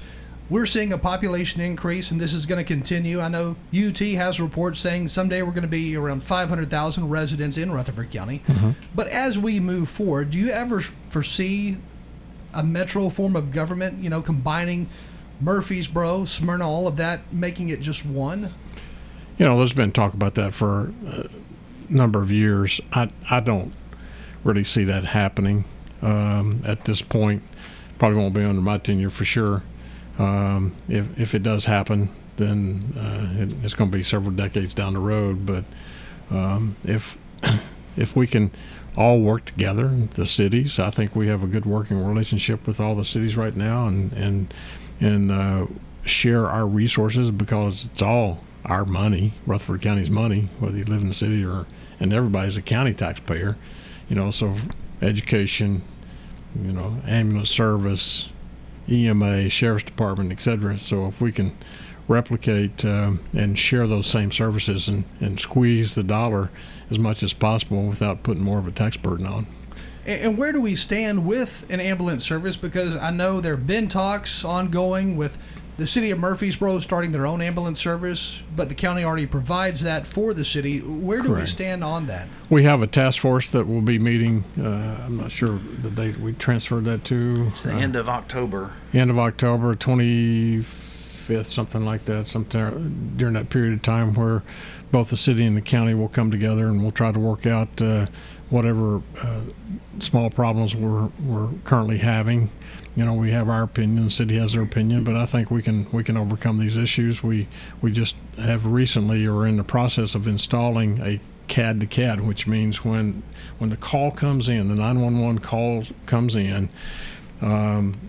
we're 0.51 0.67
seeing 0.67 0.93
a 0.93 0.99
population 0.99 1.61
increase, 1.61 2.11
and 2.11 2.21
this 2.21 2.33
is 2.33 2.47
going 2.47 2.59
to 2.59 2.65
continue. 2.65 3.21
I 3.21 3.29
know 3.29 3.57
UT 3.77 3.99
has 3.99 4.41
reports 4.41 4.81
saying 4.81 5.09
someday 5.09 5.43
we're 5.43 5.51
going 5.51 5.63
to 5.63 5.69
be 5.69 5.95
around 5.97 6.23
500,000 6.23 7.09
residents 7.09 7.59
in 7.59 7.71
Rutherford 7.71 8.11
County. 8.11 8.43
But 8.95 9.09
as 9.09 9.39
we 9.39 9.61
move 9.61 9.89
forward, 9.91 10.31
do 10.31 10.39
you 10.39 10.51
ever 10.51 10.81
foresee 11.11 11.77
a 12.55 12.63
metro 12.63 13.11
form 13.11 13.37
of 13.37 13.53
government, 13.53 14.03
you 14.03 14.09
know, 14.09 14.23
combining 14.23 14.89
Murfreesboro, 15.41 16.25
Smyrna, 16.25 16.69
all 16.69 16.87
of 16.89 16.97
that, 16.97 17.33
making 17.33 17.69
it 17.69 17.81
just 17.81 18.07
one? 18.07 18.53
You 19.39 19.47
know, 19.47 19.59
there's 19.59 19.75
been 19.75 19.93
talk 19.93 20.15
about 20.15 20.35
that 20.37 20.55
for 20.55 20.93
a 21.07 21.29
number 21.89 22.21
of 22.21 22.33
years. 22.33 22.81
I 22.93 23.11
I 23.31 23.41
don't 23.41 23.73
really 24.45 24.65
see 24.65 24.85
that 24.85 25.05
happening 25.05 25.65
um, 26.03 26.63
at 26.67 26.87
this 26.87 27.03
point. 27.03 27.43
Probably 27.99 28.19
won't 28.19 28.35
be 28.35 28.43
under 28.43 28.63
my 28.63 28.79
tenure 28.79 29.11
for 29.11 29.25
sure. 29.25 29.63
Um, 30.19 30.75
if 30.89 31.19
if 31.19 31.35
it 31.35 31.43
does 31.43 31.65
happen, 31.65 32.11
then 32.37 32.95
uh, 32.97 33.43
it, 33.43 33.55
it's 33.63 33.75
going 33.75 33.91
to 33.91 33.97
be 33.97 34.03
several 34.03 34.33
decades 34.33 34.75
down 34.75 34.95
the 34.95 35.01
road. 35.01 35.47
But 35.47 35.65
um, 36.31 36.77
if 36.85 37.17
if 37.97 38.17
we 38.17 38.27
can 38.27 38.51
all 38.97 39.21
work 39.21 39.45
together, 39.45 39.89
the 40.15 40.27
cities, 40.27 40.79
I 40.79 40.91
think 40.91 41.15
we 41.15 41.29
have 41.29 41.43
a 41.45 41.47
good 41.47 41.67
working 41.67 42.05
relationship 42.05 42.67
with 42.67 42.81
all 42.81 42.95
the 42.95 43.05
cities 43.05 43.37
right 43.37 43.55
now, 43.55 43.87
and 43.87 44.13
and 44.13 44.55
and 45.01 45.31
uh, 45.31 45.67
share 46.05 46.47
our 46.47 46.67
resources 46.67 47.31
because 47.31 47.87
it's 47.87 48.03
all 48.03 48.43
our 48.65 48.85
money, 48.85 49.35
Rutherford 49.47 49.83
County's 49.83 50.11
money, 50.11 50.49
whether 50.59 50.77
you 50.77 50.85
live 50.85 51.01
in 51.01 51.09
the 51.09 51.15
city 51.15 51.45
or 51.45 51.67
and 52.01 52.13
everybody's 52.13 52.57
a 52.57 52.63
county 52.63 52.95
taxpayer, 52.95 53.57
you 54.09 54.17
know. 54.17 54.31
So 54.31 54.55
education, 55.03 55.83
you 56.61 56.73
know, 56.73 57.01
ambulance 57.07 57.51
service, 57.51 58.29
EMA, 58.91 59.51
sheriff's 59.51 59.85
department, 59.85 60.33
etc. 60.33 60.79
So 60.79 61.07
if 61.07 61.21
we 61.21 61.33
can 61.33 61.57
replicate 62.09 62.85
um, 62.85 63.21
and 63.35 63.59
share 63.59 63.87
those 63.87 64.07
same 64.07 64.33
services 64.33 64.89
and, 64.89 65.05
and 65.21 65.39
squeeze 65.39 65.95
the 65.95 66.03
dollar 66.03 66.51
as 66.91 66.99
much 66.99 67.23
as 67.23 67.33
possible 67.33 67.87
without 67.87 68.23
putting 68.23 68.43
more 68.43 68.59
of 68.59 68.67
a 68.67 68.73
tax 68.73 68.97
burden 68.97 69.27
on. 69.27 69.47
And 70.07 70.23
and 70.23 70.39
where 70.39 70.53
do 70.53 70.61
we 70.61 70.75
stand 70.75 71.27
with 71.27 71.67
an 71.69 71.81
ambulance 71.81 72.25
service? 72.25 72.57
Because 72.57 72.97
I 72.97 73.11
know 73.11 73.41
there 73.41 73.55
have 73.57 73.67
been 73.67 73.89
talks 73.89 74.43
ongoing 74.45 75.17
with 75.17 75.37
the 75.79 75.87
city 75.87 76.11
of 76.11 76.19
Murfreesboro 76.19 76.81
starting 76.81 77.13
their 77.13 77.25
own 77.25 77.41
ambulance 77.41 77.79
service, 77.79 78.43
but 78.55 78.69
the 78.69 78.75
county 78.75 79.05
already 79.05 79.27
provides 79.27 79.81
that 79.83 80.09
for 80.09 80.35
the 80.35 80.45
city. 80.45 80.81
Where 80.81 81.23
do 81.23 81.33
we 81.33 81.47
stand 81.47 81.85
on 81.85 82.09
that? 82.09 82.27
We 82.51 82.65
have 82.65 82.83
a 82.83 82.89
task 82.89 83.21
force 83.21 83.49
that 83.51 83.67
will 83.67 83.81
be 83.81 83.97
meeting. 83.97 84.43
Uh, 84.59 85.05
I'm 85.05 85.17
not 85.17 85.31
sure 85.31 85.59
the 85.81 85.91
date 85.91 86.19
we 86.19 86.33
transferred 86.33 86.85
that 86.87 87.05
to. 87.07 87.47
it's 87.49 87.63
the 87.63 87.73
end 87.73 87.95
of 87.95 88.09
October. 88.09 88.73
end 88.93 89.11
of 89.11 89.21
October, 89.21 89.77
25th, 91.29 91.49
something 91.49 91.85
like 91.85 92.05
that, 92.07 92.29
sometime 92.29 93.15
during 93.17 93.35
that 93.35 93.51
period 93.51 93.75
of 93.75 93.83
time 93.83 94.15
where 94.15 94.43
both 94.91 95.11
the 95.11 95.17
city 95.17 95.45
and 95.45 95.57
the 95.57 95.61
county 95.63 95.95
will 95.95 96.09
come 96.09 96.31
together 96.31 96.69
and 96.69 96.83
we'll 96.83 96.93
try 96.93 97.13
to 97.13 97.19
work 97.19 97.47
out 97.47 97.81
uh, 97.83 98.07
whatever 98.51 99.03
uh, 99.21 99.41
small 99.99 100.31
problems 100.31 100.75
we're, 100.75 101.09
we're 101.25 101.49
currently 101.65 101.99
having. 101.99 102.51
You 102.95 103.05
know, 103.05 103.15
we 103.15 103.31
have 103.31 103.49
our 103.49 103.63
opinion, 103.63 104.05
the 104.05 104.11
city 104.11 104.37
has 104.39 104.53
their 104.53 104.63
opinion, 104.63 105.05
but 105.05 105.17
I 105.17 105.27
think 105.27 105.51
we 105.51 105.63
can 105.63 105.91
we 105.93 106.03
can 106.03 106.17
overcome 106.17 106.59
these 106.59 106.77
issues. 106.77 107.23
We 107.23 107.47
we 107.81 107.93
just 107.93 108.17
have 108.39 108.67
recently 108.67 109.25
or 109.27 109.47
in 109.47 109.57
the 109.57 109.65
process 109.65 110.15
of 110.15 110.27
installing 110.27 111.01
a 111.01 111.21
CAD 111.47 111.81
to 111.81 111.87
CAD, 111.87 112.21
which 112.21 112.47
means 112.47 112.85
when 112.85 113.23
when 113.59 113.71
the 113.71 113.77
call 113.77 114.11
comes 114.11 114.49
in, 114.49 114.69
the 114.69 114.75
911 114.75 115.41
call 115.41 115.85
comes 116.07 116.35
in. 116.35 116.71
Um, 117.41 118.01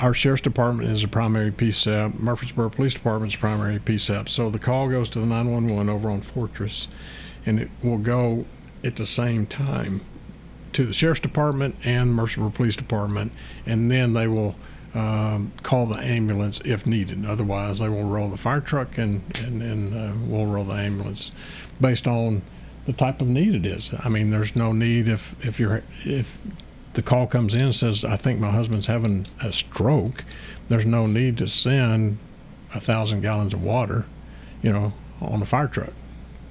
our 0.00 0.14
sheriff's 0.14 0.42
department 0.42 0.90
is 0.90 1.04
a 1.04 1.08
primary 1.08 1.52
PSAP. 1.52 2.18
Murfreesboro 2.18 2.70
Police 2.70 2.94
Department's 2.94 3.36
primary 3.36 3.78
PSAP. 3.78 4.28
So 4.28 4.50
the 4.50 4.58
call 4.58 4.88
goes 4.88 5.10
to 5.10 5.20
the 5.20 5.26
911 5.26 5.88
over 5.90 6.10
on 6.10 6.22
Fortress, 6.22 6.88
and 7.44 7.60
it 7.60 7.70
will 7.82 7.98
go 7.98 8.46
at 8.82 8.96
the 8.96 9.06
same 9.06 9.46
time 9.46 10.00
to 10.72 10.86
the 10.86 10.92
sheriff's 10.94 11.20
department 11.20 11.76
and 11.84 12.14
Murfreesboro 12.14 12.50
Police 12.50 12.76
Department, 12.76 13.32
and 13.66 13.90
then 13.90 14.14
they 14.14 14.26
will 14.26 14.54
um, 14.94 15.52
call 15.62 15.86
the 15.86 15.98
ambulance 15.98 16.60
if 16.64 16.86
needed. 16.86 17.26
Otherwise, 17.26 17.80
they 17.80 17.88
will 17.88 18.04
roll 18.04 18.28
the 18.28 18.38
fire 18.38 18.60
truck 18.60 18.96
and 18.96 19.22
and, 19.38 19.62
and 19.62 19.94
uh, 19.94 20.12
we'll 20.26 20.46
roll 20.46 20.64
the 20.64 20.74
ambulance 20.74 21.30
based 21.80 22.06
on 22.06 22.42
the 22.86 22.92
type 22.94 23.20
of 23.20 23.28
need 23.28 23.54
it 23.54 23.66
is. 23.66 23.92
I 24.00 24.08
mean, 24.08 24.30
there's 24.30 24.56
no 24.56 24.72
need 24.72 25.08
if 25.08 25.34
if 25.44 25.60
you're 25.60 25.82
if 26.04 26.38
the 27.00 27.08
call 27.08 27.26
comes 27.26 27.54
in 27.54 27.72
says, 27.72 28.04
"I 28.04 28.16
think 28.18 28.40
my 28.40 28.50
husband's 28.50 28.86
having 28.86 29.24
a 29.42 29.54
stroke." 29.54 30.22
There's 30.68 30.84
no 30.84 31.06
need 31.06 31.38
to 31.38 31.48
send 31.48 32.18
a 32.74 32.80
thousand 32.80 33.22
gallons 33.22 33.54
of 33.54 33.62
water, 33.62 34.04
you 34.60 34.70
know, 34.70 34.92
on 35.22 35.40
a 35.40 35.46
fire 35.46 35.66
truck, 35.66 35.94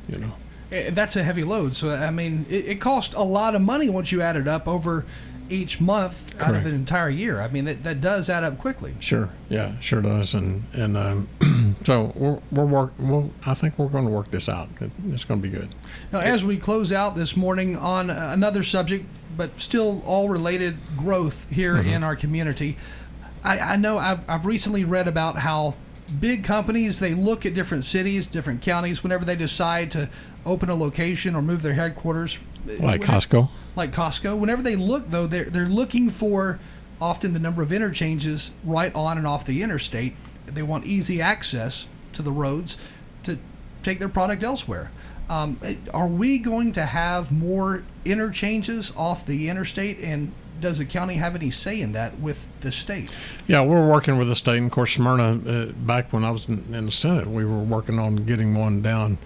you 0.07 0.19
know. 0.19 0.31
Eh, 0.71 0.89
That's 0.89 1.15
a 1.15 1.23
heavy 1.23 1.43
load. 1.43 1.75
So 1.75 1.91
I 1.91 2.09
mean, 2.09 2.47
it, 2.49 2.65
it 2.65 2.81
costs 2.81 3.13
a 3.13 3.21
lot 3.23 3.53
of 3.53 3.61
money 3.61 3.89
once 3.89 4.11
you 4.11 4.23
add 4.23 4.37
it 4.37 4.47
up 4.47 4.67
over 4.67 5.05
each 5.49 5.79
month 5.81 6.33
out 6.41 6.55
of 6.55 6.65
an 6.65 6.73
entire 6.73 7.09
year. 7.09 7.41
I 7.41 7.47
mean, 7.47 7.65
that, 7.65 7.83
that 7.83 8.01
does 8.01 8.29
add 8.29 8.43
up 8.43 8.57
quickly. 8.57 8.95
Sure, 8.99 9.29
yeah, 9.49 9.79
sure 9.79 10.01
does, 10.01 10.33
and 10.33 10.63
and 10.73 10.97
um, 10.97 11.75
so 11.85 12.11
we're 12.15 12.39
we're 12.51 12.65
work. 12.65 12.93
We'll, 12.97 13.31
I 13.45 13.53
think 13.53 13.77
we're 13.77 13.87
going 13.87 14.05
to 14.05 14.11
work 14.11 14.31
this 14.31 14.47
out. 14.49 14.69
It, 14.81 14.91
it's 15.09 15.23
going 15.25 15.41
to 15.41 15.47
be 15.47 15.55
good. 15.55 15.69
Now, 16.11 16.19
as 16.19 16.43
we 16.43 16.57
close 16.57 16.91
out 16.91 17.15
this 17.15 17.35
morning 17.35 17.75
on 17.77 18.09
uh, 18.09 18.31
another 18.33 18.63
subject, 18.63 19.05
but 19.37 19.59
still 19.59 20.01
all 20.05 20.29
related 20.29 20.77
growth 20.97 21.45
here 21.51 21.75
Mhm. 21.75 21.85
in 21.95 22.03
our 22.03 22.15
community, 22.15 22.77
I, 23.43 23.59
I 23.59 23.75
know 23.77 23.97
I've, 23.97 24.19
I've 24.29 24.45
recently 24.45 24.83
read 24.85 25.07
about 25.07 25.37
how 25.37 25.75
big 26.19 26.43
companies 26.43 26.99
they 26.99 27.13
look 27.13 27.45
at 27.45 27.53
different 27.53 27.85
cities, 27.85 28.27
different 28.27 28.61
counties 28.61 29.03
whenever 29.03 29.23
they 29.25 29.35
decide 29.35 29.91
to 29.91 30.09
open 30.45 30.69
a 30.69 30.75
location 30.75 31.35
or 31.35 31.41
move 31.41 31.61
their 31.61 31.73
headquarters. 31.73 32.39
Like 32.65 32.79
Whenever- 33.01 33.03
Costco. 33.05 33.49
Like 33.75 33.91
Costco. 33.93 34.37
Whenever 34.37 34.61
they 34.61 34.75
look, 34.75 35.09
though, 35.09 35.27
they're 35.27 35.45
they're 35.45 35.65
looking 35.65 36.09
for 36.09 36.59
often 37.01 37.33
the 37.33 37.39
number 37.39 37.61
of 37.61 37.71
interchanges 37.71 38.51
right 38.63 38.93
on 38.93 39.17
and 39.17 39.25
off 39.25 39.45
the 39.45 39.61
interstate. 39.63 40.15
They 40.45 40.63
want 40.63 40.85
easy 40.85 41.21
access 41.21 41.87
to 42.13 42.21
the 42.21 42.31
roads 42.31 42.75
to 43.23 43.37
take 43.83 43.99
their 43.99 44.09
product 44.09 44.43
elsewhere. 44.43 44.91
Um, 45.29 45.59
are 45.93 46.07
we 46.07 46.39
going 46.39 46.71
to 46.73 46.85
have 46.85 47.31
more 47.31 47.83
interchanges 48.03 48.91
off 48.97 49.25
the 49.25 49.47
interstate, 49.47 49.99
and 50.01 50.31
does 50.59 50.79
the 50.79 50.85
county 50.85 51.13
have 51.13 51.35
any 51.35 51.51
say 51.51 51.79
in 51.79 51.93
that 51.93 52.19
with 52.19 52.45
the 52.61 52.71
state? 52.71 53.11
Yeah, 53.47 53.61
we're 53.61 53.87
working 53.87 54.17
with 54.17 54.27
the 54.27 54.35
state. 54.35 54.57
And 54.57 54.65
of 54.65 54.71
course, 54.73 54.91
Smyrna. 54.93 55.39
Uh, 55.47 55.65
back 55.67 56.11
when 56.11 56.25
I 56.25 56.31
was 56.31 56.49
in, 56.49 56.65
in 56.73 56.85
the 56.87 56.91
Senate, 56.91 57.27
we 57.27 57.45
were 57.45 57.59
working 57.59 57.97
on 57.99 58.17
getting 58.25 58.55
one 58.55 58.81
down 58.81 59.19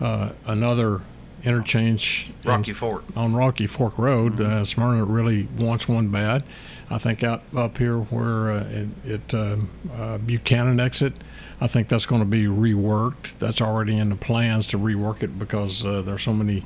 uh, 0.00 0.30
another 0.46 1.02
interchange 1.44 2.30
Rocky 2.44 2.70
in- 2.70 2.74
Fork. 2.74 3.04
on 3.16 3.34
Rocky 3.34 3.66
Fork 3.66 3.98
Road. 3.98 4.40
Uh, 4.40 4.64
Smyrna 4.64 5.04
really 5.04 5.48
wants 5.58 5.88
one 5.88 6.08
bad. 6.08 6.44
I 6.90 6.98
think 6.98 7.22
out 7.22 7.42
up 7.56 7.78
here 7.78 7.98
where 7.98 8.50
uh, 8.52 8.64
it, 8.64 8.88
it 9.04 9.34
um 9.34 9.70
uh, 9.96 10.18
Buchanan 10.18 10.78
exit, 10.78 11.14
I 11.60 11.66
think 11.66 11.88
that's 11.88 12.06
going 12.06 12.20
to 12.20 12.26
be 12.26 12.44
reworked. 12.44 13.38
That's 13.38 13.60
already 13.62 13.96
in 13.98 14.10
the 14.10 14.16
plans 14.16 14.66
to 14.68 14.78
rework 14.78 15.22
it 15.22 15.38
because 15.38 15.86
uh, 15.86 16.02
there's 16.02 16.22
so 16.22 16.34
many 16.34 16.64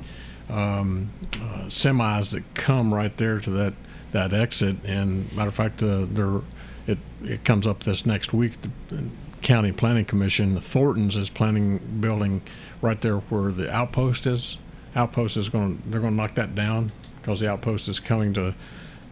um, 0.49 1.09
uh, 1.35 1.65
semis 1.67 2.31
that 2.31 2.43
come 2.55 2.93
right 2.93 3.15
there 3.17 3.39
to 3.39 3.49
that 3.51 3.73
that 4.11 4.33
exit. 4.33 4.75
And 4.85 5.31
matter 5.33 5.49
of 5.49 5.55
fact, 5.55 5.81
uh, 5.81 6.05
there 6.09 6.41
it 6.87 6.97
it 7.23 7.43
comes 7.45 7.65
up 7.65 7.83
this 7.83 8.05
next 8.05 8.33
week. 8.33 8.53
The 8.89 9.03
county 9.41 9.71
planning 9.71 10.05
commission, 10.05 10.55
the 10.55 10.61
Thorntons, 10.61 11.15
is 11.15 11.29
planning 11.29 11.77
building 12.01 12.41
right 12.81 12.99
there 12.99 13.17
where 13.17 13.51
the 13.51 13.71
outpost 13.73 14.27
is. 14.27 14.57
Outpost 14.95 15.37
is 15.37 15.49
going. 15.49 15.77
to 15.77 15.89
They're 15.89 16.01
going 16.01 16.13
to 16.13 16.17
knock 16.17 16.35
that 16.35 16.55
down 16.55 16.91
because 17.21 17.39
the 17.39 17.49
outpost 17.49 17.87
is 17.87 17.99
coming 17.99 18.33
to 18.33 18.55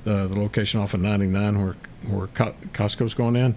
the, 0.03 0.27
the 0.27 0.39
location 0.39 0.79
off 0.79 0.93
of 0.93 1.01
99 1.01 1.63
where 1.63 1.75
where 2.07 2.27
Costco's 2.27 3.13
going 3.13 3.35
in, 3.35 3.55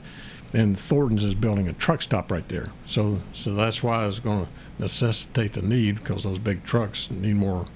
and 0.53 0.79
Thornton's 0.79 1.25
is 1.25 1.35
building 1.35 1.69
a 1.69 1.73
truck 1.75 2.03
stop 2.03 2.31
right 2.31 2.49
there. 2.49 2.69
So 2.87 3.21
so 3.33 3.55
that's 3.55 3.83
why 3.83 4.07
it's 4.07 4.19
going 4.19 4.47
to 4.47 4.51
necessitate 4.79 5.53
the 5.53 5.63
need 5.63 5.97
because 5.97 6.25
those 6.25 6.39
big 6.39 6.65
trucks 6.65 7.11
need 7.11 7.37
more 7.37 7.67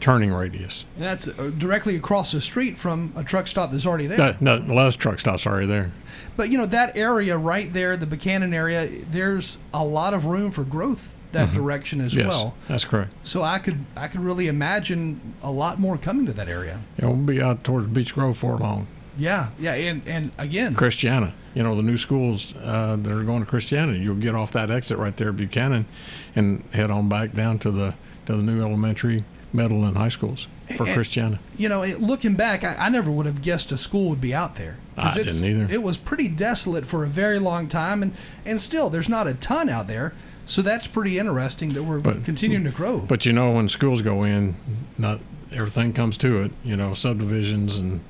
turning 0.00 0.32
radius. 0.32 0.84
And 0.96 1.04
that's 1.04 1.28
uh, 1.28 1.50
directly 1.56 1.96
across 1.96 2.32
the 2.32 2.40
street 2.40 2.78
from 2.78 3.12
a 3.16 3.24
truck 3.24 3.46
stop 3.46 3.70
that's 3.70 3.86
already 3.86 4.06
there. 4.06 4.18
No, 4.18 4.58
no, 4.58 4.74
less 4.74 4.96
truck 4.96 5.18
stops 5.18 5.46
already 5.46 5.66
there. 5.66 5.92
But 6.36 6.50
you 6.50 6.58
know 6.58 6.66
that 6.66 6.96
area 6.96 7.38
right 7.38 7.72
there, 7.72 7.96
the 7.96 8.06
Buchanan 8.06 8.52
area, 8.52 8.86
there's 9.10 9.56
a 9.72 9.82
lot 9.82 10.12
of 10.12 10.26
room 10.26 10.50
for 10.50 10.62
growth 10.62 11.13
that 11.34 11.50
Mhm. 11.50 11.54
direction 11.54 12.00
as 12.00 12.14
yes, 12.14 12.26
well. 12.28 12.54
That's 12.68 12.84
correct. 12.84 13.12
So 13.22 13.42
I 13.42 13.58
could 13.58 13.84
I 13.96 14.08
could 14.08 14.20
really 14.20 14.48
imagine 14.48 15.20
a 15.42 15.50
lot 15.50 15.78
more 15.78 15.96
coming 15.98 16.26
to 16.26 16.32
that 16.32 16.48
area. 16.48 16.80
Yeah, 16.98 17.06
we'll 17.06 17.16
be 17.16 17.40
out 17.42 17.62
towards 17.62 17.86
Beechgrove 17.88 18.36
for 18.36 18.56
long. 18.56 18.86
Yeah, 19.18 19.48
yeah, 19.60 19.74
and 19.74 20.02
and 20.08 20.32
again, 20.38 20.74
Christiana. 20.74 21.34
You 21.54 21.62
know, 21.62 21.76
the 21.76 21.82
new 21.82 21.96
schools 21.96 22.52
uh, 22.64 22.96
that 22.96 23.12
are 23.12 23.22
going 23.22 23.38
to 23.44 23.46
Christiana, 23.48 23.92
you'll 23.92 24.16
get 24.16 24.34
off 24.34 24.50
that 24.52 24.72
exit 24.72 24.98
right 24.98 25.16
there, 25.16 25.30
Buchanan, 25.32 25.86
and 26.34 26.64
head 26.72 26.90
on 26.90 27.08
back 27.08 27.32
down 27.34 27.58
to 27.60 27.70
the 27.70 27.94
to 28.26 28.32
the 28.36 28.42
new 28.42 28.60
elementary, 28.60 29.22
middle, 29.52 29.84
and 29.84 29.96
high 29.96 30.08
schools 30.08 30.48
for 30.74 30.84
And- 30.84 30.94
Christiana. 30.94 31.38
you 31.56 31.68
know, 31.68 31.84
looking 32.00 32.34
back, 32.34 32.64
I, 32.64 32.74
I 32.76 32.88
never 32.88 33.10
would 33.12 33.26
have 33.26 33.40
guessed 33.42 33.70
a 33.70 33.78
school 33.78 34.08
would 34.10 34.20
be 34.20 34.34
out 34.34 34.56
there. 34.56 34.78
I 34.96 35.12
didn't 35.14 35.44
either. 35.44 35.68
It 35.72 35.82
was 35.82 35.96
pretty 35.96 36.26
desolate 36.28 36.84
for 36.86 37.04
a 37.04 37.08
very 37.08 37.38
long 37.38 37.68
time, 37.68 38.02
and 38.02 38.12
and 38.44 38.60
still 38.60 38.90
there's 38.90 39.08
not 39.08 39.28
a 39.28 39.34
ton 39.34 39.68
out 39.68 39.86
there. 39.86 40.12
So 40.46 40.62
that's 40.62 40.86
pretty 40.86 41.18
interesting 41.18 41.70
that 41.74 41.82
we're 41.82 41.98
But- 42.00 42.24
continuing 42.24 42.64
to 42.64 42.70
grow. 42.70 42.98
But 42.98 43.24
you 43.26 43.32
know, 43.32 43.52
when 43.52 43.68
schools 43.68 44.02
go 44.02 44.24
in, 44.24 44.56
not 44.98 45.20
everything 45.52 45.92
comes 45.92 46.16
to 46.18 46.42
it. 46.42 46.52
You 46.64 46.76
know, 46.76 46.94
subdivisions 46.94 47.78
and 47.78 48.00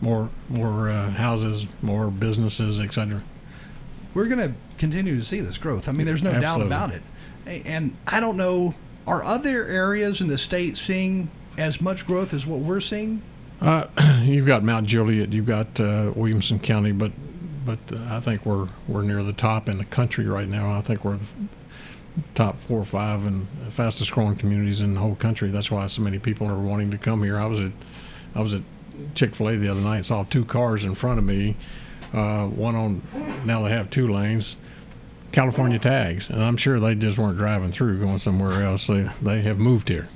more 0.00 0.28
more 0.48 0.88
uh, 0.88 1.10
houses, 1.10 1.66
more 1.82 2.08
businesses, 2.08 2.78
etc. 2.78 3.22
we're 4.14 4.26
going 4.26 4.48
to 4.48 4.54
continue 4.78 5.16
to 5.16 5.24
see 5.24 5.40
this 5.40 5.58
growth. 5.58 5.88
I 5.88 5.92
mean, 5.92 6.06
there's 6.06 6.22
no 6.22 6.40
doubt 6.40 6.62
about 6.62 6.92
it. 6.92 7.02
And 7.66 7.96
I 8.06 8.20
don't 8.20 8.36
know, 8.36 8.74
are 9.06 9.24
other 9.24 9.66
areas 9.66 10.20
in 10.20 10.28
the 10.28 10.38
state 10.38 10.76
seeing 10.76 11.30
as 11.56 11.80
much 11.80 12.06
growth 12.06 12.32
as 12.34 12.46
what 12.46 12.60
we're 12.60 12.80
seeing? 12.80 13.22
Uh, 13.60 13.86
you've 14.22 14.46
got 14.46 14.62
Mount 14.62 14.86
Juliet, 14.86 15.32
you've 15.32 15.46
got 15.46 15.80
uh, 15.80 16.12
Williamson 16.14 16.58
County, 16.58 16.92
but 16.92 17.10
but 17.68 17.78
uh, 17.94 18.16
I 18.16 18.20
think 18.20 18.46
we're 18.46 18.66
we're 18.88 19.02
near 19.02 19.22
the 19.22 19.34
top 19.34 19.68
in 19.68 19.76
the 19.76 19.84
country 19.84 20.26
right 20.26 20.48
now. 20.48 20.72
I 20.72 20.80
think 20.80 21.04
we're 21.04 21.18
top 22.34 22.56
four 22.56 22.80
or 22.80 22.86
five 22.86 23.26
and 23.26 23.46
fastest 23.70 24.10
growing 24.10 24.36
communities 24.36 24.80
in 24.80 24.94
the 24.94 25.00
whole 25.00 25.16
country. 25.16 25.50
That's 25.50 25.70
why 25.70 25.86
so 25.88 26.00
many 26.00 26.18
people 26.18 26.46
are 26.46 26.58
wanting 26.58 26.90
to 26.92 26.98
come 26.98 27.22
here. 27.22 27.38
I 27.38 27.44
was 27.44 27.60
at 27.60 27.72
I 28.34 28.40
was 28.40 28.54
at 28.54 28.62
Chick 29.14 29.34
Fil 29.34 29.50
A 29.50 29.56
the 29.56 29.68
other 29.68 29.82
night. 29.82 30.06
Saw 30.06 30.24
two 30.24 30.46
cars 30.46 30.86
in 30.86 30.94
front 30.94 31.18
of 31.18 31.26
me. 31.26 31.56
Uh, 32.14 32.46
one 32.46 32.74
on 32.74 33.02
now 33.44 33.62
they 33.62 33.70
have 33.70 33.90
two 33.90 34.08
lanes. 34.08 34.56
California 35.30 35.78
tags, 35.78 36.30
and 36.30 36.42
I'm 36.42 36.56
sure 36.56 36.80
they 36.80 36.94
just 36.94 37.18
weren't 37.18 37.36
driving 37.36 37.70
through, 37.70 38.00
going 38.00 38.18
somewhere 38.18 38.62
else. 38.62 38.86
They 38.86 39.10
they 39.20 39.42
have 39.42 39.58
moved 39.58 39.90
here. 39.90 40.08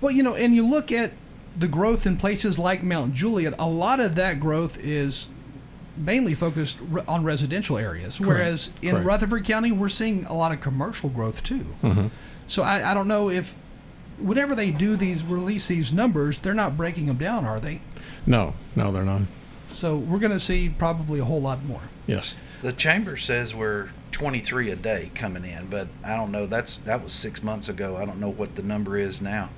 Well, 0.00 0.12
you 0.12 0.22
know, 0.22 0.36
and 0.36 0.54
you 0.54 0.64
look 0.64 0.92
at 0.92 1.10
the 1.58 1.66
growth 1.66 2.06
in 2.06 2.16
places 2.16 2.60
like 2.60 2.84
Mount 2.84 3.12
Juliet, 3.12 3.54
a 3.58 3.66
lot 3.66 3.98
of 3.98 4.14
that 4.14 4.38
growth 4.38 4.78
is 4.78 5.26
mainly 5.96 6.34
focused 6.34 6.76
re- 6.88 7.02
on 7.06 7.24
residential 7.24 7.76
areas, 7.78 8.18
whereas 8.20 8.70
in 8.80 8.90
Correct. 8.90 9.06
Rutherford 9.06 9.44
County, 9.44 9.72
we're 9.72 9.88
seeing 9.88 10.24
a 10.26 10.34
lot 10.34 10.52
of 10.52 10.60
commercial 10.60 11.08
growth 11.08 11.42
too. 11.42 11.66
Mhm. 11.82 12.10
So 12.48 12.62
I, 12.62 12.90
I 12.90 12.94
don't 12.94 13.08
know 13.08 13.30
if 13.30 13.54
whenever 14.18 14.54
they 14.54 14.70
do 14.70 14.96
these 14.96 15.22
release 15.22 15.68
these 15.68 15.92
numbers, 15.92 16.38
they're 16.38 16.54
not 16.54 16.76
breaking 16.76 17.06
them 17.06 17.16
down, 17.18 17.44
are 17.44 17.60
they? 17.60 17.80
No, 18.26 18.54
no, 18.76 18.92
they're 18.92 19.04
not. 19.04 19.22
So 19.72 19.96
we're 19.96 20.18
going 20.18 20.32
to 20.32 20.40
see 20.40 20.68
probably 20.68 21.18
a 21.18 21.24
whole 21.24 21.40
lot 21.40 21.64
more. 21.64 21.80
Yes. 22.06 22.34
The 22.62 22.72
chamber 22.72 23.16
says 23.16 23.54
we're 23.54 23.88
23 24.12 24.70
a 24.70 24.76
day 24.76 25.10
coming 25.14 25.44
in, 25.44 25.66
but 25.68 25.88
I 26.04 26.14
don't 26.14 26.30
know. 26.30 26.46
That's 26.46 26.76
that 26.78 27.02
was 27.02 27.12
six 27.12 27.42
months 27.42 27.68
ago. 27.68 27.96
I 27.96 28.04
don't 28.04 28.20
know 28.20 28.28
what 28.28 28.54
the 28.54 28.62
number 28.62 28.96
is 28.96 29.20
now 29.20 29.50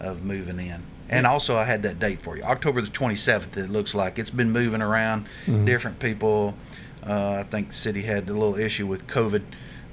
of 0.00 0.24
moving 0.24 0.58
in. 0.58 0.82
And 1.08 1.26
also, 1.26 1.56
I 1.56 1.64
had 1.64 1.82
that 1.84 1.98
date 1.98 2.20
for 2.22 2.36
you, 2.36 2.42
October 2.42 2.80
the 2.82 2.88
27th. 2.90 3.56
It 3.56 3.70
looks 3.70 3.94
like 3.94 4.18
it's 4.18 4.30
been 4.30 4.50
moving 4.50 4.82
around. 4.82 5.26
Mhm. 5.46 5.64
Different 5.64 5.98
people. 6.00 6.54
Uh, 7.06 7.36
I 7.40 7.42
think 7.44 7.68
the 7.68 7.74
city 7.74 8.02
had 8.02 8.28
a 8.28 8.32
little 8.32 8.56
issue 8.58 8.86
with 8.86 9.06
COVID 9.06 9.42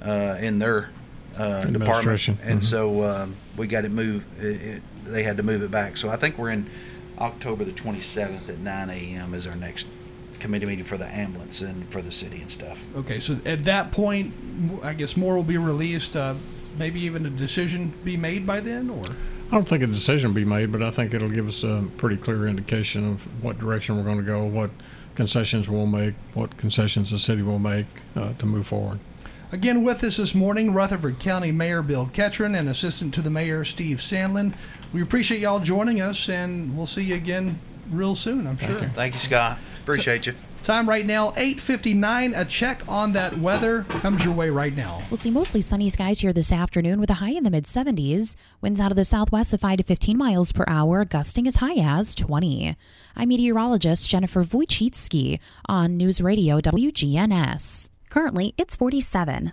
uh, 0.02 0.36
in 0.40 0.58
their 0.58 0.90
uh, 1.38 1.64
department, 1.64 1.76
Administration. 1.76 2.38
and 2.42 2.60
Mhm. 2.60 2.64
so 2.64 3.02
um, 3.04 3.36
we 3.56 3.66
got 3.66 3.84
it 3.84 3.90
moved. 3.90 4.26
It, 4.42 4.60
it, 4.62 4.82
they 5.04 5.22
had 5.22 5.36
to 5.38 5.42
move 5.42 5.62
it 5.62 5.70
back. 5.70 5.96
So 5.96 6.08
I 6.08 6.16
think 6.16 6.36
we're 6.38 6.50
in 6.50 6.66
October 7.18 7.64
the 7.64 7.72
27th 7.72 8.48
at 8.48 8.58
9 8.58 8.90
a.m. 8.90 9.32
is 9.34 9.46
our 9.46 9.56
next 9.56 9.86
committee 10.40 10.66
meeting 10.66 10.84
for 10.84 10.96
the 10.98 11.06
ambulance 11.06 11.62
and 11.62 11.88
for 11.90 12.02
the 12.02 12.12
city 12.12 12.40
and 12.42 12.50
stuff. 12.50 12.84
Okay, 12.96 13.20
so 13.20 13.38
at 13.46 13.64
that 13.64 13.90
point, 13.90 14.34
I 14.82 14.92
guess 14.92 15.16
more 15.16 15.34
will 15.36 15.42
be 15.42 15.56
released. 15.56 16.14
Uh, 16.16 16.34
maybe 16.78 17.00
even 17.00 17.24
a 17.24 17.30
decision 17.30 17.92
be 18.04 18.16
made 18.18 18.46
by 18.46 18.60
then, 18.60 18.90
or 18.90 19.02
I 19.46 19.50
don't 19.50 19.66
think 19.66 19.82
a 19.84 19.86
decision 19.86 20.30
will 20.30 20.34
be 20.34 20.44
made, 20.44 20.72
but 20.72 20.82
I 20.82 20.90
think 20.90 21.14
it'll 21.14 21.28
give 21.28 21.46
us 21.46 21.62
a 21.62 21.84
pretty 21.98 22.16
clear 22.16 22.48
indication 22.48 23.08
of 23.08 23.44
what 23.44 23.58
direction 23.60 23.96
we're 23.96 24.02
going 24.02 24.18
to 24.18 24.24
go, 24.24 24.44
what 24.44 24.70
concessions 25.14 25.68
we'll 25.68 25.86
make, 25.86 26.14
what 26.34 26.56
concessions 26.56 27.12
the 27.12 27.18
city 27.18 27.42
will 27.42 27.60
make 27.60 27.86
uh, 28.16 28.32
to 28.34 28.46
move 28.46 28.66
forward. 28.66 28.98
Again, 29.52 29.84
with 29.84 30.02
us 30.02 30.16
this 30.16 30.34
morning, 30.34 30.72
Rutherford 30.72 31.20
County 31.20 31.52
Mayor 31.52 31.80
Bill 31.80 32.10
Ketron 32.12 32.58
and 32.58 32.68
Assistant 32.68 33.14
to 33.14 33.22
the 33.22 33.30
Mayor 33.30 33.64
Steve 33.64 33.98
Sandlin. 33.98 34.52
We 34.92 35.02
appreciate 35.02 35.40
y'all 35.40 35.60
joining 35.60 36.00
us, 36.00 36.28
and 36.28 36.76
we'll 36.76 36.86
see 36.86 37.04
you 37.04 37.14
again 37.14 37.56
real 37.90 38.14
soon, 38.14 38.46
I'm 38.46 38.58
sure. 38.58 38.90
Thank 38.94 39.14
you, 39.14 39.20
Scott. 39.20 39.58
Appreciate 39.82 40.26
you. 40.26 40.34
Time 40.64 40.88
right 40.88 41.06
now, 41.06 41.30
8:59. 41.36 42.34
A 42.34 42.44
check 42.44 42.82
on 42.88 43.12
that 43.12 43.38
weather 43.38 43.84
comes 43.84 44.24
your 44.24 44.34
way 44.34 44.50
right 44.50 44.76
now. 44.76 45.00
We'll 45.08 45.16
see 45.16 45.30
mostly 45.30 45.60
sunny 45.60 45.88
skies 45.90 46.18
here 46.18 46.32
this 46.32 46.50
afternoon 46.50 46.98
with 46.98 47.08
a 47.08 47.14
high 47.14 47.30
in 47.30 47.44
the 47.44 47.50
mid 47.50 47.66
70s. 47.66 48.34
Winds 48.60 48.80
out 48.80 48.90
of 48.90 48.96
the 48.96 49.04
southwest 49.04 49.54
of 49.54 49.60
5 49.60 49.76
to 49.76 49.84
15 49.84 50.18
miles 50.18 50.50
per 50.50 50.64
hour, 50.66 51.04
gusting 51.04 51.46
as 51.46 51.56
high 51.56 51.76
as 51.76 52.16
20. 52.16 52.74
I'm 53.14 53.28
meteorologist 53.28 54.10
Jennifer 54.10 54.42
Wojcicki 54.42 55.38
on 55.68 55.96
News 55.96 56.20
Radio 56.20 56.60
WGNS. 56.60 57.88
Currently, 58.10 58.52
it's 58.58 58.74
47. 58.74 59.52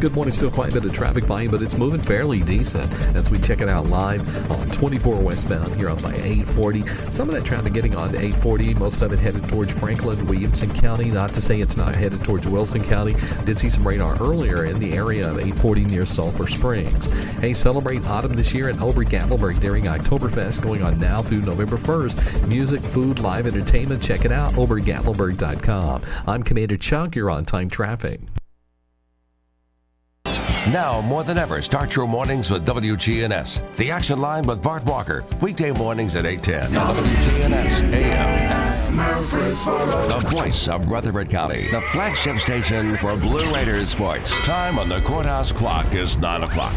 Good 0.00 0.14
morning. 0.14 0.32
Still 0.32 0.50
quite 0.50 0.70
a 0.70 0.72
bit 0.72 0.86
of 0.86 0.94
traffic 0.94 1.24
volume, 1.24 1.50
but 1.50 1.60
it's 1.60 1.76
moving 1.76 2.00
fairly 2.00 2.40
decent 2.40 2.90
as 3.14 3.30
we 3.30 3.38
check 3.38 3.60
it 3.60 3.68
out 3.68 3.84
live 3.88 4.50
on 4.50 4.66
24 4.68 5.16
westbound 5.16 5.74
here 5.74 5.90
up 5.90 6.00
by 6.00 6.14
840. 6.14 6.86
Some 7.10 7.28
of 7.28 7.34
that 7.34 7.44
traffic 7.44 7.74
getting 7.74 7.94
on 7.94 8.10
to 8.12 8.16
840, 8.16 8.72
most 8.74 9.02
of 9.02 9.12
it 9.12 9.18
headed 9.18 9.46
towards 9.46 9.74
Franklin, 9.74 10.26
Williamson 10.26 10.72
County. 10.72 11.10
Not 11.10 11.34
to 11.34 11.42
say 11.42 11.60
it's 11.60 11.76
not 11.76 11.94
headed 11.94 12.24
towards 12.24 12.48
Wilson 12.48 12.82
County. 12.82 13.14
Did 13.44 13.60
see 13.60 13.68
some 13.68 13.86
radar 13.86 14.16
earlier 14.22 14.64
in 14.64 14.78
the 14.78 14.94
area 14.94 15.28
of 15.30 15.36
840 15.36 15.84
near 15.84 16.06
Sulphur 16.06 16.46
Springs. 16.46 17.08
Hey, 17.38 17.52
celebrate 17.52 18.02
autumn 18.06 18.32
this 18.32 18.54
year 18.54 18.70
at 18.70 18.80
Ober 18.80 19.04
Gatlinburg 19.04 19.60
during 19.60 19.84
Oktoberfest 19.84 20.62
going 20.62 20.82
on 20.82 20.98
now 20.98 21.20
through 21.20 21.42
November 21.42 21.76
1st. 21.76 22.48
Music, 22.48 22.80
food, 22.80 23.18
live 23.18 23.46
entertainment. 23.46 24.02
Check 24.02 24.24
it 24.24 24.32
out, 24.32 24.52
obergatlinburg.com. 24.54 26.02
I'm 26.26 26.42
Commander 26.42 26.78
Chuck. 26.78 27.14
You're 27.14 27.28
on 27.28 27.44
time 27.44 27.68
traffic. 27.68 28.20
Now 30.68 31.00
more 31.00 31.24
than 31.24 31.38
ever, 31.38 31.62
start 31.62 31.96
your 31.96 32.06
mornings 32.06 32.50
with 32.50 32.66
WGNS. 32.66 33.76
The 33.76 33.90
Action 33.90 34.20
Line 34.20 34.44
with 34.44 34.62
Bart 34.62 34.84
Walker. 34.84 35.24
Weekday 35.40 35.70
mornings 35.72 36.16
at 36.16 36.26
810. 36.26 36.78
WGNS 36.78 37.92
AM. 37.94 38.70
The 40.08 40.30
voice 40.30 40.68
of 40.68 40.86
Rutherford 40.88 41.30
County. 41.30 41.70
The 41.70 41.80
flagship 41.92 42.38
station 42.38 42.98
for 42.98 43.16
Blue 43.16 43.52
Raiders 43.52 43.88
sports. 43.88 44.30
Time 44.44 44.78
on 44.78 44.90
the 44.90 45.00
courthouse 45.00 45.50
clock 45.50 45.94
is 45.94 46.18
9 46.18 46.42
o'clock. 46.42 46.74